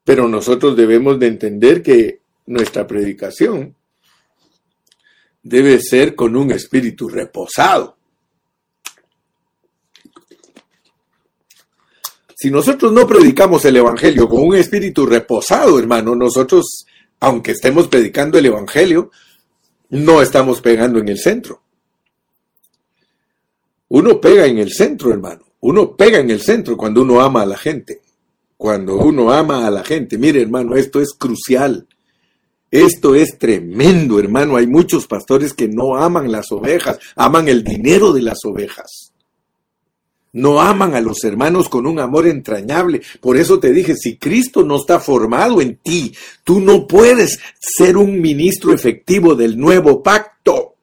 Pero 0.05 0.29
nosotros 0.29 0.77
debemos 0.77 1.19
de 1.19 1.27
entender 1.27 1.83
que 1.83 2.21
nuestra 2.45 2.87
predicación 2.87 3.75
debe 5.43 5.81
ser 5.81 6.15
con 6.15 6.37
un 6.37 6.51
espíritu 6.51 7.09
reposado. 7.09 7.97
Si 12.37 12.49
nosotros 12.49 12.93
no 12.93 13.05
predicamos 13.05 13.65
el 13.65 13.75
Evangelio 13.77 14.29
con 14.29 14.41
un 14.41 14.55
espíritu 14.55 15.05
reposado, 15.05 15.77
hermano, 15.77 16.15
nosotros 16.15 16.85
aunque 17.19 17.51
estemos 17.51 17.87
predicando 17.87 18.37
el 18.37 18.45
Evangelio, 18.45 19.09
no 19.89 20.21
estamos 20.21 20.61
pegando 20.61 20.99
en 20.99 21.09
el 21.09 21.17
centro. 21.17 21.61
Uno 23.87 24.21
pega 24.21 24.45
en 24.45 24.59
el 24.59 24.71
centro, 24.71 25.11
hermano. 25.11 25.43
Uno 25.61 25.95
pega 25.95 26.19
en 26.19 26.29
el 26.29 26.41
centro 26.41 26.75
cuando 26.77 27.01
uno 27.01 27.21
ama 27.21 27.41
a 27.41 27.45
la 27.45 27.57
gente. 27.57 28.01
Cuando 28.57 28.97
uno 28.97 29.31
ama 29.31 29.67
a 29.67 29.71
la 29.71 29.83
gente. 29.83 30.17
Mire, 30.17 30.41
hermano, 30.41 30.75
esto 30.75 31.01
es 31.01 31.13
crucial. 31.13 31.87
Esto 32.71 33.15
es 33.15 33.37
tremendo, 33.37 34.19
hermano. 34.19 34.55
Hay 34.55 34.67
muchos 34.67 35.07
pastores 35.07 35.53
que 35.53 35.67
no 35.67 35.95
aman 35.95 36.31
las 36.31 36.51
ovejas, 36.51 36.99
aman 37.15 37.47
el 37.47 37.63
dinero 37.63 38.11
de 38.11 38.21
las 38.21 38.43
ovejas 38.45 39.13
no 40.35 40.59
aman 40.59 40.95
a 40.95 41.01
los 41.01 41.23
hermanos 41.23 41.69
con 41.69 41.87
un 41.87 41.97
amor 41.97 42.27
entrañable. 42.27 43.01
Por 43.21 43.37
eso 43.37 43.57
te 43.57 43.71
dije, 43.71 43.95
si 43.95 44.17
Cristo 44.17 44.65
no 44.65 44.75
está 44.75 44.99
formado 44.99 45.61
en 45.61 45.77
ti, 45.77 46.13
tú 46.43 46.59
no 46.59 46.85
puedes 46.85 47.39
ser 47.57 47.95
un 47.95 48.19
ministro 48.19 48.73
efectivo 48.73 49.33
del 49.33 49.57
nuevo 49.57 50.03
pacto. 50.03 50.75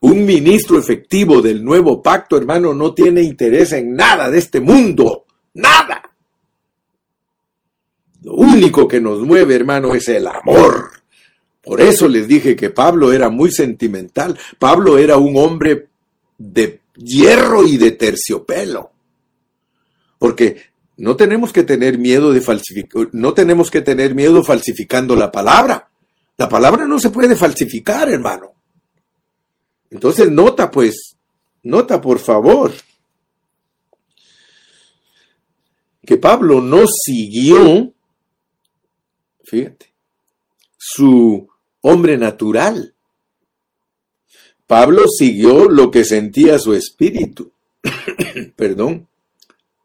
Un 0.00 0.26
ministro 0.26 0.78
efectivo 0.78 1.40
del 1.40 1.64
nuevo 1.64 2.02
pacto, 2.02 2.36
hermano, 2.36 2.74
no 2.74 2.92
tiene 2.92 3.22
interés 3.22 3.72
en 3.72 3.94
nada 3.94 4.30
de 4.30 4.38
este 4.38 4.60
mundo. 4.60 5.24
Nada. 5.54 6.02
Lo 8.22 8.34
único 8.34 8.86
que 8.86 9.00
nos 9.00 9.20
mueve, 9.20 9.54
hermano, 9.54 9.94
es 9.94 10.08
el 10.08 10.26
amor. 10.26 10.90
Por 11.62 11.80
eso 11.80 12.08
les 12.08 12.26
dije 12.28 12.56
que 12.56 12.70
Pablo 12.70 13.12
era 13.12 13.28
muy 13.28 13.50
sentimental. 13.50 14.38
Pablo 14.58 14.98
era 14.98 15.16
un 15.16 15.36
hombre 15.36 15.88
de 16.36 16.80
hierro 16.96 17.66
y 17.66 17.76
de 17.76 17.92
terciopelo. 17.92 18.90
Porque 20.18 20.70
no 20.96 21.16
tenemos 21.16 21.52
que 21.52 21.62
tener 21.62 21.98
miedo 21.98 22.32
de 22.32 22.40
falsificar, 22.40 23.08
no 23.12 23.32
tenemos 23.32 23.70
que 23.70 23.80
tener 23.80 24.14
miedo 24.14 24.42
falsificando 24.42 25.16
la 25.16 25.32
palabra. 25.32 25.88
La 26.36 26.48
palabra 26.48 26.86
no 26.86 26.98
se 26.98 27.10
puede 27.10 27.36
falsificar, 27.36 28.08
hermano. 28.10 28.52
Entonces 29.90 30.30
nota 30.30 30.70
pues, 30.70 31.16
nota 31.62 32.00
por 32.00 32.18
favor, 32.18 32.72
que 36.04 36.16
Pablo 36.16 36.60
no 36.60 36.84
siguió, 36.86 37.92
fíjate, 39.44 39.92
su 40.76 41.48
hombre 41.82 42.16
natural. 42.16 42.94
Pablo 44.66 45.04
siguió 45.08 45.68
lo 45.68 45.90
que 45.90 46.04
sentía 46.04 46.58
su 46.58 46.74
espíritu. 46.74 47.52
Perdón, 48.56 49.08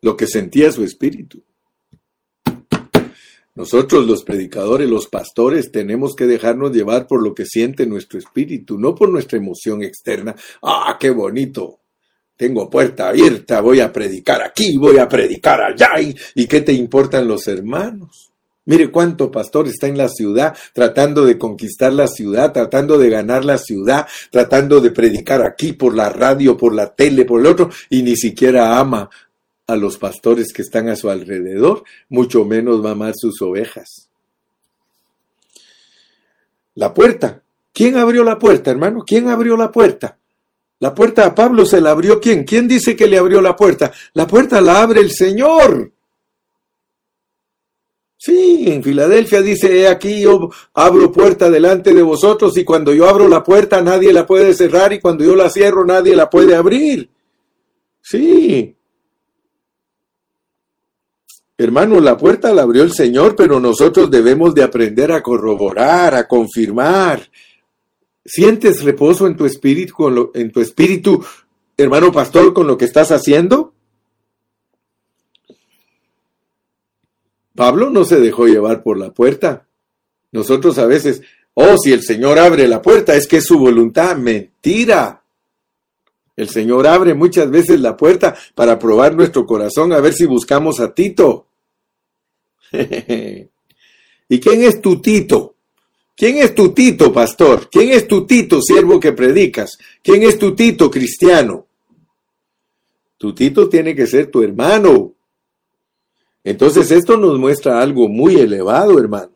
lo 0.02 0.16
que 0.16 0.28
sentía 0.28 0.72
su 0.72 0.84
espíritu. 0.84 1.44
Nosotros 3.56 4.06
los 4.06 4.24
predicadores, 4.24 4.90
los 4.90 5.08
pastores, 5.08 5.72
tenemos 5.72 6.14
que 6.14 6.26
dejarnos 6.26 6.74
llevar 6.74 7.08
por 7.08 7.24
lo 7.24 7.34
que 7.34 7.46
siente 7.46 7.88
nuestro 7.88 8.20
espíritu, 8.20 8.78
no 8.78 8.94
por 8.94 9.10
nuestra 9.10 9.38
emoción 9.38 9.82
externa. 9.82 10.36
Ah, 10.62 10.98
qué 11.00 11.10
bonito. 11.10 11.80
Tengo 12.38 12.70
puerta 12.70 13.10
abierta, 13.10 13.62
voy 13.62 13.80
a 13.80 13.94
predicar 13.94 14.42
aquí, 14.42 14.78
voy 14.78 14.98
a 14.98 15.08
predicar 15.08 15.62
allá. 15.62 15.92
¿Y, 16.36 16.48
qué 16.48 16.62
te 16.62 16.74
importan 16.74 17.28
los 17.28 17.48
hermanos? 17.48 18.32
Mire 18.66 18.90
cuánto 18.92 19.32
pastor 19.32 19.68
está 19.68 19.88
en 19.88 19.98
la 19.98 20.10
ciudad 20.10 20.58
tratando 20.74 21.24
de 21.24 21.38
conquistar 21.38 21.94
la 21.94 22.08
ciudad, 22.08 22.52
tratando 22.52 22.98
de 22.98 23.10
ganar 23.10 23.46
la 23.46 23.58
ciudad, 23.58 24.08
tratando 24.32 24.82
de 24.82 24.92
predicar 24.92 25.44
aquí 25.44 25.74
por 25.74 25.96
la 25.96 26.10
radio, 26.10 26.58
por 26.58 26.74
la 26.74 26.94
tele, 26.94 27.26
por 27.26 27.40
el 27.40 27.46
otro, 27.46 27.70
y 27.90 28.02
ni 28.02 28.18
siquiera 28.18 28.80
ama 28.80 29.10
a 29.68 29.76
los 29.76 29.98
pastores 29.98 30.52
que 30.52 30.62
están 30.62 30.90
a 30.90 30.96
su 30.96 31.10
alrededor, 31.10 31.84
mucho 32.10 32.44
menos 32.44 32.84
va 32.84 32.90
a 32.90 32.94
amar 32.94 33.14
sus 33.16 33.42
ovejas. 33.42 34.10
La 36.76 36.94
puerta. 36.94 37.42
¿Quién 37.72 37.98
abrió 37.98 38.24
la 38.24 38.38
puerta, 38.38 38.72
hermano? 38.72 39.04
¿Quién 39.06 39.28
abrió 39.30 39.58
la 39.58 39.72
puerta? 39.72 40.18
La 40.80 40.94
puerta 40.94 41.26
a 41.26 41.36
Pablo 41.36 41.66
se 41.66 41.80
la 41.80 41.92
abrió 41.92 42.20
quién? 42.20 42.44
¿Quién 42.44 42.68
dice 42.68 42.96
que 42.96 43.08
le 43.08 43.18
abrió 43.18 43.42
la 43.42 43.56
puerta? 43.56 43.92
La 44.14 44.28
puerta 44.28 44.60
la 44.62 44.82
abre 44.82 45.02
el 45.02 45.12
Señor. 45.12 45.92
Sí, 48.18 48.66
en 48.68 48.82
Filadelfia 48.82 49.42
dice, 49.42 49.82
he 49.82 49.88
aquí 49.88 50.22
yo 50.22 50.50
abro 50.74 51.12
puerta 51.12 51.50
delante 51.50 51.94
de 51.94 52.02
vosotros 52.02 52.58
y 52.58 52.64
cuando 52.64 52.92
yo 52.94 53.08
abro 53.08 53.28
la 53.28 53.44
puerta 53.44 53.82
nadie 53.82 54.12
la 54.12 54.26
puede 54.26 54.54
cerrar 54.56 54.94
y 54.94 55.00
cuando 55.00 55.24
yo 55.24 55.36
la 55.36 55.50
cierro 55.50 55.86
nadie 55.86 56.16
la 56.16 56.30
puede 56.30 56.56
abrir. 56.56 57.10
Sí. 58.02 58.76
Hermano, 61.58 62.00
la 62.00 62.18
puerta 62.18 62.54
la 62.54 62.64
abrió 62.64 62.84
el 62.84 62.94
Señor, 62.94 63.36
pero 63.36 63.60
nosotros 63.60 64.12
debemos 64.12 64.54
de 64.54 64.64
aprender 64.64 65.12
a 65.12 65.22
corroborar, 65.22 66.16
a 66.16 66.28
confirmar. 66.28 67.30
¿Sientes 68.26 68.84
reposo 68.84 69.28
en 69.28 69.38
tu 69.38 69.46
espíritu, 69.46 70.32
en 70.34 70.52
tu 70.52 70.60
espíritu, 70.60 71.24
hermano 71.78 72.12
pastor, 72.12 72.54
con 72.54 72.66
lo 72.66 72.76
que 72.76 72.86
estás 72.86 73.12
haciendo? 73.12 73.74
Pablo 77.54 77.92
no 77.92 78.04
se 78.04 78.20
dejó 78.20 78.48
llevar 78.48 78.82
por 78.82 78.98
la 78.98 79.12
puerta. 79.12 79.68
Nosotros 80.32 80.80
a 80.80 80.88
veces, 80.88 81.22
oh, 81.54 81.78
si 81.78 81.94
el 81.94 82.02
Señor 82.02 82.40
abre 82.40 82.68
la 82.68 82.82
puerta, 82.82 83.16
es 83.16 83.28
que 83.28 83.38
es 83.38 83.46
su 83.46 83.60
voluntad. 83.60 84.18
Mentira. 84.18 85.24
El 86.36 86.50
Señor 86.50 86.88
abre 86.88 87.14
muchas 87.14 87.50
veces 87.50 87.80
la 87.80 87.96
puerta 87.96 88.36
para 88.56 88.78
probar 88.80 89.16
nuestro 89.16 89.46
corazón 89.46 89.94
a 89.94 90.02
ver 90.02 90.14
si 90.14 90.26
buscamos 90.26 90.80
a 90.80 90.94
Tito. 90.94 91.48
¿Y 92.72 94.40
quién 94.40 94.64
es 94.64 94.82
tu 94.82 95.00
Tito? 95.00 95.55
¿Quién 96.16 96.38
es 96.38 96.56
tu 96.56 96.74
Tito, 96.74 97.12
pastor? 97.12 97.70
¿Quién 97.70 97.90
es 97.90 98.08
tu 98.08 98.26
Tito, 98.26 98.62
siervo 98.62 99.00
que 99.00 99.12
predicas? 99.12 99.78
¿Quién 100.02 100.24
es 100.24 100.40
tu 100.40 100.56
Tito, 100.56 100.90
cristiano? 100.90 101.68
Tu 103.18 103.34
Tito 103.34 103.68
tiene 103.68 103.96
que 103.96 104.08
ser 104.08 104.32
tu 104.32 104.42
hermano, 104.42 105.16
entonces 106.46 106.92
esto 106.92 107.18
nos 107.18 107.40
muestra 107.40 107.82
algo 107.82 108.08
muy 108.08 108.36
elevado, 108.36 109.00
hermano. 109.00 109.32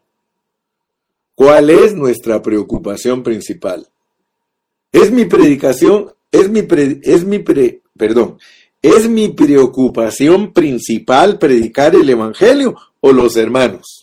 ¿Cuál 1.33 1.71
es 1.71 1.95
nuestra 1.95 2.39
preocupación 2.41 3.23
principal? 3.23 3.87
¿Es 4.91 5.11
mi 5.11 5.25
predicación, 5.25 6.13
es 6.31 6.49
mi, 6.49 6.67
es 7.01 7.25
mi 7.25 7.39
perdón, 7.39 8.37
es 8.81 9.09
mi 9.09 9.29
preocupación 9.29 10.53
principal 10.53 11.39
predicar 11.39 11.95
el 11.95 12.07
Evangelio 12.07 12.75
o 12.99 13.11
los 13.11 13.35
hermanos? 13.37 13.98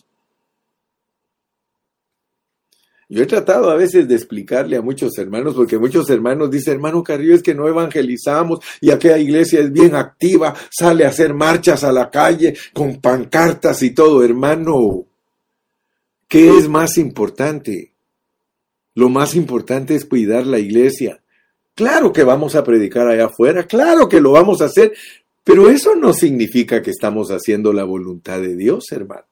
Yo 3.09 3.23
he 3.23 3.25
tratado 3.25 3.69
a 3.69 3.75
veces 3.75 4.07
de 4.07 4.15
explicarle 4.15 4.75
a 4.75 4.81
muchos 4.81 5.17
hermanos, 5.17 5.55
porque 5.55 5.77
muchos 5.77 6.09
hermanos 6.09 6.51
dicen, 6.51 6.73
hermano 6.73 7.03
Carrillo, 7.03 7.35
es 7.35 7.43
que 7.43 7.55
no 7.55 7.67
evangelizamos 7.67 8.59
y 8.81 8.91
aquella 8.91 9.17
iglesia 9.17 9.61
es 9.61 9.71
bien 9.71 9.95
activa, 9.95 10.53
sale 10.69 11.05
a 11.05 11.09
hacer 11.09 11.33
marchas 11.33 11.85
a 11.85 11.93
la 11.93 12.09
calle 12.09 12.57
con 12.73 12.99
pancartas 12.99 13.81
y 13.81 13.91
todo. 13.91 14.25
Hermano, 14.25 15.05
¿qué 16.27 16.57
es 16.57 16.67
más 16.67 16.97
importante? 16.97 17.93
Lo 18.93 19.07
más 19.07 19.35
importante 19.35 19.95
es 19.95 20.03
cuidar 20.03 20.45
la 20.45 20.59
iglesia. 20.59 21.21
Claro 21.75 22.11
que 22.11 22.23
vamos 22.23 22.55
a 22.55 22.63
predicar 22.63 23.07
allá 23.07 23.27
afuera, 23.27 23.65
claro 23.67 24.09
que 24.09 24.19
lo 24.19 24.31
vamos 24.31 24.61
a 24.61 24.65
hacer, 24.65 24.93
pero 25.45 25.69
eso 25.69 25.95
no 25.95 26.11
significa 26.11 26.81
que 26.81 26.91
estamos 26.91 27.29
haciendo 27.29 27.71
la 27.71 27.85
voluntad 27.85 28.41
de 28.41 28.57
Dios, 28.57 28.91
hermano. 28.91 29.27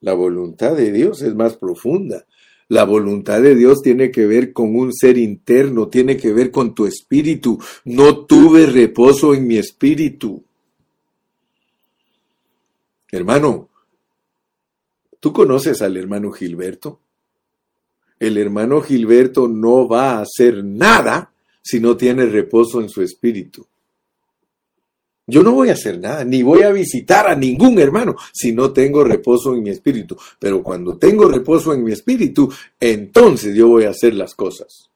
La 0.00 0.12
voluntad 0.12 0.76
de 0.76 0.92
Dios 0.92 1.22
es 1.22 1.34
más 1.34 1.56
profunda. 1.56 2.26
La 2.68 2.84
voluntad 2.84 3.40
de 3.42 3.54
Dios 3.54 3.80
tiene 3.82 4.10
que 4.10 4.26
ver 4.26 4.52
con 4.52 4.74
un 4.74 4.92
ser 4.92 5.18
interno, 5.18 5.88
tiene 5.88 6.16
que 6.16 6.32
ver 6.32 6.50
con 6.50 6.74
tu 6.74 6.86
espíritu. 6.86 7.60
No 7.84 8.26
tuve 8.26 8.66
reposo 8.66 9.34
en 9.34 9.46
mi 9.46 9.56
espíritu. 9.56 10.42
Hermano, 13.10 13.68
¿tú 15.20 15.32
conoces 15.32 15.80
al 15.80 15.96
hermano 15.96 16.32
Gilberto? 16.32 17.00
El 18.18 18.36
hermano 18.36 18.80
Gilberto 18.80 19.46
no 19.46 19.86
va 19.86 20.12
a 20.12 20.22
hacer 20.22 20.64
nada 20.64 21.32
si 21.62 21.78
no 21.78 21.96
tiene 21.96 22.26
reposo 22.26 22.80
en 22.80 22.88
su 22.88 23.02
espíritu. 23.02 23.66
Yo 25.28 25.42
no 25.42 25.52
voy 25.52 25.70
a 25.70 25.72
hacer 25.72 25.98
nada, 25.98 26.24
ni 26.24 26.42
voy 26.42 26.62
a 26.62 26.70
visitar 26.70 27.26
a 27.26 27.34
ningún 27.34 27.80
hermano 27.80 28.14
si 28.32 28.52
no 28.52 28.72
tengo 28.72 29.02
reposo 29.02 29.54
en 29.54 29.62
mi 29.62 29.70
espíritu. 29.70 30.16
Pero 30.38 30.62
cuando 30.62 30.96
tengo 30.96 31.28
reposo 31.28 31.74
en 31.74 31.82
mi 31.82 31.92
espíritu, 31.92 32.52
entonces 32.78 33.56
yo 33.56 33.66
voy 33.68 33.84
a 33.84 33.90
hacer 33.90 34.14
las 34.14 34.34
cosas. 34.34 34.88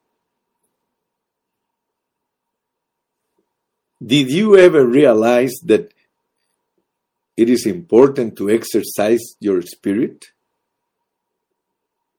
Did 3.99 4.29
you 4.29 4.57
ever 4.57 4.87
realize 4.87 5.61
that 5.67 5.93
it 7.37 7.51
is 7.51 7.67
important 7.67 8.37
to 8.37 8.49
exercise 8.49 9.37
your 9.41 9.63
spirit? 9.63 10.27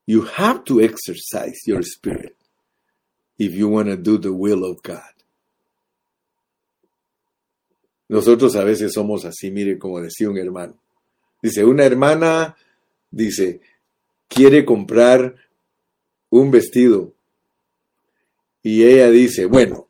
You 0.05 0.24
have 0.24 0.66
to 0.66 0.82
exercise 0.82 1.62
your 1.66 1.82
spirit 1.82 2.36
if 3.39 3.53
you 3.53 3.70
want 3.70 3.88
to 3.88 3.95
do 3.95 4.18
the 4.18 4.34
will 4.34 4.66
of 4.66 4.84
God. 4.84 5.20
Nosotros 8.12 8.57
a 8.57 8.66
veces 8.66 8.91
somos 8.91 9.24
así, 9.24 9.51
mire, 9.51 9.80
como 9.80 10.01
decía 10.01 10.30
un 10.30 10.38
hermano. 10.38 10.76
Dice, 11.41 11.64
una 11.64 11.86
hermana, 11.86 12.57
dice, 13.09 13.62
quiere 14.28 14.66
comprar 14.66 15.38
un 16.30 16.51
vestido. 16.51 17.14
Y 18.62 18.84
ella 18.84 19.09
dice, 19.09 19.45
bueno, 19.45 19.88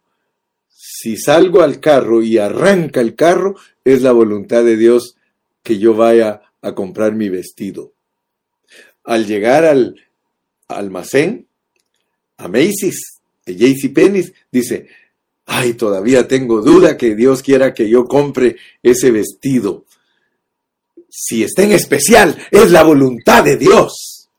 si 0.70 1.18
salgo 1.18 1.64
al 1.64 1.80
carro 1.80 2.22
y 2.22 2.38
arranca 2.38 3.02
el 3.02 3.16
carro, 3.16 3.56
es 3.84 4.04
la 4.04 4.12
voluntad 4.12 4.64
de 4.64 4.78
Dios 4.78 5.18
que 5.64 5.80
yo 5.80 5.96
vaya 5.96 6.44
a 6.62 6.76
comprar 6.76 7.16
mi 7.16 7.30
vestido. 7.30 7.92
Al 9.04 9.26
llegar 9.26 9.66
al 9.66 9.96
almacén, 10.68 11.48
a 12.38 12.48
Macy's, 12.48 13.20
de 13.48 13.56
JC 13.56 14.32
dice, 14.52 14.90
ay, 15.46 15.74
todavía 15.74 16.28
tengo 16.28 16.62
duda 16.62 16.98
que 16.98 17.16
Dios 17.16 17.42
quiera 17.42 17.74
que 17.74 17.90
yo 17.90 18.06
compre 18.06 18.58
ese 18.82 19.12
vestido. 19.12 19.86
Si 21.10 21.44
está 21.44 21.64
en 21.64 21.74
especial, 21.74 22.38
es 22.52 22.72
la 22.72 22.84
voluntad 22.84 23.44
de 23.44 23.58
Dios. 23.58 24.30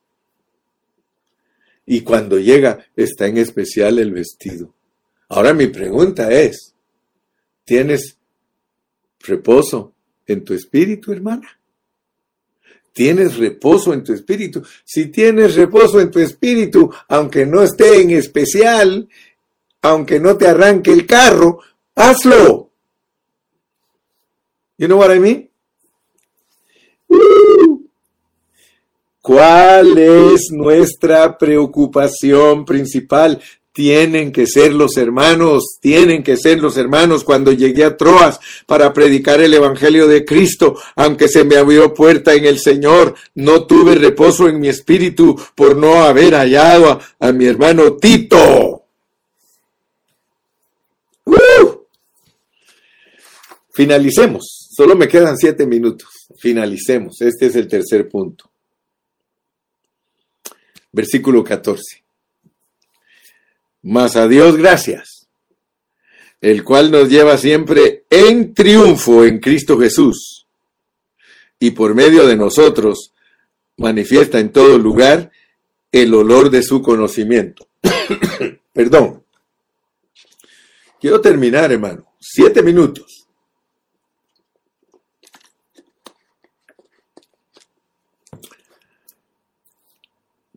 Y 1.84 2.00
cuando 2.00 2.38
llega, 2.38 2.86
está 2.96 3.26
en 3.26 3.38
especial 3.38 3.98
el 3.98 4.12
vestido. 4.12 4.72
Ahora 5.28 5.52
mi 5.52 5.66
pregunta 5.66 6.32
es, 6.32 6.74
¿tienes 7.64 8.16
reposo 9.20 9.92
en 10.26 10.44
tu 10.44 10.54
espíritu, 10.54 11.12
hermana? 11.12 11.58
¿Tienes 12.92 13.36
reposo 13.36 13.94
en 13.94 14.04
tu 14.04 14.12
espíritu? 14.12 14.62
Si 14.84 15.06
tienes 15.06 15.54
reposo 15.54 16.00
en 16.00 16.10
tu 16.10 16.18
espíritu, 16.18 16.92
aunque 17.08 17.46
no 17.46 17.62
esté 17.62 18.02
en 18.02 18.10
especial, 18.10 19.08
aunque 19.82 20.20
no 20.20 20.36
te 20.36 20.46
arranque 20.46 20.92
el 20.92 21.06
carro, 21.06 21.58
hazlo. 21.94 22.70
You 24.78 24.86
know 24.86 24.98
what 24.98 25.14
I 25.14 25.18
mean? 25.18 25.48
¿Cuál 29.20 29.98
es 29.98 30.50
nuestra 30.50 31.38
preocupación 31.38 32.64
principal? 32.64 33.40
Tienen 33.72 34.32
que 34.32 34.46
ser 34.46 34.74
los 34.74 34.96
hermanos, 34.96 35.78
tienen 35.80 36.22
que 36.22 36.36
ser 36.36 36.60
los 36.60 36.76
hermanos. 36.76 37.24
Cuando 37.24 37.52
llegué 37.52 37.84
a 37.84 37.96
Troas 37.96 38.40
para 38.66 38.92
predicar 38.92 39.40
el 39.40 39.54
Evangelio 39.54 40.08
de 40.08 40.24
Cristo, 40.24 40.76
aunque 40.96 41.28
se 41.28 41.44
me 41.44 41.56
abrió 41.56 41.94
puerta 41.94 42.34
en 42.34 42.44
el 42.44 42.58
Señor, 42.58 43.14
no 43.34 43.64
tuve 43.64 43.94
reposo 43.94 44.48
en 44.48 44.60
mi 44.60 44.68
espíritu 44.68 45.40
por 45.54 45.76
no 45.76 46.02
haber 46.02 46.34
hallado 46.34 46.90
a, 46.90 47.28
a 47.28 47.32
mi 47.32 47.46
hermano 47.46 47.94
Tito. 47.94 48.81
Finalicemos. 53.72 54.68
Solo 54.70 54.94
me 54.94 55.08
quedan 55.08 55.36
siete 55.36 55.66
minutos. 55.66 56.08
Finalicemos. 56.38 57.20
Este 57.20 57.46
es 57.46 57.56
el 57.56 57.68
tercer 57.68 58.08
punto. 58.08 58.50
Versículo 60.92 61.42
14. 61.42 62.02
Mas 63.82 64.14
a 64.16 64.28
Dios 64.28 64.56
gracias, 64.56 65.26
el 66.40 66.62
cual 66.62 66.90
nos 66.90 67.08
lleva 67.08 67.36
siempre 67.36 68.04
en 68.10 68.54
triunfo 68.54 69.24
en 69.24 69.40
Cristo 69.40 69.78
Jesús, 69.78 70.46
y 71.58 71.72
por 71.72 71.94
medio 71.94 72.26
de 72.26 72.36
nosotros 72.36 73.12
manifiesta 73.78 74.38
en 74.38 74.52
todo 74.52 74.78
lugar 74.78 75.32
el 75.90 76.14
olor 76.14 76.50
de 76.50 76.62
su 76.62 76.80
conocimiento. 76.80 77.66
Perdón. 78.72 79.24
Quiero 81.00 81.20
terminar, 81.20 81.72
hermano. 81.72 82.06
Siete 82.20 82.62
minutos. 82.62 83.21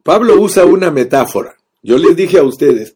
Pablo 0.06 0.40
usa 0.40 0.66
una 0.66 0.92
metáfora. 0.92 1.58
Yo 1.82 1.98
les 1.98 2.16
dije 2.16 2.38
a 2.38 2.44
ustedes, 2.44 2.96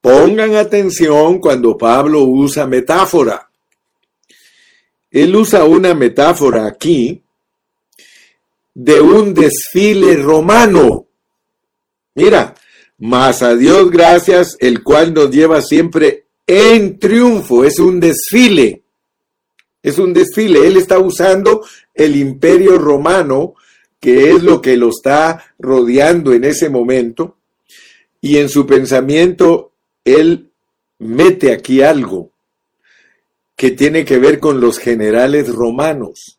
pongan 0.00 0.54
atención 0.54 1.38
cuando 1.38 1.76
Pablo 1.76 2.22
usa 2.22 2.66
metáfora. 2.66 3.50
Él 5.10 5.36
usa 5.36 5.64
una 5.64 5.92
metáfora 5.92 6.64
aquí 6.64 7.22
de 8.72 8.98
un 9.02 9.34
desfile 9.34 10.16
romano. 10.16 11.06
Mira, 12.14 12.54
mas 13.00 13.42
a 13.42 13.54
Dios 13.54 13.90
gracias, 13.90 14.56
el 14.58 14.82
cual 14.82 15.12
nos 15.12 15.30
lleva 15.30 15.60
siempre 15.60 16.24
en 16.46 16.98
triunfo. 16.98 17.64
Es 17.64 17.78
un 17.78 18.00
desfile. 18.00 18.82
Es 19.82 19.98
un 19.98 20.14
desfile. 20.14 20.66
Él 20.66 20.78
está 20.78 20.98
usando 21.00 21.66
el 21.92 22.16
imperio 22.16 22.78
romano, 22.78 23.56
que 24.06 24.30
es 24.30 24.44
lo 24.44 24.62
que 24.62 24.76
lo 24.76 24.90
está 24.90 25.52
rodeando 25.58 26.32
en 26.32 26.44
ese 26.44 26.70
momento. 26.70 27.38
Y 28.20 28.36
en 28.36 28.48
su 28.48 28.64
pensamiento, 28.64 29.72
él 30.04 30.50
mete 31.00 31.52
aquí 31.52 31.82
algo 31.82 32.30
que 33.56 33.72
tiene 33.72 34.04
que 34.04 34.18
ver 34.18 34.38
con 34.38 34.60
los 34.60 34.78
generales 34.78 35.48
romanos. 35.52 36.38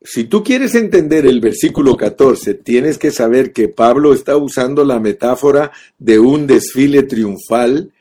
Si 0.00 0.24
tú 0.24 0.42
quieres 0.42 0.74
entender 0.74 1.26
el 1.26 1.40
versículo 1.40 1.98
14, 1.98 2.54
tienes 2.54 2.96
que 2.96 3.10
saber 3.10 3.52
que 3.52 3.68
Pablo 3.68 4.14
está 4.14 4.38
usando 4.38 4.82
la 4.82 4.98
metáfora 4.98 5.72
de 5.98 6.18
un 6.18 6.46
desfile 6.46 7.02
triunfal, 7.02 7.92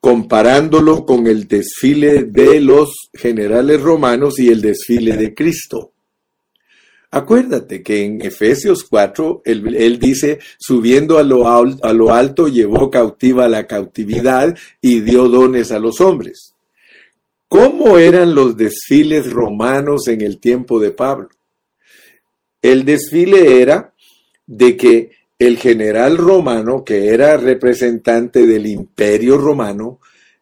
comparándolo 0.00 1.04
con 1.04 1.26
el 1.26 1.48
desfile 1.48 2.22
de 2.22 2.62
los 2.62 3.10
generales 3.12 3.82
romanos 3.82 4.38
y 4.38 4.48
el 4.48 4.62
desfile 4.62 5.18
de 5.18 5.34
Cristo. 5.34 5.92
Acuérdate 7.10 7.82
que 7.82 8.04
en 8.04 8.20
Efesios 8.20 8.84
4 8.84 9.42
él, 9.46 9.98
dice, 9.98 10.40
subiendo 10.58 11.18
a 11.18 11.22
lo, 11.22 11.48
a 11.48 11.92
lo 11.92 12.12
alto 12.12 12.48
llevó 12.48 12.90
cautiva 12.90 13.48
la 13.48 13.66
cautividad 13.66 14.56
y 14.82 15.00
dio 15.00 15.28
dones 15.28 15.72
a 15.72 15.78
los 15.78 16.02
hombres. 16.02 16.54
¿Cómo 17.48 17.96
eran 17.96 18.34
los 18.34 18.58
desfiles 18.58 19.32
romanos 19.32 20.06
en 20.08 20.20
el 20.20 20.38
tiempo 20.38 20.78
de 20.80 20.90
Pablo? 20.90 21.30
El 22.60 22.84
desfile 22.84 23.62
era 23.62 23.94
de 24.46 24.76
que 24.76 25.12
el 25.38 25.56
general 25.56 26.18
romano, 26.18 26.84
que 26.84 27.08
era 27.08 27.38
representante 27.38 28.46
del 28.46 28.66
imperio 28.66 29.38
romano, 29.38 30.00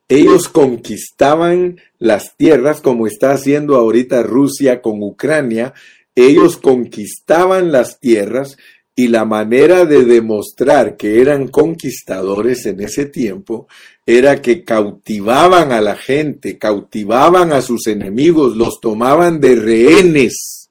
ellos 0.09 0.49
conquistaban 0.49 1.81
las 1.99 2.37
tierras 2.37 2.81
como 2.81 3.07
está 3.07 3.33
haciendo 3.33 3.77
ahorita 3.77 4.23
Rusia 4.23 4.81
con 4.81 5.03
Ucrania, 5.03 5.75
ellos 6.17 6.57
conquistaban 6.57 7.71
las 7.71 8.01
tierras 8.01 8.57
y 8.97 9.09
la 9.09 9.27
manera 9.27 9.85
de 9.85 10.05
demostrar 10.05 10.97
que 10.97 11.21
eran 11.21 11.49
conquistadores 11.49 12.65
en 12.65 12.81
ese 12.81 13.05
tiempo 13.05 13.69
era 14.07 14.41
que 14.41 14.65
cautivaban 14.65 15.71
a 15.71 15.83
la 15.83 15.95
gente, 15.95 16.57
cautivaban 16.57 17.53
a 17.53 17.61
sus 17.61 17.87
enemigos, 17.87 18.57
los 18.57 18.81
tomaban 18.81 19.39
de 19.39 19.55
rehenes 19.57 20.71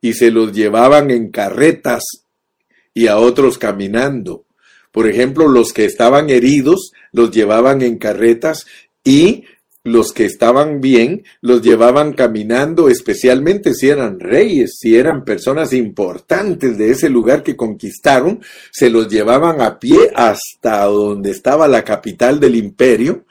y 0.00 0.14
se 0.14 0.32
los 0.32 0.52
llevaban 0.52 1.12
en 1.12 1.30
carretas 1.30 2.02
y 2.92 3.06
a 3.06 3.18
otros 3.18 3.58
caminando. 3.58 4.44
Por 4.90 5.08
ejemplo, 5.08 5.46
los 5.46 5.72
que 5.72 5.84
estaban 5.84 6.30
heridos 6.30 6.90
los 7.12 7.30
llevaban 7.30 7.82
en 7.82 7.98
carretas 7.98 8.66
y 9.04 9.44
los 9.92 10.12
que 10.12 10.24
estaban 10.24 10.80
bien 10.80 11.24
los 11.40 11.62
llevaban 11.62 12.12
caminando, 12.12 12.88
especialmente 12.88 13.74
si 13.74 13.88
eran 13.88 14.20
reyes, 14.20 14.76
si 14.78 14.96
eran 14.96 15.24
personas 15.24 15.72
importantes 15.72 16.78
de 16.78 16.90
ese 16.90 17.08
lugar 17.08 17.42
que 17.42 17.56
conquistaron, 17.56 18.40
se 18.70 18.90
los 18.90 19.08
llevaban 19.08 19.60
a 19.60 19.78
pie 19.78 20.10
hasta 20.14 20.84
donde 20.84 21.30
estaba 21.30 21.68
la 21.68 21.84
capital 21.84 22.40
del 22.40 22.56
imperio 22.56 23.24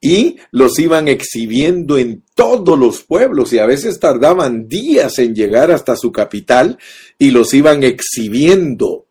y 0.00 0.36
los 0.50 0.78
iban 0.78 1.08
exhibiendo 1.08 1.98
en 1.98 2.24
todos 2.34 2.78
los 2.78 3.02
pueblos 3.02 3.52
y 3.52 3.58
a 3.58 3.66
veces 3.66 4.00
tardaban 4.00 4.66
días 4.66 5.18
en 5.18 5.34
llegar 5.34 5.70
hasta 5.70 5.96
su 5.96 6.10
capital 6.10 6.78
y 7.18 7.30
los 7.30 7.52
iban 7.52 7.82
exhibiendo 7.82 9.06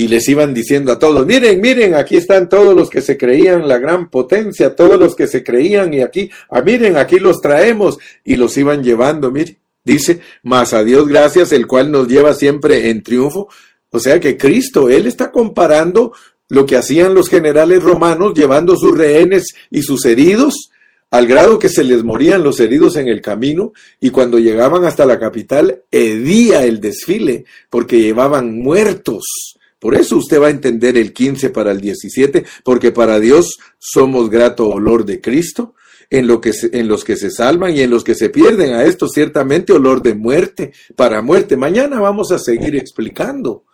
y 0.00 0.08
les 0.08 0.26
iban 0.30 0.54
diciendo 0.54 0.92
a 0.92 0.98
todos, 0.98 1.26
miren, 1.26 1.60
miren, 1.60 1.94
aquí 1.94 2.16
están 2.16 2.48
todos 2.48 2.74
los 2.74 2.88
que 2.88 3.02
se 3.02 3.18
creían 3.18 3.68
la 3.68 3.76
gran 3.76 4.08
potencia, 4.08 4.74
todos 4.74 4.98
los 4.98 5.14
que 5.14 5.26
se 5.26 5.44
creían 5.44 5.92
y 5.92 6.00
aquí, 6.00 6.30
ah, 6.48 6.62
miren, 6.62 6.96
aquí 6.96 7.18
los 7.18 7.42
traemos 7.42 7.98
y 8.24 8.36
los 8.36 8.56
iban 8.56 8.82
llevando, 8.82 9.30
miren, 9.30 9.58
dice, 9.84 10.20
más 10.42 10.72
a 10.72 10.82
Dios 10.84 11.06
gracias, 11.06 11.52
el 11.52 11.66
cual 11.66 11.92
nos 11.92 12.08
lleva 12.08 12.32
siempre 12.32 12.88
en 12.88 13.02
triunfo. 13.02 13.50
O 13.90 14.00
sea 14.00 14.18
que 14.18 14.38
Cristo, 14.38 14.88
Él 14.88 15.06
está 15.06 15.30
comparando 15.30 16.14
lo 16.48 16.64
que 16.64 16.78
hacían 16.78 17.12
los 17.12 17.28
generales 17.28 17.82
romanos 17.82 18.32
llevando 18.34 18.76
sus 18.76 18.96
rehenes 18.96 19.48
y 19.70 19.82
sus 19.82 20.06
heridos, 20.06 20.70
al 21.10 21.26
grado 21.26 21.58
que 21.58 21.68
se 21.68 21.84
les 21.84 22.02
morían 22.02 22.42
los 22.42 22.58
heridos 22.58 22.96
en 22.96 23.06
el 23.06 23.20
camino, 23.20 23.74
y 24.00 24.08
cuando 24.08 24.38
llegaban 24.38 24.86
hasta 24.86 25.04
la 25.04 25.18
capital, 25.18 25.82
hedía 25.90 26.64
el 26.64 26.80
desfile, 26.80 27.44
porque 27.68 28.00
llevaban 28.00 28.58
muertos. 28.58 29.58
Por 29.80 29.96
eso 29.96 30.16
usted 30.16 30.40
va 30.40 30.46
a 30.46 30.50
entender 30.50 30.96
el 30.96 31.12
15 31.12 31.50
para 31.50 31.72
el 31.72 31.80
17, 31.80 32.44
porque 32.62 32.92
para 32.92 33.18
Dios 33.18 33.58
somos 33.78 34.30
grato 34.30 34.68
olor 34.68 35.04
de 35.04 35.20
Cristo, 35.20 35.74
en, 36.10 36.28
lo 36.28 36.40
que 36.40 36.52
en 36.72 36.86
los 36.86 37.02
que 37.02 37.16
se 37.16 37.32
salvan 37.32 37.76
y 37.76 37.80
en 37.80 37.90
los 37.90 38.04
que 38.04 38.14
se 38.14 38.30
pierden. 38.30 38.74
A 38.74 38.84
esto 38.84 39.08
ciertamente 39.08 39.72
olor 39.72 40.02
de 40.02 40.14
muerte, 40.14 40.72
para 40.94 41.22
muerte. 41.22 41.56
Mañana 41.56 41.98
vamos 41.98 42.30
a 42.30 42.38
seguir 42.38 42.76
explicando 42.76 43.64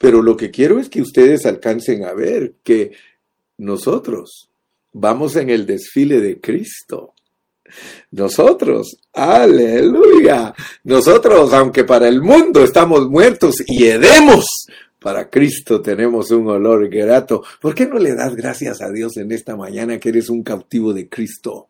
pero 0.00 0.22
lo 0.22 0.34
que 0.34 0.50
quiero 0.50 0.78
es 0.78 0.88
que 0.88 1.02
ustedes 1.02 1.44
alcancen 1.44 2.04
a 2.06 2.14
ver 2.14 2.54
que 2.64 2.92
nosotros 3.58 4.48
vamos 4.94 5.36
en 5.36 5.50
el 5.50 5.66
desfile 5.66 6.22
de 6.22 6.40
Cristo. 6.40 7.12
Nosotros, 8.10 8.96
aleluya. 9.12 10.54
Nosotros, 10.84 11.52
aunque 11.52 11.84
para 11.84 12.08
el 12.08 12.22
mundo 12.22 12.64
estamos 12.64 13.10
muertos 13.10 13.56
y 13.66 13.88
hedemos, 13.88 14.46
para 15.00 15.30
Cristo 15.30 15.80
tenemos 15.80 16.30
un 16.30 16.48
olor 16.48 16.88
grato. 16.88 17.42
¿Por 17.60 17.74
qué 17.74 17.86
no 17.86 17.98
le 17.98 18.14
das 18.14 18.36
gracias 18.36 18.82
a 18.82 18.90
Dios 18.90 19.16
en 19.16 19.32
esta 19.32 19.56
mañana 19.56 19.98
que 19.98 20.10
eres 20.10 20.28
un 20.28 20.42
cautivo 20.42 20.92
de 20.92 21.08
Cristo? 21.08 21.68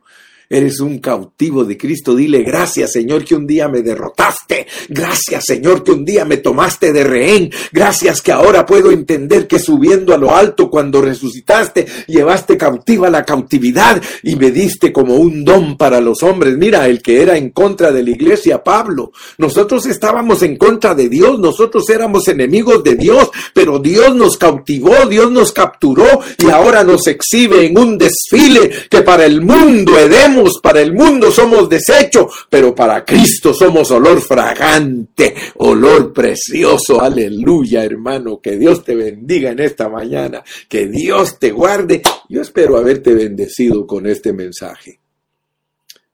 Eres 0.52 0.80
un 0.80 0.98
cautivo 0.98 1.64
de 1.64 1.78
Cristo. 1.78 2.12
Dile 2.16 2.42
gracias 2.42 2.90
Señor 2.90 3.24
que 3.24 3.36
un 3.36 3.46
día 3.46 3.68
me 3.68 3.82
derrotaste. 3.82 4.66
Gracias 4.88 5.44
Señor 5.44 5.84
que 5.84 5.92
un 5.92 6.04
día 6.04 6.24
me 6.24 6.38
tomaste 6.38 6.92
de 6.92 7.04
rehén. 7.04 7.52
Gracias 7.70 8.20
que 8.20 8.32
ahora 8.32 8.66
puedo 8.66 8.90
entender 8.90 9.46
que 9.46 9.60
subiendo 9.60 10.12
a 10.12 10.18
lo 10.18 10.34
alto 10.34 10.68
cuando 10.68 11.00
resucitaste, 11.02 11.86
llevaste 12.08 12.56
cautiva 12.56 13.08
la 13.10 13.24
cautividad 13.24 14.02
y 14.24 14.34
me 14.34 14.50
diste 14.50 14.92
como 14.92 15.14
un 15.14 15.44
don 15.44 15.76
para 15.76 16.00
los 16.00 16.20
hombres. 16.24 16.56
Mira, 16.56 16.88
el 16.88 17.00
que 17.00 17.22
era 17.22 17.36
en 17.36 17.50
contra 17.50 17.92
de 17.92 18.02
la 18.02 18.10
iglesia, 18.10 18.64
Pablo. 18.64 19.12
Nosotros 19.38 19.86
estábamos 19.86 20.42
en 20.42 20.56
contra 20.56 20.96
de 20.96 21.08
Dios. 21.08 21.38
Nosotros 21.38 21.88
éramos 21.90 22.26
enemigos 22.26 22.82
de 22.82 22.96
Dios, 22.96 23.30
pero 23.54 23.78
Dios 23.78 24.16
nos 24.16 24.36
cautivó, 24.36 25.06
Dios 25.08 25.30
nos 25.30 25.52
capturó 25.52 26.08
y 26.38 26.50
ahora 26.50 26.82
nos 26.82 27.06
exhibe 27.06 27.66
en 27.66 27.78
un 27.78 27.96
desfile 27.96 28.68
que 28.90 29.02
para 29.02 29.26
el 29.26 29.42
mundo 29.42 29.96
edemos 29.96 30.39
para 30.62 30.80
el 30.80 30.92
mundo 30.92 31.30
somos 31.30 31.68
desecho, 31.68 32.28
pero 32.48 32.74
para 32.74 33.04
Cristo 33.04 33.52
somos 33.52 33.90
olor 33.90 34.20
fragante, 34.20 35.34
olor 35.56 36.12
precioso. 36.12 37.00
Aleluya, 37.00 37.84
hermano. 37.84 38.40
Que 38.40 38.56
Dios 38.56 38.84
te 38.84 38.94
bendiga 38.94 39.50
en 39.50 39.60
esta 39.60 39.88
mañana. 39.88 40.42
Que 40.68 40.86
Dios 40.86 41.38
te 41.38 41.50
guarde. 41.50 42.02
Yo 42.28 42.42
espero 42.42 42.76
haberte 42.76 43.14
bendecido 43.14 43.86
con 43.86 44.06
este 44.06 44.32
mensaje. 44.32 45.00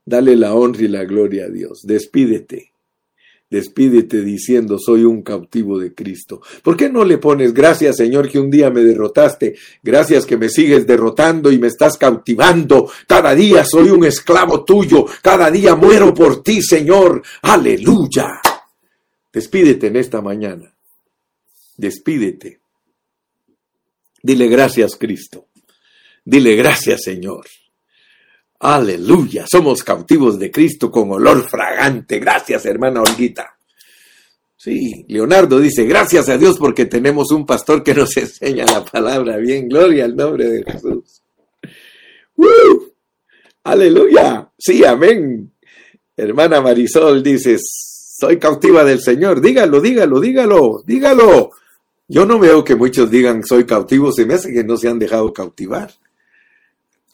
Dale 0.05 0.37
la 0.37 0.55
honra 0.55 0.83
y 0.83 0.89
la 0.89 1.05
gloria 1.05 1.45
a 1.45 1.49
Dios. 1.49 1.81
Despídete. 1.85 2.76
Despídete 3.49 4.23
diciendo, 4.23 4.77
soy 4.77 5.05
un 5.05 5.23
cautivo 5.23 5.79
de 5.79 5.95
Cristo. 5.95 6.43
¿Por 6.65 6.77
qué 6.77 6.91
no 6.91 7.05
le 7.05 7.19
pones, 7.19 7.55
gracias 7.55 7.97
Señor 7.97 8.29
que 8.29 8.41
un 8.41 8.51
día 8.51 8.71
me 8.71 8.83
derrotaste, 8.83 9.55
gracias 9.85 10.27
que 10.27 10.37
me 10.37 10.49
sigues 10.49 10.85
derrotando 10.85 11.53
y 11.53 11.59
me 11.59 11.69
estás 11.69 11.97
cautivando? 11.97 12.91
Cada 13.07 13.35
día 13.37 13.65
soy 13.65 13.91
un 13.91 14.05
esclavo 14.05 14.65
tuyo, 14.65 15.07
cada 15.23 15.49
día 15.51 15.77
muero 15.77 16.13
por 16.13 16.43
ti, 16.43 16.61
Señor. 16.61 17.23
Aleluya. 17.43 18.41
Despídete 19.33 19.89
en 19.89 19.97
esta 19.97 20.21
mañana. 20.21 20.75
Despídete. 21.77 22.61
Dile 24.23 24.49
gracias, 24.49 24.97
Cristo. 24.97 25.47
Dile 26.25 26.57
gracias, 26.57 27.05
Señor. 27.05 27.47
Aleluya, 28.59 29.45
somos 29.51 29.83
cautivos 29.83 30.39
de 30.39 30.51
Cristo 30.51 30.91
con 30.91 31.11
olor 31.11 31.47
fragante. 31.49 32.19
Gracias, 32.19 32.65
hermana 32.67 33.03
Olguita. 33.03 33.57
Sí, 34.57 35.05
Leonardo 35.09 35.61
dice, 35.61 35.85
gracias 35.85 36.29
a 36.29 36.39
Dios 36.39 36.59
porque 36.59 36.87
tenemos 36.87 37.31
un 37.31 37.45
pastor 37.45 37.83
que 37.83 37.95
nos 37.95 38.17
enseña 38.17 38.65
la 38.65 38.85
palabra. 38.85 39.37
Bien, 39.37 39.69
gloria 39.69 40.07
al 40.07 40.17
nombre 40.17 40.49
de 40.49 40.65
Jesús. 40.65 41.23
¡Uh! 42.37 42.87
Aleluya. 43.65 44.51
Sí, 44.57 44.85
amén. 44.85 45.53
Hermana 46.17 46.61
Marisol 46.61 47.23
dice, 47.23 47.59
soy 47.61 48.39
cautiva 48.39 48.85
del 48.85 49.01
Señor. 49.01 49.41
Dígalo, 49.41 49.81
dígalo, 49.81 50.21
dígalo, 50.21 50.83
dígalo. 50.87 51.51
Yo 52.09 52.25
no 52.25 52.39
veo 52.39 52.65
que 52.65 52.77
muchos 52.77 53.11
digan 53.11 53.45
soy 53.45 53.65
cautivo, 53.65 54.13
se 54.13 54.25
me 54.25 54.35
hace 54.35 54.53
que 54.53 54.65
no 54.65 54.77
se 54.77 54.89
han 54.89 54.99
dejado 54.99 55.33
cautivar. 55.33 55.91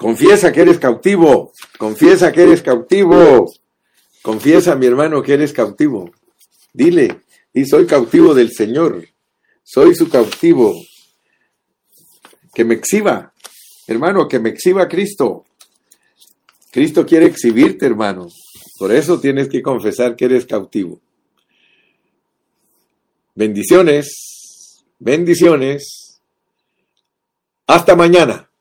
Confiesa 0.03 0.51
que 0.51 0.63
eres 0.63 0.81
cautivo, 0.81 1.53
confiesa 1.79 2.33
que 2.33 2.43
eres 2.43 2.61
cautivo, 2.61 3.49
confiesa 4.21 4.75
mi 4.75 4.87
hermano 4.87 5.23
que 5.23 5.35
eres 5.35 5.53
cautivo. 5.53 6.11
Dile, 6.73 7.21
y 7.55 7.65
soy 7.67 7.87
cautivo 7.87 8.35
del 8.35 8.51
Señor, 8.51 9.07
soy 9.63 9.95
su 9.95 10.11
cautivo. 10.11 10.75
Que 12.53 12.65
me 12.65 12.75
exhiba, 12.75 13.33
hermano, 13.87 14.27
que 14.27 14.41
me 14.41 14.49
exhiba 14.49 14.89
Cristo. 14.89 15.45
Cristo 16.73 17.07
quiere 17.07 17.27
exhibirte, 17.27 17.87
hermano. 17.87 18.27
Por 18.81 18.91
eso 18.91 19.21
tienes 19.21 19.49
que 19.49 19.63
confesar 19.63 20.17
que 20.17 20.25
eres 20.25 20.47
cautivo. 20.47 21.01
Bendiciones, 23.37 24.85
bendiciones. 24.99 26.21
Hasta 27.69 27.95
mañana. 27.95 28.52